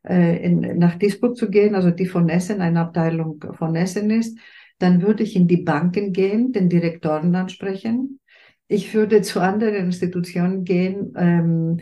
in, 0.06 0.78
nach 0.78 0.96
Duisburg 0.96 1.38
zu 1.38 1.50
gehen, 1.50 1.76
also 1.76 1.90
die 1.90 2.06
von 2.06 2.28
Essen, 2.28 2.62
eine 2.62 2.82
Abteilung 2.82 3.44
von 3.58 3.76
Essen 3.76 4.10
ist. 4.10 4.38
Dann 4.80 5.02
würde 5.02 5.24
ich 5.24 5.36
in 5.36 5.48
die 5.48 5.62
Banken 5.62 6.12
gehen, 6.12 6.52
den 6.52 6.68
Direktoren 6.68 7.34
ansprechen. 7.36 8.20
Ich 8.68 8.94
würde 8.94 9.22
zu 9.22 9.40
anderen 9.40 9.86
Institutionen 9.86 10.66
gehen, 10.66 11.14
ähm, 11.16 11.78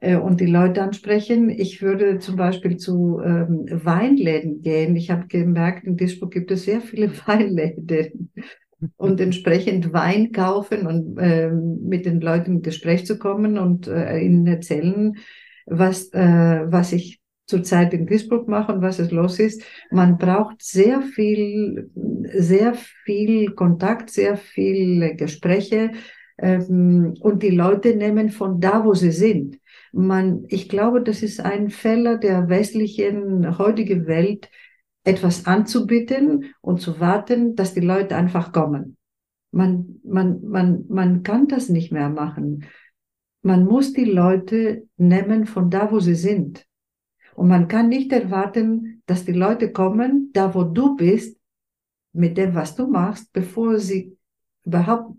äh, 0.00 0.16
und 0.16 0.40
die 0.40 0.46
Leute 0.46 0.82
ansprechen. 0.82 1.50
Ich 1.50 1.82
würde 1.82 2.18
zum 2.18 2.36
Beispiel 2.36 2.76
zu 2.76 3.20
ähm, 3.24 3.66
Weinläden 3.70 4.62
gehen. 4.62 4.94
Ich 4.96 5.10
habe 5.10 5.26
gemerkt, 5.26 5.84
in 5.84 5.96
Duisburg 5.96 6.32
gibt 6.32 6.50
es 6.50 6.64
sehr 6.64 6.80
viele 6.80 7.10
Weinläden 7.26 8.30
und 8.96 9.20
entsprechend 9.20 9.92
Wein 9.92 10.32
kaufen 10.32 10.86
und 10.86 11.16
ähm, 11.18 11.78
mit 11.82 12.04
den 12.04 12.20
Leuten 12.20 12.56
in 12.56 12.62
Gespräch 12.62 13.06
zu 13.06 13.18
kommen 13.18 13.58
und 13.58 13.88
äh, 13.88 14.20
ihnen 14.20 14.46
erzählen, 14.46 15.16
was, 15.64 16.12
äh, 16.12 16.64
was 16.66 16.92
ich 16.92 17.20
zurzeit 17.46 17.94
in 17.94 18.06
Duisburg 18.06 18.48
mache 18.48 18.72
und 18.72 18.82
was 18.82 18.98
es 18.98 19.10
los 19.10 19.38
ist. 19.38 19.62
Man 19.90 20.18
braucht 20.18 20.62
sehr 20.62 21.00
viel, 21.02 21.90
sehr 22.34 22.74
viel 23.04 23.52
Kontakt, 23.52 24.10
sehr 24.10 24.36
viele 24.36 25.14
Gespräche 25.14 25.92
ähm, 26.38 27.14
und 27.20 27.42
die 27.42 27.50
Leute 27.50 27.94
nehmen 27.96 28.30
von 28.30 28.60
da, 28.60 28.84
wo 28.84 28.94
sie 28.94 29.12
sind 29.12 29.58
man, 29.96 30.44
ich 30.48 30.68
glaube, 30.68 31.02
das 31.02 31.22
ist 31.22 31.40
ein 31.40 31.70
Fehler 31.70 32.18
der 32.18 32.48
westlichen 32.48 33.58
heutigen 33.58 34.06
Welt, 34.06 34.50
etwas 35.04 35.46
anzubieten 35.46 36.54
und 36.60 36.80
zu 36.80 37.00
warten, 37.00 37.56
dass 37.56 37.72
die 37.72 37.80
Leute 37.80 38.14
einfach 38.14 38.52
kommen. 38.52 38.96
Man, 39.52 40.00
man, 40.04 40.42
man, 40.42 40.84
man 40.88 41.22
kann 41.22 41.48
das 41.48 41.70
nicht 41.70 41.92
mehr 41.92 42.10
machen. 42.10 42.64
Man 43.42 43.64
muss 43.64 43.92
die 43.92 44.04
Leute 44.04 44.86
nehmen 44.96 45.46
von 45.46 45.70
da, 45.70 45.90
wo 45.90 46.00
sie 46.00 46.16
sind. 46.16 46.65
Und 47.36 47.48
man 47.48 47.68
kann 47.68 47.90
nicht 47.90 48.12
erwarten, 48.12 49.02
dass 49.04 49.26
die 49.26 49.32
Leute 49.32 49.70
kommen, 49.70 50.30
da 50.32 50.54
wo 50.54 50.64
du 50.64 50.96
bist, 50.96 51.38
mit 52.14 52.38
dem, 52.38 52.54
was 52.54 52.74
du 52.74 52.86
machst, 52.86 53.30
bevor 53.34 53.78
sie 53.78 54.16
überhaupt 54.64 55.16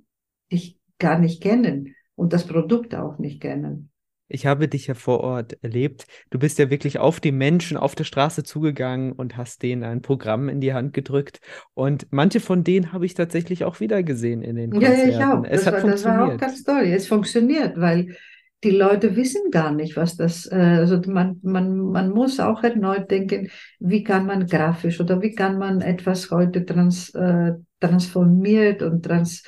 dich 0.52 0.80
gar 0.98 1.20
nicht 1.20 1.44
kennen 1.44 1.96
und 2.16 2.34
das 2.34 2.48
Produkt 2.48 2.96
auch 2.96 3.20
nicht 3.20 3.40
kennen. 3.40 3.92
Ich 4.30 4.48
habe 4.48 4.68
dich 4.68 4.88
ja 4.88 4.96
vor 4.96 5.22
Ort 5.22 5.58
erlebt. 5.62 6.08
Du 6.32 6.40
bist 6.40 6.58
ja 6.58 6.72
wirklich 6.72 6.98
auf 6.98 7.20
die 7.20 7.32
Menschen 7.32 7.78
auf 7.78 7.94
der 7.94 8.04
Straße 8.04 8.44
zugegangen 8.44 9.12
und 9.12 9.38
hast 9.38 9.62
denen 9.62 9.84
ein 9.84 10.02
Programm 10.02 10.50
in 10.50 10.60
die 10.60 10.74
Hand 10.74 10.94
gedrückt. 10.94 11.40
Und 11.76 12.08
manche 12.10 12.40
von 12.40 12.64
denen 12.64 12.92
habe 12.92 13.06
ich 13.06 13.14
tatsächlich 13.14 13.64
auch 13.64 13.80
wieder 13.80 14.02
gesehen 14.02 14.42
in 14.42 14.56
den 14.56 14.72
Konzerten. 14.72 15.12
Ja, 15.12 15.18
ich 15.18 15.24
auch. 15.24 15.44
Es 15.46 15.64
das, 15.64 15.68
hat 15.68 15.74
war, 15.76 15.82
funktioniert. 15.82 16.02
das 16.02 16.28
war 16.28 16.34
auch 16.34 16.40
ganz 16.40 16.64
toll. 16.64 16.84
Es 16.88 17.08
funktioniert, 17.08 17.80
weil 17.80 18.18
die 18.64 18.72
Leute 18.72 19.16
wissen 19.16 19.52
gar 19.52 19.72
nicht, 19.72 19.96
was 19.98 20.18
das, 20.18 20.52
äh, 20.52 20.56
also 20.56 21.00
man, 21.08 21.40
man, 21.44 21.78
man 21.78 22.10
muss 22.10 22.40
auch 22.40 22.64
erneut 22.64 23.12
denken, 23.12 23.50
wie 23.80 24.04
kann 24.04 24.26
man 24.26 24.48
grafisch 24.48 25.00
oder 25.00 25.22
wie 25.22 25.36
kann 25.36 25.60
man 25.60 25.82
etwas 25.82 26.32
heute 26.32 26.66
trans, 26.66 27.14
äh, 27.14 27.54
transformiert 27.80 28.82
und 28.82 29.04
trans, 29.04 29.44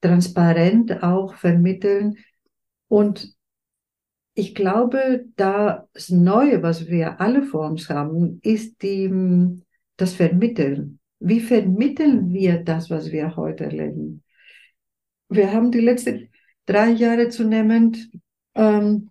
transparent 0.00 1.02
auch 1.02 1.34
vermitteln. 1.34 2.16
Und 2.88 3.34
ich 4.34 4.54
glaube, 4.54 5.26
das 5.36 6.10
Neue, 6.10 6.62
was 6.62 6.86
wir 6.86 7.20
alle 7.20 7.42
vor 7.42 7.66
uns 7.66 7.88
haben, 7.90 8.40
ist 8.42 8.82
die, 8.82 9.10
das 9.96 10.14
Vermitteln. 10.14 10.98
Wie 11.18 11.40
vermitteln 11.40 12.32
wir 12.32 12.62
das, 12.62 12.90
was 12.90 13.10
wir 13.10 13.36
heute 13.36 13.64
erleben? 13.64 14.22
Wir 15.28 15.52
haben 15.52 15.72
die 15.72 15.80
letzten 15.80 16.28
drei 16.66 16.90
Jahre 16.90 17.30
zunehmend 17.30 18.10
ähm, 18.56 19.10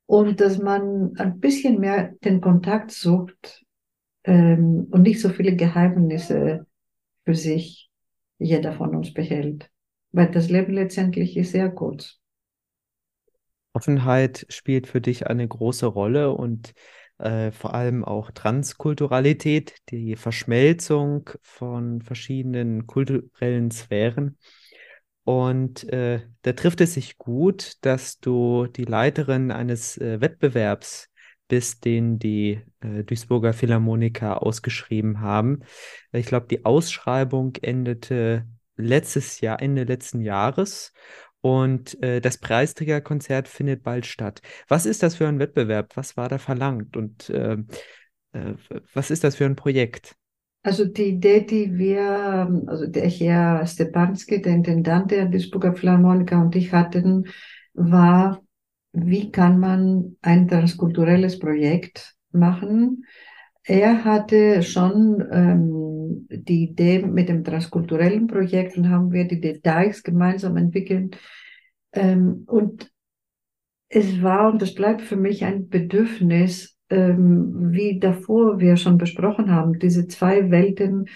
und 0.07 0.41
dass 0.41 0.59
man 0.59 1.15
ein 1.17 1.41
bisschen 1.41 1.81
mehr 1.81 2.13
den 2.25 2.41
Kontakt 2.41 2.91
sucht 2.91 3.65
ähm, 4.25 4.87
und 4.91 5.03
nicht 5.03 5.21
so 5.21 5.29
viele 5.29 5.57
Geheimnisse 5.57 6.67
für 7.25 7.35
sich 7.35 7.91
jeder 8.39 8.73
von 8.73 8.95
uns 8.95 9.15
behält 9.15 9.71
weil 10.15 10.31
das 10.31 10.49
Leben 10.49 10.73
letztendlich 10.73 11.37
ist 11.37 11.53
sehr 11.53 11.71
kurz. 11.71 12.21
Offenheit 13.73 14.47
spielt 14.49 14.87
für 14.87 15.01
dich 15.01 15.27
eine 15.27 15.47
große 15.47 15.87
Rolle 15.87 16.31
und 16.33 16.73
äh, 17.19 17.51
vor 17.51 17.75
allem 17.75 18.05
auch 18.05 18.31
Transkulturalität, 18.31 19.75
die 19.91 20.15
Verschmelzung 20.15 21.31
von 21.43 22.01
verschiedenen 22.01 22.87
kulturellen 22.87 23.73
Sphären. 23.73 24.39
Und 25.25 25.91
äh, 25.91 26.21
da 26.43 26.53
trifft 26.53 26.81
es 26.83 26.95
sich 26.95 27.19
gut, 27.19 27.79
dass 27.81 28.21
du 28.21 28.67
die 28.67 28.85
Leiterin 28.85 29.51
eines 29.51 29.97
äh, 29.99 30.21
Wettbewerbs 30.21 31.09
bist, 31.49 31.85
den 31.85 32.19
die 32.19 32.61
äh, 32.81 33.05
Duisburger 33.05 33.53
Philharmoniker 33.53 34.43
ausgeschrieben 34.43 35.21
haben. 35.21 35.61
Ich 36.13 36.27
glaube, 36.27 36.47
die 36.49 36.65
Ausschreibung 36.65 37.57
endete 37.63 38.47
letztes 38.77 39.41
Jahr, 39.41 39.61
Ende 39.63 39.85
letzten 39.85 40.21
Jahres. 40.21 40.93
Und 41.41 42.03
äh, 42.03 42.21
das 42.21 42.39
Preisträgerkonzert 42.39 43.49
findet 43.49 43.83
bald 43.83 44.07
statt. 44.07 44.41
Was 44.69 44.87
ist 44.87 45.03
das 45.03 45.17
für 45.17 45.29
ein 45.29 45.39
Wettbewerb? 45.39 45.97
Was 45.97 46.17
war 46.17 46.29
da 46.29 46.39
verlangt? 46.39 46.97
Und 46.97 47.29
äh, 47.31 47.57
äh, 48.33 48.55
was 48.95 49.11
ist 49.11 49.25
das 49.25 49.37
für 49.37 49.45
ein 49.45 49.57
Projekt? 49.57 50.17
Also 50.65 50.87
die 50.87 51.11
Idee, 51.11 51.43
die 51.43 51.77
wir, 51.77 52.65
also 52.67 52.87
der 52.87 53.07
Herr 53.07 53.67
Stepanski, 53.67 54.41
der 54.41 54.55
Intendant 54.55 55.11
der 55.11 55.27
Duisburger 55.27 55.75
Philharmoniker 55.75 56.41
und 56.41 56.57
ich 56.57 56.73
hatten, 56.73 57.27
war, 57.75 58.43
wie 58.93 59.31
kann 59.31 59.61
man 59.61 60.17
ein 60.23 60.49
transkulturelles 60.49 61.39
Projekt 61.39 62.15
machen? 62.33 63.05
Er 63.63 64.05
hatte 64.05 64.63
schon 64.63 65.23
ähm, 65.31 66.27
die 66.31 66.65
Idee 66.71 67.01
mit 67.01 67.29
dem 67.29 67.45
transkulturellen 67.45 68.27
Projekt 68.27 68.79
und 68.79 68.89
haben 68.89 69.13
wir 69.13 69.29
die 69.29 69.43
Details 69.43 70.03
gemeinsam 70.03 70.57
entwickelt. 70.57 71.19
Ähm, 71.93 72.45
und 72.47 72.91
es 73.91 74.23
war 74.23 74.51
und 74.51 74.63
es 74.63 74.75
bleibt 74.75 75.03
für 75.03 75.17
mich 75.17 75.45
ein 75.45 75.69
Bedürfnis, 75.69 76.74
ähm, 76.95 77.73
wie 77.73 77.99
davor 77.99 78.61
wir 78.61 78.77
schon 78.77 78.99
besprochen 78.99 79.51
haben, 79.51 79.79
diese 79.81 80.07
zwei 80.07 80.51
Welten, 80.51 81.07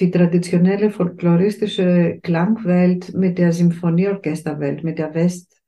die 0.00 0.10
traditionelle 0.10 0.90
folkloristische 0.90 2.18
Klangwelt 2.22 3.14
mit 3.14 3.36
der 3.36 3.52
Symphonieorchesterwelt, 3.52 4.84
mit 4.84 4.98
der 4.98 5.14
West, 5.14 5.60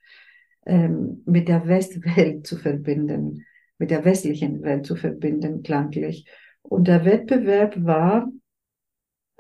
ähm, 0.65 1.23
mit 1.27 1.49
der 1.49 1.67
Westwelt 1.67 2.47
zu 2.47 2.57
verbinden, 2.57 3.45
mit 3.79 3.91
der 3.91 4.05
westlichen 4.05 4.63
Welt 4.63 4.87
zu 4.87 4.97
verbinden, 4.97 5.63
klanglich. 5.63 6.27
Und 6.63 6.89
der 6.89 7.05
Wettbewerb 7.05 7.75
war 7.85 8.31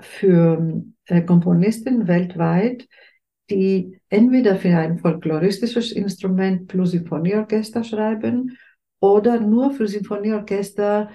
für 0.01 0.83
äh, 1.07 1.23
Komponisten 1.23 2.09
weltweit, 2.09 2.87
die 3.49 3.99
entweder 4.11 4.57
für 4.57 4.77
ein 4.77 4.99
folkloristisches 4.99 5.93
Instrument 5.93 6.69
plus 6.69 6.91
Symphonieorchester 6.91 7.85
schreiben 7.85 8.57
oder 9.01 9.41
nur 9.41 9.73
für 9.73 9.89
Sinfonieorchester 9.89 11.11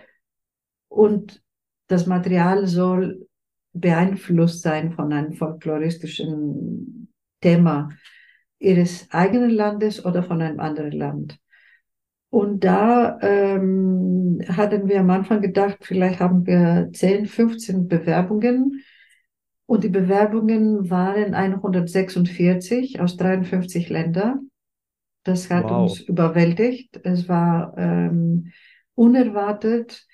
und 0.90 1.42
das 1.88 2.08
Material 2.08 2.68
soll 2.68 3.28
beeinflusst 3.74 4.62
sein 4.62 4.92
von 4.92 5.14
einem 5.14 5.34
folkloristischen 5.34 7.12
Thema 7.42 7.90
ihres 8.58 9.08
eigenen 9.12 9.52
Landes 9.52 10.04
oder 10.04 10.24
von 10.24 10.42
einem 10.42 10.60
anderen 10.60 10.92
Land. 10.92 11.40
Und 12.30 12.64
da 12.64 13.20
ähm, 13.22 14.42
hatten 14.48 14.90
wir 14.90 15.00
am 15.00 15.10
Anfang 15.10 15.42
gedacht, 15.42 15.78
vielleicht 15.82 16.20
haben 16.20 16.46
wir 16.46 16.90
10, 16.92 17.28
15 17.28 17.88
Bewerbungen. 17.88 18.84
Und 19.68 19.84
die 19.84 19.90
Bewerbungen 19.90 20.90
waren 20.90 21.34
146 21.34 23.00
aus 23.00 23.18
53 23.18 23.90
Ländern. 23.90 24.50
Das 25.26 25.50
hat 25.50 25.66
Wow. 25.66 25.82
uns 25.82 26.00
überwältigt. 26.02 27.02
Es 27.04 27.28
war 27.28 27.74
ähm, 27.78 28.52
unerwartet. 28.96 30.08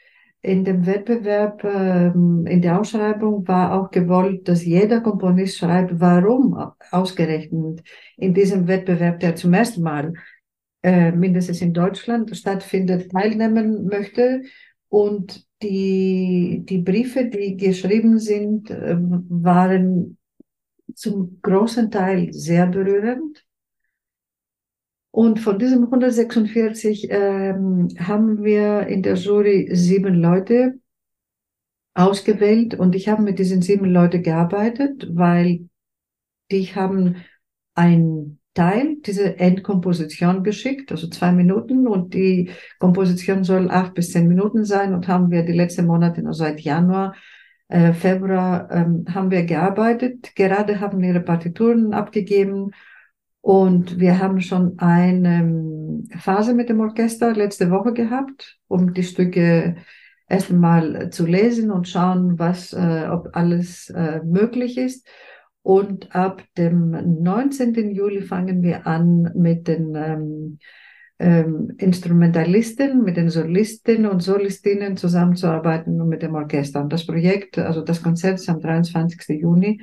In 0.44 0.64
dem 0.64 0.88
Wettbewerb, 0.88 1.64
ähm, 1.64 2.48
in 2.48 2.64
der 2.64 2.80
Ausschreibung 2.80 3.48
war 3.48 3.80
auch 3.80 3.92
gewollt, 3.92 4.48
dass 4.48 4.66
jeder 4.66 5.02
Komponist 5.02 5.58
schreibt, 5.58 6.00
warum 6.00 6.58
ausgerechnet 6.90 7.84
in 8.18 8.34
diesem 8.34 8.68
Wettbewerb, 8.68 9.20
der 9.20 9.36
zum 9.36 9.54
ersten 9.54 9.84
Mal 9.84 10.14
äh, 10.82 11.12
mindestens 11.12 11.62
in 11.62 11.74
Deutschland 11.74 12.36
stattfindet, 12.36 13.12
teilnehmen 13.12 13.86
möchte. 13.86 14.42
Und 14.90 15.46
die, 15.62 16.64
die 16.68 16.80
Briefe, 16.80 17.26
die 17.26 17.56
geschrieben 17.56 18.18
sind, 18.18 18.72
äh, 18.72 18.98
waren 18.98 20.18
zum 20.96 21.40
großen 21.42 21.92
Teil 21.92 22.34
sehr 22.34 22.66
berührend. 22.66 23.46
Und 25.12 25.42
von 25.42 25.60
diesen 25.60 25.84
146 25.84 27.08
ähm, 27.12 27.90
haben 28.00 28.44
wir 28.44 28.88
in 28.88 29.04
der 29.04 29.16
Jury 29.16 29.70
sieben 29.74 30.16
Leute 30.16 30.80
ausgewählt. 31.94 32.76
Und 32.76 32.96
ich 32.96 33.10
habe 33.10 33.22
mit 33.22 33.38
diesen 33.38 33.62
sieben 33.62 33.86
Leuten 33.86 34.24
gearbeitet, 34.24 35.08
weil 35.12 35.68
die 36.50 36.68
haben 36.68 37.18
ein 37.76 38.40
Teil 38.54 38.98
diese 39.06 39.38
Endkomposition 39.38 40.44
geschickt, 40.44 40.92
also 40.92 41.08
zwei 41.08 41.34
Minuten. 41.34 41.88
Und 41.88 42.14
die 42.14 42.50
Komposition 42.80 43.44
soll 43.44 43.70
acht 43.70 43.94
bis 43.94 44.14
zehn 44.14 44.30
Minuten 44.30 44.64
sein. 44.64 44.94
Und 44.94 45.10
haben 45.10 45.30
wir 45.30 45.44
die 45.44 45.52
letzten 45.52 45.88
Monate, 45.88 46.26
also 46.26 46.40
seit 46.46 46.62
Januar, 46.62 47.16
äh, 47.68 47.92
Februar, 47.92 48.72
ähm, 48.72 49.06
haben 49.14 49.30
wir 49.30 49.44
gearbeitet. 49.44 50.36
Gerade 50.36 50.80
haben 50.80 51.02
wir 51.02 51.10
ihre 51.10 51.22
Partituren 51.22 51.94
abgegeben 51.94 52.72
und 53.42 54.00
wir 54.00 54.20
haben 54.20 54.40
schon 54.40 54.78
eine 54.78 55.40
ähm, 55.40 56.08
Phase 56.20 56.54
mit 56.54 56.70
dem 56.70 56.80
Orchester 56.80 57.34
letzte 57.34 57.72
Woche 57.72 57.94
gehabt, 57.94 58.60
um 58.68 58.94
die 58.94 59.04
Stücke 59.04 59.78
erst 60.30 60.52
einmal 60.52 61.10
zu 61.10 61.26
lesen 61.26 61.72
und 61.72 61.88
schauen, 61.88 62.38
was, 62.38 62.72
äh, 62.74 63.08
ob 63.10 63.30
alles 63.34 63.90
äh, 63.90 64.22
möglich 64.24 64.78
ist. 64.78 65.08
Und 65.64 66.16
ab 66.16 66.44
dem 66.58 66.92
19. 67.24 67.92
Juli 67.92 68.22
fangen 68.22 68.64
wir 68.64 68.88
an 68.88 69.32
mit 69.36 69.68
den 69.68 69.96
ähm, 69.96 70.60
ähm, 71.20 71.74
Instrumentalisten, 71.78 73.04
mit 73.04 73.18
den 73.18 73.30
Solisten 73.30 74.06
und 74.06 74.22
Solistinnen 74.22 74.98
zusammenzuarbeiten 74.98 76.00
und 76.00 76.10
mit 76.10 76.22
dem 76.22 76.36
Orchester. 76.36 76.82
Und 76.82 76.94
das 76.94 77.06
Projekt, 77.06 77.58
also 77.58 77.82
das 77.82 78.02
Konzert 78.02 78.36
ist 78.36 78.50
am 78.50 78.60
23. 78.60 79.40
Juni. 79.40 79.82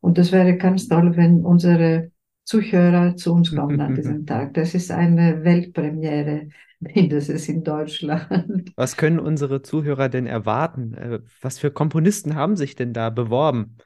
Und 0.00 0.18
das 0.18 0.30
wäre 0.30 0.56
ganz 0.56 0.86
toll, 0.88 1.16
wenn 1.16 1.44
unsere 1.44 2.10
Zuhörer 2.46 3.16
zu 3.16 3.34
uns 3.34 3.54
kommen 3.54 3.80
an 3.82 3.94
diesem 3.94 4.24
Tag. 4.26 4.54
Das 4.54 4.74
ist 4.74 4.92
eine 4.92 5.44
Weltpremiere, 5.44 6.50
mindestens 6.80 7.48
in 7.50 7.64
Deutschland. 7.64 8.72
Was 8.74 8.96
können 8.96 9.18
unsere 9.20 9.60
Zuhörer 9.62 10.08
denn 10.08 10.26
erwarten? 10.26 10.94
Äh, 10.94 11.20
Was 11.42 11.58
für 11.58 11.70
Komponisten 11.70 12.34
haben 12.34 12.56
sich 12.56 12.74
denn 12.74 12.92
da 12.94 13.10
beworben? 13.10 13.76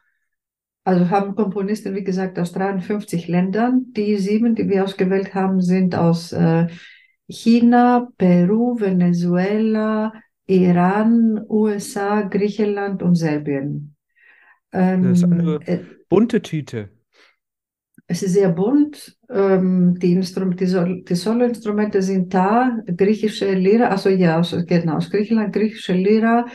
Also 0.85 1.11
haben 1.11 1.35
Komponisten, 1.37 1.95
wie 1.95 2.05
gesagt, 2.05 2.39
aus 2.39 2.53
53 2.53 3.29
Ländern. 3.29 3.93
Die 3.93 4.17
sieben, 4.19 4.55
die 4.55 4.69
wir 4.69 4.85
ausgewählt 4.85 5.35
haben, 5.35 5.61
sind 5.61 5.95
aus 5.95 6.33
äh, 6.33 6.69
China, 7.29 8.09
Peru, 8.19 8.81
Venezuela, 8.81 10.13
Iran, 10.47 11.41
USA, 11.49 12.23
Griechenland 12.23 13.03
und 13.03 13.15
Serbien. 13.15 13.95
Das 15.01 15.19
ist 15.19 15.25
eine 15.31 15.43
Ähm, 15.43 15.63
äh, 15.67 15.85
bunte 16.09 16.43
Tüte. 16.43 16.91
Es 18.11 18.25
ist 18.25 18.33
sehr 18.33 18.49
bunt. 18.49 19.17
Ähm, 19.31 19.97
die 19.97 20.13
Instrum 20.13 20.57
die, 20.57 20.67
Sol 20.67 21.05
die 21.05 21.15
Soloinstrumente 21.15 22.03
sind 22.03 22.35
da. 22.35 22.77
Griechische 22.97 23.53
Lira, 23.55 23.87
also 23.87 24.09
ja, 24.09 24.41
aus, 24.41 24.57
genau, 24.67 24.97
aus 24.97 25.11
Griechenland, 25.11 25.53
griechische 25.53 25.93
Lira, 25.93 26.47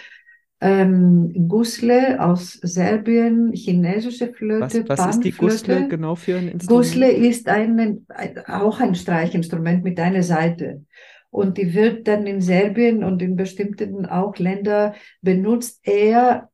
ähm, 0.59 1.47
Gusle 1.47 2.19
aus 2.19 2.59
Serbien, 2.61 3.53
chinesische 3.53 4.27
Was, 4.27 4.35
Flöte, 4.37 4.83
was 4.89 5.15
ist 5.15 5.23
die 5.23 5.31
Gusle 5.31 5.87
genau 5.87 6.15
für 6.15 6.35
ein 6.35 6.57
Gusle 6.65 7.09
Instrument? 7.09 7.31
ist 7.31 7.47
ein, 7.47 8.05
ein, 8.09 8.37
auch 8.47 8.81
ein 8.81 8.93
Streichinstrument 8.93 9.81
mit 9.85 9.97
einer 9.97 10.23
Seite. 10.23 10.83
Und 11.29 11.57
die 11.57 11.73
wird 11.73 12.05
dann 12.09 12.27
in 12.27 12.41
Serbien 12.41 13.01
und 13.01 13.21
in 13.21 13.37
bestimmten 13.37 14.05
auch 14.05 14.37
Ländern 14.37 14.93
benutzt, 15.21 15.79
eher 15.83 16.49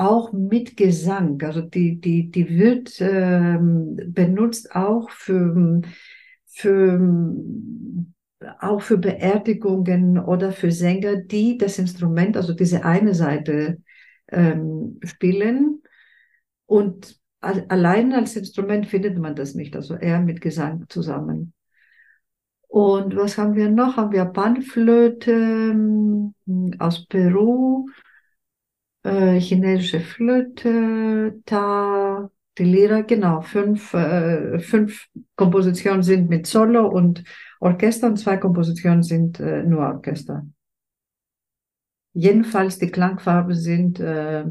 auch 0.00 0.32
mit 0.32 0.76
Gesang. 0.76 1.40
Also 1.42 1.60
die, 1.60 2.00
die, 2.00 2.30
die 2.30 2.48
wird 2.58 2.96
ähm, 3.00 3.96
benutzt 4.06 4.74
auch 4.74 5.10
für, 5.10 5.82
für, 6.46 7.00
auch 8.60 8.80
für 8.80 8.98
Beerdigungen 8.98 10.18
oder 10.18 10.52
für 10.52 10.70
Sänger, 10.70 11.16
die 11.16 11.58
das 11.58 11.78
Instrument, 11.78 12.36
also 12.36 12.54
diese 12.54 12.84
eine 12.84 13.14
Seite 13.14 13.82
ähm, 14.28 14.98
spielen. 15.04 15.82
Und 16.66 17.20
al- 17.40 17.66
allein 17.68 18.12
als 18.12 18.36
Instrument 18.36 18.86
findet 18.86 19.18
man 19.18 19.34
das 19.36 19.54
nicht, 19.54 19.76
also 19.76 19.94
eher 19.96 20.20
mit 20.20 20.40
Gesang 20.40 20.86
zusammen. 20.88 21.52
Und 22.68 23.16
was 23.16 23.36
haben 23.36 23.56
wir 23.56 23.68
noch? 23.68 23.96
Haben 23.96 24.12
wir 24.12 24.24
Panflöte 24.26 25.32
ähm, 25.32 26.34
aus 26.78 27.04
Peru, 27.06 27.86
äh, 29.02 29.40
chinesische 29.40 30.00
Flöte, 30.00 31.40
Ta, 31.46 32.30
die 32.58 32.64
Lira, 32.64 33.00
genau, 33.02 33.40
fünf, 33.40 33.94
äh, 33.94 34.58
fünf 34.58 35.06
Kompositionen 35.36 36.02
sind 36.02 36.28
mit 36.28 36.46
Solo 36.46 36.86
und 36.88 37.24
Orchester 37.60 38.06
und 38.08 38.16
zwei 38.18 38.36
Kompositionen 38.36 39.02
sind 39.02 39.40
äh, 39.40 39.62
nur 39.62 39.86
Orchester. 39.86 40.46
Jedenfalls 42.12 42.78
die 42.78 42.90
Klangfarben 42.90 43.54
sind 43.54 44.00
äh, 44.00 44.44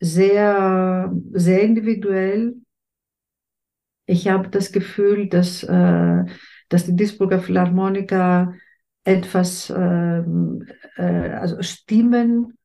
sehr, 0.00 1.12
sehr 1.32 1.62
individuell. 1.62 2.56
Ich 4.06 4.28
habe 4.28 4.48
das 4.48 4.72
Gefühl, 4.72 5.28
dass, 5.28 5.62
äh, 5.62 6.24
dass 6.68 6.84
die 6.84 6.96
Duisburger 6.96 7.40
Philharmoniker 7.40 8.54
etwas, 9.04 9.70
ähm, 9.74 10.66
äh, 10.96 11.30
also 11.30 11.62
Stimmen 11.62 12.58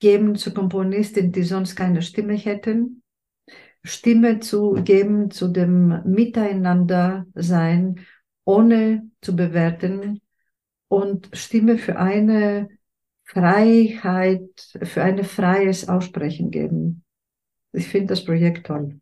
geben 0.00 0.36
zu 0.36 0.54
Komponisten, 0.54 1.32
die 1.32 1.42
sonst 1.42 1.74
keine 1.76 2.02
Stimme 2.02 2.34
hätten. 2.34 3.02
Stimme 3.82 4.40
zu 4.40 4.74
geben 4.84 5.30
zu 5.30 5.48
dem 5.48 6.02
Miteinander 6.04 7.26
sein, 7.34 8.00
ohne 8.44 9.10
zu 9.20 9.36
bewerten 9.36 10.20
und 10.88 11.30
Stimme 11.32 11.78
für 11.78 11.98
eine 11.98 12.68
Freiheit, 13.24 14.48
für 14.82 15.02
ein 15.02 15.22
freies 15.24 15.88
Aussprechen 15.88 16.50
geben. 16.50 17.04
Ich 17.72 17.88
finde 17.88 18.08
das 18.08 18.24
Projekt 18.24 18.66
toll. 18.66 19.00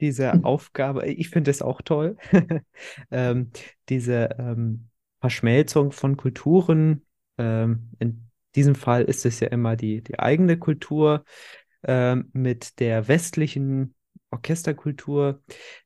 Diese 0.00 0.44
Aufgabe, 0.44 1.06
ich 1.06 1.30
finde 1.30 1.50
es 1.52 1.62
auch 1.62 1.80
toll, 1.80 2.16
ähm, 3.10 3.50
diese 3.88 4.30
ähm, 4.38 4.88
Verschmelzung 5.20 5.92
von 5.92 6.16
Kulturen. 6.16 7.06
Ähm, 7.38 7.90
in 8.00 8.23
diesem 8.56 8.74
Fall 8.74 9.04
ist 9.04 9.26
es 9.26 9.40
ja 9.40 9.48
immer 9.48 9.76
die, 9.76 10.02
die 10.02 10.18
eigene 10.18 10.58
Kultur 10.58 11.24
ähm, 11.84 12.30
mit 12.32 12.80
der 12.80 13.08
westlichen 13.08 13.94
Orchesterkultur. 14.30 15.42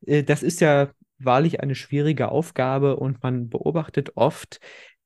Äh, 0.06 0.22
das 0.22 0.42
ist 0.42 0.60
ja 0.60 0.90
wahrlich 1.18 1.60
eine 1.60 1.74
schwierige 1.74 2.30
Aufgabe 2.30 2.96
und 2.96 3.22
man 3.22 3.48
beobachtet 3.48 4.12
oft, 4.16 4.60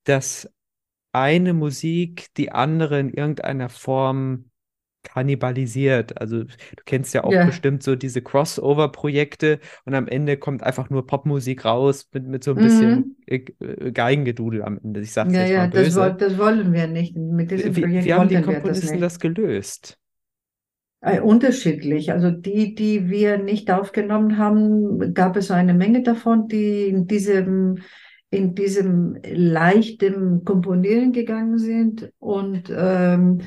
dass 0.04 0.50
eine 1.12 1.52
Musik 1.52 2.28
die 2.36 2.52
andere 2.52 2.98
in 2.98 3.12
irgendeiner 3.12 3.68
Form 3.68 4.50
kannibalisiert. 5.02 6.20
Also 6.20 6.44
du 6.44 6.54
kennst 6.86 7.14
ja 7.14 7.24
auch 7.24 7.38
Ja. 7.38 7.44
bestimmt 7.44 7.82
so 7.82 7.96
diese 7.96 8.22
Crossover-Projekte 8.22 9.60
und 9.84 9.94
am 9.94 10.08
Ende 10.08 10.36
kommt 10.36 10.62
einfach 10.62 10.90
nur 10.90 11.06
Popmusik 11.06 11.64
raus 11.64 12.08
mit, 12.12 12.26
mit 12.26 12.44
so 12.44 12.52
ein 12.52 12.60
bisschen 12.60 13.16
äh, 13.26 13.44
äh, 13.60 13.92
Geigengedudel 13.92 14.62
am 14.62 14.78
Ende. 14.82 15.00
Ich 15.00 15.12
sag's 15.12 15.36
Ja, 15.36 15.38
jetzt 15.38 15.54
ja, 15.54 15.56
mal 15.56 15.68
das, 15.68 15.94
woll, 15.94 16.14
das 16.16 16.36
wollen 16.38 16.72
wir 16.72 16.86
nicht. 16.88 17.16
Mit 17.16 17.50
diesem 17.50 17.74
Wie, 17.74 17.80
Projekt 17.80 18.04
wie 18.04 18.12
haben 18.14 18.28
die 18.28 18.40
das 18.40 18.42
Komponisten 18.42 18.86
nicht. 18.86 19.00
das 19.00 19.18
gelöst? 19.20 19.98
Äh, 21.00 21.20
unterschiedlich. 21.20 22.12
Also 22.12 22.30
die, 22.30 22.74
die 22.74 23.08
wir 23.10 23.38
nicht 23.38 23.70
aufgenommen 23.70 24.38
haben, 24.38 25.14
gab 25.14 25.36
es 25.36 25.50
eine 25.50 25.74
Menge 25.74 26.02
davon, 26.02 26.46
die 26.48 26.86
in 26.86 27.06
diesem, 27.06 27.78
in 28.30 28.54
diesem 28.54 29.18
leichten 29.24 30.44
Komponieren 30.44 31.12
gegangen 31.12 31.58
sind 31.58 32.12
und 32.20 32.72
ähm, 32.74 33.40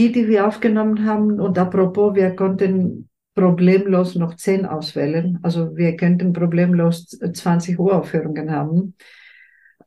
die, 0.00 0.12
die 0.12 0.28
wir 0.28 0.46
aufgenommen 0.46 1.04
haben, 1.04 1.40
und 1.40 1.58
apropos, 1.58 2.14
wir 2.14 2.34
konnten 2.34 3.10
problemlos 3.34 4.14
noch 4.14 4.34
zehn 4.36 4.64
auswählen, 4.64 5.38
also 5.42 5.76
wir 5.76 5.94
könnten 5.96 6.32
problemlos 6.32 7.06
20 7.08 7.78
Uraufführungen 7.78 8.50
haben. 8.50 8.94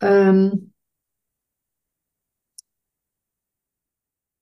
Ähm, 0.02 0.72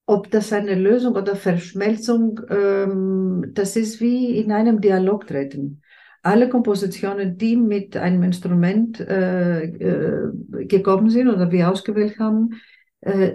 ob 0.05 0.30
das 0.30 0.51
eine 0.51 0.76
Lösung 0.76 1.15
oder 1.15 1.38
Verschmelzung, 1.38 2.41
ähm, 2.49 3.51
das 3.53 3.78
ist 3.78 4.01
wie 4.01 4.38
in 4.38 4.51
einem 4.51 4.82
Dialog 4.82 5.26
treten. 5.26 5.82
Alle 6.22 6.49
Kompositionen, 6.49 7.38
die 7.38 7.55
mit 7.55 7.95
einem 7.95 8.24
Instrument 8.24 8.99
äh, 8.99 9.63
äh, 9.63 10.32
gekommen 10.65 11.09
sind 11.09 11.30
oder 11.30 11.49
wir 11.49 11.72
ausgewählt 11.72 12.19
haben, 12.19 12.61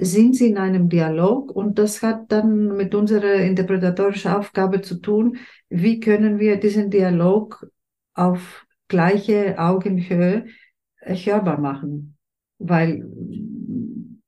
sind 0.00 0.36
sie 0.36 0.50
in 0.50 0.58
einem 0.58 0.88
Dialog 0.88 1.50
und 1.50 1.78
das 1.78 2.02
hat 2.02 2.30
dann 2.30 2.76
mit 2.76 2.94
unserer 2.94 3.34
interpretatorischen 3.34 4.30
Aufgabe 4.30 4.80
zu 4.80 5.00
tun, 5.00 5.38
wie 5.68 5.98
können 5.98 6.38
wir 6.38 6.58
diesen 6.58 6.90
Dialog 6.90 7.66
auf 8.14 8.64
gleiche 8.88 9.58
Augenhöhe 9.58 10.46
hörbar 11.00 11.60
machen, 11.60 12.16
weil 12.58 13.04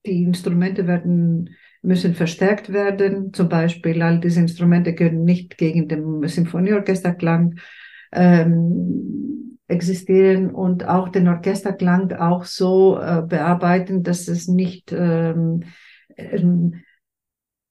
die 0.04 0.22
Instrumente 0.22 0.86
werden 0.86 1.50
müssen 1.82 2.14
verstärkt 2.14 2.72
werden. 2.72 3.32
Zum 3.32 3.48
Beispiel, 3.48 4.02
all 4.02 4.20
diese 4.20 4.40
Instrumente 4.40 4.94
können 4.94 5.24
nicht 5.24 5.58
gegen 5.58 5.88
den 5.88 6.26
Symphonieorchesterklang. 6.26 7.58
Ähm, 8.12 9.37
existieren 9.68 10.50
und 10.50 10.88
auch 10.88 11.10
den 11.10 11.28
Orchesterklang 11.28 12.12
auch 12.12 12.44
so 12.44 12.98
äh, 12.98 13.22
bearbeiten, 13.22 14.02
dass 14.02 14.26
es 14.26 14.48
nicht, 14.48 14.92
ähm, 14.92 15.64
ähm, 16.16 16.82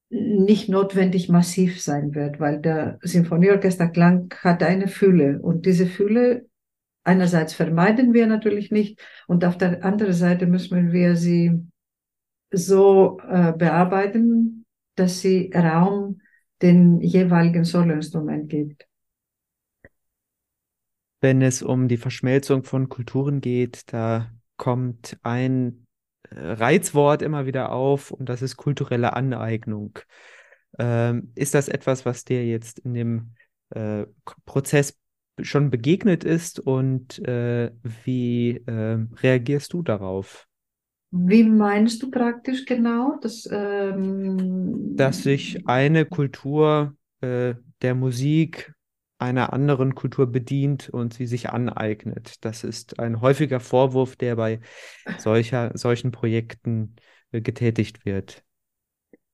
nicht 0.10 0.70
notwendig 0.70 1.28
massiv 1.28 1.82
sein 1.82 2.16
wird, 2.16 2.40
weil 2.40 2.62
der 2.62 3.00
Symphonieorchesterklang 3.02 4.34
hat 4.42 4.64
eine 4.64 4.88
Fülle 4.88 5.42
und 5.42 5.66
diese 5.66 5.88
Fülle 5.88 6.46
einerseits 7.04 7.54
vermeiden 7.54 8.14
wir 8.14 8.28
natürlich 8.28 8.72
nicht 8.72 9.02
und 9.28 9.44
auf 9.44 9.58
der 9.58 9.84
anderen 9.84 10.14
Seite 10.14 10.46
müssen 10.46 10.92
wir 10.92 11.16
sie 11.16 11.66
so 12.52 13.20
äh, 13.28 13.54
bearbeiten, 13.54 14.66
dass 14.96 15.20
sie 15.20 15.52
Raum 15.54 16.22
den 16.62 17.02
jeweiligen 17.02 17.64
Soloinstrument 17.64 18.50
gibt 18.50 18.87
wenn 21.28 21.42
es 21.42 21.62
um 21.62 21.90
die 21.90 21.98
Verschmelzung 21.98 22.64
von 22.64 22.88
Kulturen 22.88 23.42
geht, 23.42 23.92
da 23.92 24.32
kommt 24.56 25.18
ein 25.24 25.86
äh, 26.30 26.40
Reizwort 26.40 27.22
immer 27.22 27.46
wieder 27.46 27.74
auf 27.74 28.12
und 28.12 28.30
das 28.30 28.42
ist 28.42 28.56
kulturelle 28.56 29.14
Aneignung. 29.14 30.00
Ähm, 30.80 31.34
ist 31.36 31.54
das 31.54 31.68
etwas, 31.68 32.06
was 32.06 32.24
dir 32.24 32.46
jetzt 32.46 32.80
in 32.80 32.94
dem 32.94 33.32
äh, 33.72 34.06
Prozess 34.46 34.98
schon 35.42 35.70
begegnet 35.70 36.24
ist 36.24 36.62
und 36.62 37.20
äh, 37.28 37.72
wie 38.06 38.52
äh, 38.66 39.06
reagierst 39.22 39.74
du 39.74 39.82
darauf? 39.82 40.48
Wie 41.12 41.44
meinst 41.44 42.02
du 42.04 42.10
praktisch 42.10 42.66
genau? 42.66 43.20
Dass, 43.22 43.50
ähm... 43.52 44.96
dass 44.96 45.24
sich 45.24 45.68
eine 45.68 46.06
Kultur 46.06 46.96
äh, 47.20 47.56
der 47.82 47.96
Musik 47.96 48.74
einer 49.20 49.54
anderen 49.54 49.96
Kultur 49.96 50.28
bedient 50.28 50.90
und 50.90 51.14
sie 51.14 51.26
sich 51.26 51.50
aneignet. 51.50 52.46
Das 52.46 52.64
ist 52.64 53.00
ein 53.00 53.22
häufiger 53.22 53.60
Vorwurf, 53.60 54.16
der 54.16 54.36
bei 54.36 54.60
solcher, 55.18 55.72
solchen 55.76 56.12
Projekten 56.12 56.96
äh, 57.32 57.42
getätigt 57.42 58.06
wird. 58.06 58.44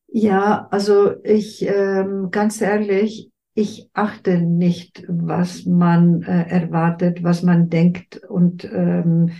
Ja, 0.07 0.67
also 0.69 1.15
ich, 1.23 1.63
ähm, 1.63 2.29
ganz 2.31 2.61
ehrlich, 2.61 3.31
ich 3.55 3.89
achte 3.93 4.39
nicht, 4.39 5.03
was 5.07 5.65
man 5.65 6.23
äh, 6.23 6.47
erwartet, 6.49 7.23
was 7.23 7.43
man 7.43 7.69
denkt 7.69 8.17
und 8.17 8.63
ähm, 8.65 9.31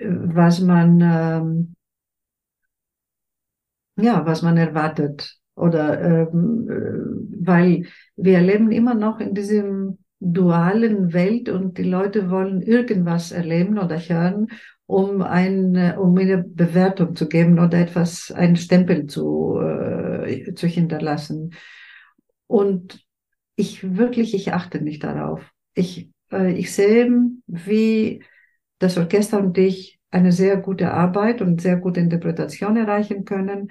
was 0.00 0.60
man, 0.60 1.00
ähm, 1.00 1.74
ja, 3.96 4.24
was 4.26 4.42
man 4.42 4.56
erwartet. 4.56 5.38
Oder 5.58 6.00
ähm, 6.00 6.68
äh, 6.70 7.46
weil 7.46 7.86
wir 8.16 8.40
leben 8.40 8.70
immer 8.70 8.94
noch 8.94 9.20
in 9.20 9.34
diesem 9.34 9.98
dualen 10.20 11.12
Welt 11.12 11.48
und 11.48 11.78
die 11.78 11.84
Leute 11.84 12.30
wollen 12.30 12.62
irgendwas 12.62 13.32
erleben 13.32 13.78
oder 13.78 13.98
hören, 13.98 14.48
um 14.86 15.22
ein, 15.22 15.96
um 15.98 16.16
eine 16.16 16.38
Bewertung 16.38 17.14
zu 17.14 17.28
geben 17.28 17.58
oder 17.58 17.78
etwas, 17.78 18.30
einen 18.32 18.56
Stempel 18.56 19.06
zu, 19.06 19.58
äh, 19.60 20.54
zu 20.54 20.66
hinterlassen. 20.66 21.54
Und 22.46 23.04
ich 23.54 23.96
wirklich, 23.96 24.34
ich 24.34 24.52
achte 24.52 24.80
nicht 24.80 25.04
darauf. 25.04 25.42
Ich, 25.74 26.10
äh, 26.32 26.52
ich 26.52 26.72
sehe, 26.72 27.10
wie 27.46 28.22
das 28.78 28.96
Orchester 28.96 29.40
und 29.40 29.58
ich 29.58 30.00
eine 30.10 30.32
sehr 30.32 30.56
gute 30.56 30.92
Arbeit 30.92 31.42
und 31.42 31.60
sehr 31.60 31.76
gute 31.76 32.00
Interpretation 32.00 32.76
erreichen 32.76 33.24
können 33.24 33.70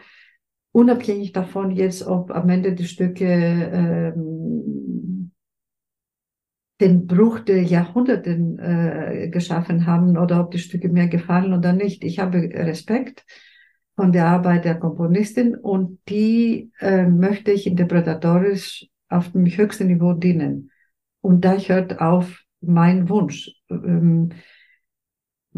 unabhängig 0.72 1.34
davon 1.34 1.72
jetzt, 1.72 2.06
ob 2.06 2.32
am 2.32 2.50
Ende 2.50 2.74
die 2.74 2.86
Stücke 2.86 3.26
ähm, 3.26 5.32
den 6.80 7.08
Bruch 7.08 7.40
der 7.40 7.64
Jahrhunderte 7.64 8.32
äh, 8.32 9.30
geschaffen 9.30 9.88
haben 9.88 10.18
oder 10.18 10.42
ob 10.42 10.52
die 10.52 10.60
Stücke 10.60 10.90
mir 10.90 11.08
gefallen 11.08 11.54
oder 11.54 11.74
nicht. 11.74 12.04
Ich 12.04 12.20
habe 12.20 12.38
Respekt 12.38 13.26
von 13.96 14.12
der 14.12 14.28
Arbeit 14.28 14.66
der 14.66 14.76
Komponistin 14.76 15.56
und 15.56 16.00
die 16.08 16.72
äh, 16.80 17.08
möchte 17.08 17.52
ich 17.52 17.66
interpretatorisch 17.66 18.88
auf 19.10 19.32
dem 19.32 19.48
höchsten 19.48 19.88
Niveau 19.88 20.14
dienen. 20.14 20.70
Und 21.22 21.44
da 21.44 21.58
hört 21.58 22.00
auf 22.00 22.44
mein 22.62 23.10
Wunsch. 23.10 23.52
Ähm, 23.70 24.30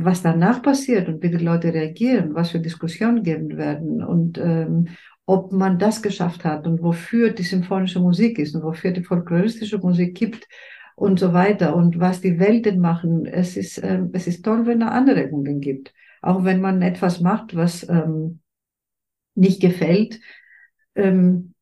was 0.03 0.21
danach 0.21 0.61
passiert 0.61 1.07
und 1.07 1.21
wie 1.21 1.29
die 1.29 1.43
Leute 1.43 1.73
reagieren, 1.73 2.33
was 2.33 2.51
für 2.51 2.59
Diskussionen 2.59 3.23
geben 3.23 3.57
werden 3.57 4.03
und 4.03 4.37
ähm, 4.37 4.87
ob 5.25 5.51
man 5.51 5.77
das 5.77 6.01
geschafft 6.01 6.43
hat 6.43 6.65
und 6.65 6.81
wofür 6.81 7.29
die 7.29 7.43
symphonische 7.43 7.99
Musik 7.99 8.39
ist 8.39 8.55
und 8.55 8.63
wofür 8.63 8.91
die 8.91 9.03
folkloristische 9.03 9.77
Musik 9.77 10.17
gibt 10.17 10.47
und 10.95 11.19
so 11.19 11.33
weiter 11.33 11.75
und 11.75 11.99
was 11.99 12.19
die 12.19 12.39
Welten 12.39 12.79
machen. 12.79 13.25
Es 13.25 13.55
ist, 13.55 13.81
ähm, 13.83 14.09
es 14.13 14.27
ist 14.27 14.43
toll, 14.43 14.65
wenn 14.65 14.81
es 14.81 14.89
Anregungen 14.89 15.61
gibt. 15.61 15.93
Auch 16.21 16.43
wenn 16.43 16.61
man 16.61 16.81
etwas 16.81 17.21
macht, 17.21 17.55
was 17.55 17.87
ähm, 17.87 18.39
nicht 19.35 19.61
gefällt, 19.61 20.19
ähm, 20.95 21.53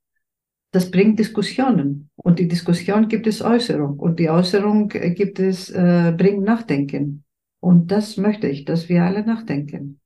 das 0.71 0.89
bringt 0.89 1.19
Diskussionen. 1.19 2.09
Und 2.15 2.39
die 2.39 2.47
Diskussion 2.47 3.07
gibt 3.07 3.27
es 3.27 3.41
Äußerung. 3.41 3.99
Und 3.99 4.19
die 4.19 4.29
Äußerung 4.29 4.89
gibt 4.89 5.39
es, 5.39 5.69
äh, 5.69 6.13
bringt 6.17 6.43
Nachdenken. 6.43 7.23
Und 7.67 7.91
das 7.91 8.15
möchte 8.15 8.47
ich, 8.47 8.65
dass 8.65 8.87
wir 8.87 9.03
alle 9.03 9.25
nachdenken. 9.25 9.99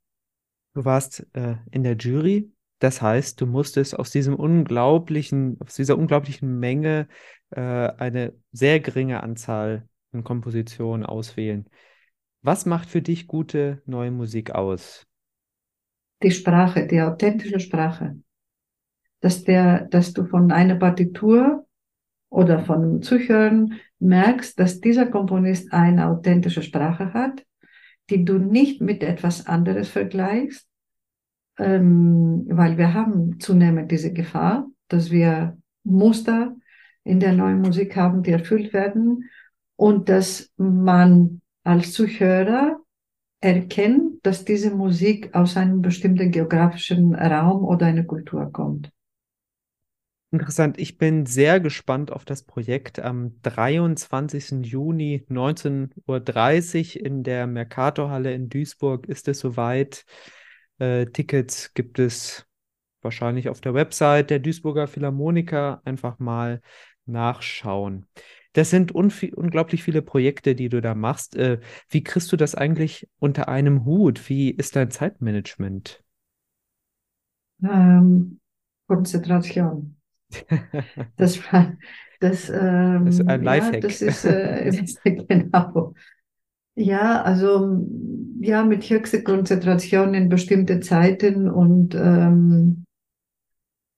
Du 0.73 0.83
warst 0.83 1.27
äh, 1.33 1.55
in 1.71 1.83
der 1.83 1.95
Jury 1.95 2.51
das 2.81 2.99
heißt, 2.99 3.39
du 3.39 3.45
musstest 3.45 3.97
aus 3.97 4.09
diesem 4.09 4.35
unglaublichen, 4.35 5.57
aus 5.63 5.75
dieser 5.75 5.99
unglaublichen 5.99 6.59
Menge 6.59 7.07
äh, 7.51 7.61
eine 7.61 8.33
sehr 8.51 8.79
geringe 8.79 9.21
Anzahl 9.21 9.87
an 10.11 10.23
Kompositionen 10.23 11.05
auswählen. 11.05 11.69
Was 12.41 12.65
macht 12.65 12.89
für 12.89 13.03
dich 13.03 13.27
gute 13.27 13.83
neue 13.85 14.09
Musik 14.09 14.55
aus? 14.55 15.05
Die 16.23 16.31
Sprache, 16.31 16.87
die 16.87 16.99
authentische 17.03 17.59
Sprache. 17.59 18.15
Dass 19.19 19.43
der, 19.43 19.85
dass 19.85 20.13
du 20.13 20.25
von 20.25 20.51
einer 20.51 20.75
Partitur 20.75 21.67
oder 22.31 22.57
von 22.57 23.03
Zuhören 23.03 23.79
merkst, 23.99 24.59
dass 24.59 24.81
dieser 24.81 25.05
Komponist 25.05 25.71
eine 25.71 26.07
authentische 26.07 26.63
Sprache 26.63 27.13
hat, 27.13 27.45
die 28.11 28.25
du 28.25 28.37
nicht 28.37 28.81
mit 28.81 29.03
etwas 29.03 29.47
anderes 29.47 29.89
vergleichst, 29.89 30.67
ähm, 31.57 32.45
weil 32.47 32.77
wir 32.77 32.93
haben 32.93 33.39
zunehmend 33.39 33.91
diese 33.91 34.13
Gefahr, 34.13 34.67
dass 34.87 35.11
wir 35.11 35.57
Muster 35.83 36.55
in 37.03 37.19
der 37.19 37.33
neuen 37.33 37.61
Musik 37.61 37.95
haben, 37.95 38.23
die 38.23 38.31
erfüllt 38.31 38.73
werden 38.73 39.29
und 39.75 40.09
dass 40.09 40.51
man 40.57 41.41
als 41.63 41.93
Zuhörer 41.93 42.79
erkennt, 43.39 44.23
dass 44.23 44.45
diese 44.45 44.71
Musik 44.71 45.33
aus 45.33 45.57
einem 45.57 45.81
bestimmten 45.81 46.31
geografischen 46.31 47.15
Raum 47.15 47.63
oder 47.63 47.87
einer 47.87 48.03
Kultur 48.03 48.51
kommt. 48.51 48.91
Interessant. 50.33 50.79
Ich 50.79 50.97
bin 50.97 51.25
sehr 51.25 51.59
gespannt 51.59 52.09
auf 52.09 52.23
das 52.23 52.43
Projekt. 52.43 52.99
Am 52.99 53.41
23. 53.41 54.65
Juni 54.65 55.25
19.30 55.29 56.99
Uhr 56.99 57.05
in 57.05 57.23
der 57.23 57.47
Mercatorhalle 57.47 58.33
in 58.33 58.47
Duisburg 58.47 59.07
ist 59.07 59.27
es 59.27 59.39
soweit. 59.39 60.05
Äh, 60.79 61.07
Tickets 61.07 61.73
gibt 61.73 61.99
es 61.99 62.47
wahrscheinlich 63.01 63.49
auf 63.49 63.59
der 63.59 63.73
Website 63.73 64.29
der 64.29 64.39
Duisburger 64.39 64.87
Philharmoniker. 64.87 65.81
Einfach 65.83 66.17
mal 66.17 66.61
nachschauen. 67.05 68.07
Das 68.53 68.69
sind 68.69 68.93
unglaublich 68.93 69.83
viele 69.83 70.01
Projekte, 70.01 70.55
die 70.55 70.69
du 70.69 70.81
da 70.81 70.95
machst. 70.95 71.35
Äh, 71.35 71.59
wie 71.89 72.03
kriegst 72.03 72.31
du 72.31 72.37
das 72.37 72.55
eigentlich 72.55 73.09
unter 73.19 73.49
einem 73.49 73.83
Hut? 73.83 74.29
Wie 74.29 74.49
ist 74.51 74.77
dein 74.77 74.91
Zeitmanagement? 74.91 76.01
Ähm, 77.61 78.39
Konzentration. 78.87 80.00
Das 81.17 81.37
war 81.51 81.73
das, 82.19 82.49
ähm, 82.49 83.05
das 83.05 83.15
ist 83.15 83.27
ein 83.27 83.43
Lifehack. 83.43 83.73
Ja, 83.75 83.79
das 83.81 84.01
ist, 84.01 84.25
äh, 84.25 84.71
genau. 85.27 85.93
Ja, 86.75 87.21
also 87.21 87.85
ja, 88.39 88.63
mit 88.63 88.89
höchster 88.89 89.21
Konzentration 89.21 90.13
in 90.13 90.29
bestimmte 90.29 90.79
Zeiten 90.79 91.49
und, 91.49 91.95
ähm, 91.95 92.85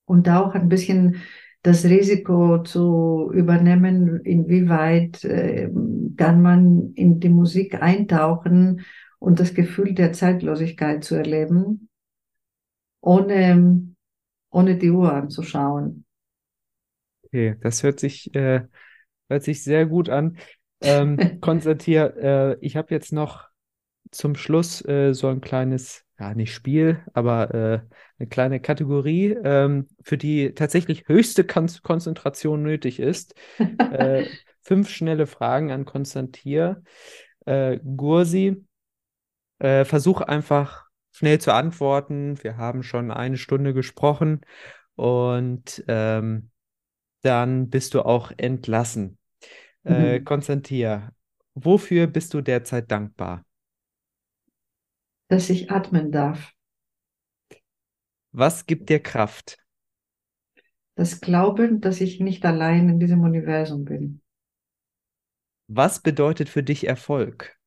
und 0.05 0.27
auch 0.29 0.55
ein 0.55 0.69
bisschen 0.69 1.17
das 1.61 1.85
Risiko 1.85 2.61
zu 2.63 3.31
übernehmen, 3.33 4.19
inwieweit 4.25 5.23
äh, 5.23 5.69
kann 6.17 6.41
man 6.41 6.93
in 6.95 7.19
die 7.19 7.29
Musik 7.29 7.81
eintauchen 7.81 8.81
und 9.19 9.39
das 9.39 9.53
Gefühl 9.53 9.93
der 9.93 10.11
Zeitlosigkeit 10.11 11.03
zu 11.03 11.15
erleben, 11.15 11.89
ohne, 13.01 13.87
ohne 14.49 14.77
die 14.77 14.91
Uhr 14.91 15.13
anzuschauen. 15.13 16.02
Okay, 17.33 17.55
das 17.61 17.81
hört 17.81 17.99
sich, 17.99 18.33
äh, 18.35 18.61
hört 19.27 19.41
sich 19.41 19.63
sehr 19.63 19.87
gut 19.87 20.07
an. 20.07 20.37
Ähm, 20.81 21.17
Konstantin, 21.41 21.95
äh, 21.95 22.53
ich 22.61 22.75
habe 22.75 22.93
jetzt 22.93 23.11
noch 23.11 23.47
zum 24.11 24.35
Schluss 24.35 24.85
äh, 24.85 25.13
so 25.13 25.29
ein 25.29 25.41
kleines, 25.41 26.05
ja, 26.19 26.35
nicht 26.35 26.53
Spiel, 26.53 27.01
aber 27.15 27.51
äh, 27.51 27.81
eine 28.19 28.29
kleine 28.29 28.59
Kategorie, 28.59 29.35
ähm, 29.43 29.87
für 30.03 30.19
die 30.19 30.53
tatsächlich 30.53 31.07
höchste 31.07 31.43
Kon 31.43 31.71
Konzentration 31.81 32.61
nötig 32.61 32.99
ist. 32.99 33.33
Äh, 33.79 34.27
fünf 34.61 34.89
schnelle 34.89 35.25
Fragen 35.25 35.71
an 35.71 35.85
Konstantin. 35.85 36.85
Äh, 37.45 37.79
Gursi, 37.83 38.63
äh, 39.57 39.85
versuch 39.85 40.21
einfach 40.21 40.85
schnell 41.11 41.39
zu 41.39 41.51
antworten. 41.51 42.43
Wir 42.43 42.57
haben 42.57 42.83
schon 42.83 43.09
eine 43.09 43.37
Stunde 43.37 43.73
gesprochen 43.73 44.41
und 44.95 45.83
ähm, 45.87 46.51
dann 47.23 47.69
bist 47.69 47.93
du 47.93 48.03
auch 48.03 48.31
entlassen. 48.37 49.17
Äh, 49.83 50.19
mhm. 50.19 50.25
Konstantin, 50.25 51.09
wofür 51.55 52.07
bist 52.07 52.33
du 52.33 52.41
derzeit 52.41 52.91
dankbar? 52.91 53.45
Dass 55.29 55.49
ich 55.49 55.71
atmen 55.71 56.11
darf. 56.11 56.53
Was 58.31 58.65
gibt 58.65 58.89
dir 58.89 58.99
Kraft? 58.99 59.57
Das 60.95 61.21
Glauben, 61.21 61.81
dass 61.81 62.01
ich 62.01 62.19
nicht 62.19 62.45
allein 62.45 62.89
in 62.89 62.99
diesem 62.99 63.21
Universum 63.21 63.85
bin. 63.85 64.21
Was 65.67 66.01
bedeutet 66.01 66.49
für 66.49 66.61
dich 66.61 66.87
Erfolg? 66.87 67.57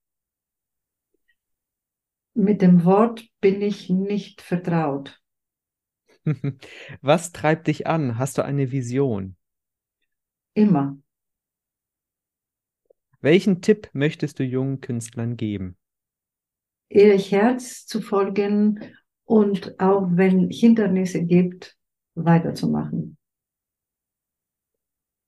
Mit 2.35 2.61
dem 2.61 2.85
Wort 2.85 3.27
bin 3.41 3.63
ich 3.63 3.89
nicht 3.89 4.43
vertraut. 4.43 5.21
Was 7.01 7.33
treibt 7.33 7.67
dich 7.67 7.87
an? 7.87 8.19
Hast 8.19 8.39
du 8.39 8.45
eine 8.45 8.71
Vision? 8.73 9.37
Immer. 10.57 10.97
Welchen 13.21 13.61
Tipp 13.61 13.91
möchtest 13.93 14.39
du 14.39 14.43
jungen 14.43 14.81
Künstlern 14.81 15.37
geben? 15.37 15.77
Ihr 16.89 17.19
Herz 17.19 17.85
zu 17.85 18.01
folgen 18.01 18.81
und 19.25 19.79
auch 19.79 20.09
wenn 20.13 20.49
Hindernisse 20.49 21.23
gibt, 21.25 21.77
weiterzumachen. 22.15 23.19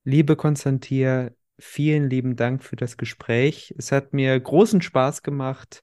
Liebe 0.05 0.35
Konstantin, 0.35 1.31
vielen 1.59 2.09
lieben 2.09 2.37
Dank 2.37 2.65
für 2.65 2.77
das 2.77 2.97
Gespräch. 2.97 3.75
Es 3.77 3.93
hat 3.93 4.15
mir 4.15 4.41
großen 4.41 4.81
Spaß 4.81 5.23
gemacht 5.23 5.83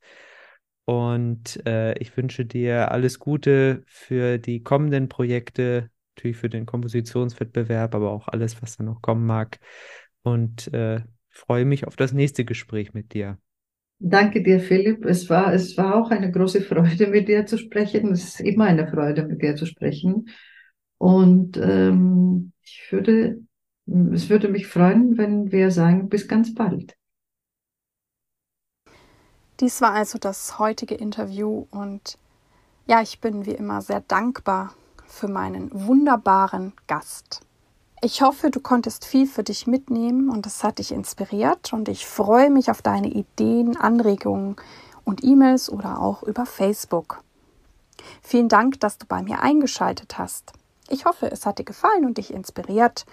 und 0.86 1.64
äh, 1.68 1.96
ich 2.00 2.18
wünsche 2.18 2.46
dir 2.46 2.92
alles 2.92 3.20
Gute 3.20 3.84
für 3.86 4.40
die 4.40 4.64
kommenden 4.64 5.08
Projekte, 5.08 5.92
natürlich 6.16 6.38
für 6.38 6.50
den 6.50 6.66
Kompositionswettbewerb, 6.66 7.94
aber 7.94 8.12
auch 8.12 8.28
alles, 8.28 8.62
was 8.62 8.78
da 8.78 8.84
noch 8.84 9.02
kommen 9.02 9.26
mag. 9.26 9.60
Und 10.24 10.74
äh, 10.74 11.02
freue 11.30 11.66
mich 11.66 11.86
auf 11.86 11.96
das 11.96 12.14
nächste 12.14 12.46
Gespräch 12.46 12.94
mit 12.94 13.14
dir. 13.14 13.38
Danke 14.00 14.42
dir, 14.44 14.60
Philipp. 14.60 15.06
Es 15.06 15.30
war, 15.30 15.54
es 15.54 15.78
war 15.78 15.96
auch 15.96 16.12
eine 16.12 16.32
große 16.32 16.62
Freude, 16.62 17.08
mit 17.08 17.28
dir 17.28 17.46
zu 17.46 17.58
sprechen. 17.58 18.12
Es 18.12 18.24
ist 18.24 18.42
immer 18.42 18.66
eine 18.66 18.88
Freude, 18.88 19.26
mit 19.26 19.42
dir 19.42 19.56
zu 19.56 19.66
sprechen. 19.66 20.30
Und 20.98 21.58
ähm, 21.58 22.52
ich 22.64 22.88
würde, 22.92 23.42
es 24.14 24.30
würde 24.30 24.48
mich 24.48 24.68
freuen, 24.68 25.18
wenn 25.18 25.52
wir 25.52 25.72
sagen, 25.72 26.10
bis 26.10 26.28
ganz 26.28 26.54
bald. 26.54 26.96
Dies 29.60 29.82
war 29.82 29.94
also 29.94 30.18
das 30.18 30.60
heutige 30.60 30.96
Interview 30.96 31.66
und 31.72 32.18
ja, 32.88 33.02
ich 33.02 33.22
bin 33.22 33.46
wie 33.46 33.52
immer 33.52 33.82
sehr 33.82 34.02
dankbar 34.02 34.76
für 35.08 35.28
meinen 35.28 35.70
wunderbaren 35.74 36.74
Gast. 36.88 37.42
Ich 38.02 38.22
hoffe, 38.22 38.52
du 38.52 38.60
konntest 38.60 39.06
viel 39.06 39.26
für 39.26 39.44
dich 39.44 39.68
mitnehmen 39.68 40.30
und 40.30 40.46
es 40.46 40.64
hat 40.64 40.80
dich 40.80 40.92
inspiriert 40.92 41.74
und 41.74 41.90
ich 41.90 42.06
freue 42.06 42.50
mich 42.50 42.70
auf 42.70 42.82
deine 42.82 43.08
Ideen, 43.08 43.78
Anregungen 43.78 44.58
und 45.04 45.24
E-Mails 45.24 45.70
oder 45.72 46.00
auch 46.00 46.22
über 46.24 46.46
Facebook. 46.46 47.24
Vielen 48.22 48.50
Dank, 48.50 48.80
dass 48.80 48.98
du 48.98 49.06
bei 49.06 49.24
mir 49.24 49.42
eingeschaltet 49.42 50.18
hast. 50.18 50.52
Ich 50.90 51.06
hoffe, 51.06 51.32
es 51.32 51.46
hat 51.46 51.58
dir 51.58 51.64
gefallen 51.64 52.06
und 52.06 52.18
dich 52.18 52.32
inspiriert 52.32 53.06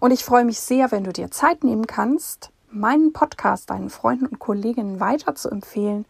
und 0.00 0.12
ich 0.12 0.24
freue 0.24 0.44
mich 0.44 0.60
sehr, 0.60 0.90
wenn 0.92 1.04
du 1.04 1.12
dir 1.12 1.30
Zeit 1.30 1.62
nehmen 1.62 1.86
kannst, 1.86 2.50
meinen 2.70 3.12
Podcast 3.12 3.70
deinen 3.70 3.90
Freunden 3.90 4.26
und 4.26 4.38
Kolleginnen 4.38 5.00
weiter 5.00 5.34
zu 5.34 5.50
empfehlen 5.50 6.06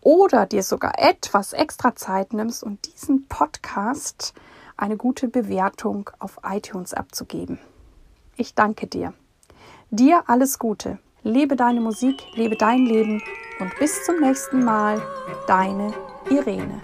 oder 0.00 0.46
dir 0.46 0.62
sogar 0.62 0.98
etwas 0.98 1.52
extra 1.52 1.94
Zeit 1.96 2.32
nimmst 2.32 2.62
und 2.62 2.86
diesen 2.86 3.26
Podcast 3.26 4.32
eine 4.76 4.96
gute 4.96 5.28
Bewertung 5.28 6.10
auf 6.18 6.38
iTunes 6.44 6.94
abzugeben. 6.94 7.58
Ich 8.36 8.54
danke 8.54 8.86
dir. 8.86 9.14
Dir 9.90 10.24
alles 10.26 10.58
Gute. 10.58 10.98
Lebe 11.22 11.56
deine 11.56 11.80
Musik, 11.80 12.22
lebe 12.34 12.56
dein 12.56 12.86
Leben 12.86 13.22
und 13.58 13.76
bis 13.78 14.04
zum 14.04 14.20
nächsten 14.20 14.64
Mal, 14.64 15.00
deine 15.46 15.92
Irene. 16.30 16.80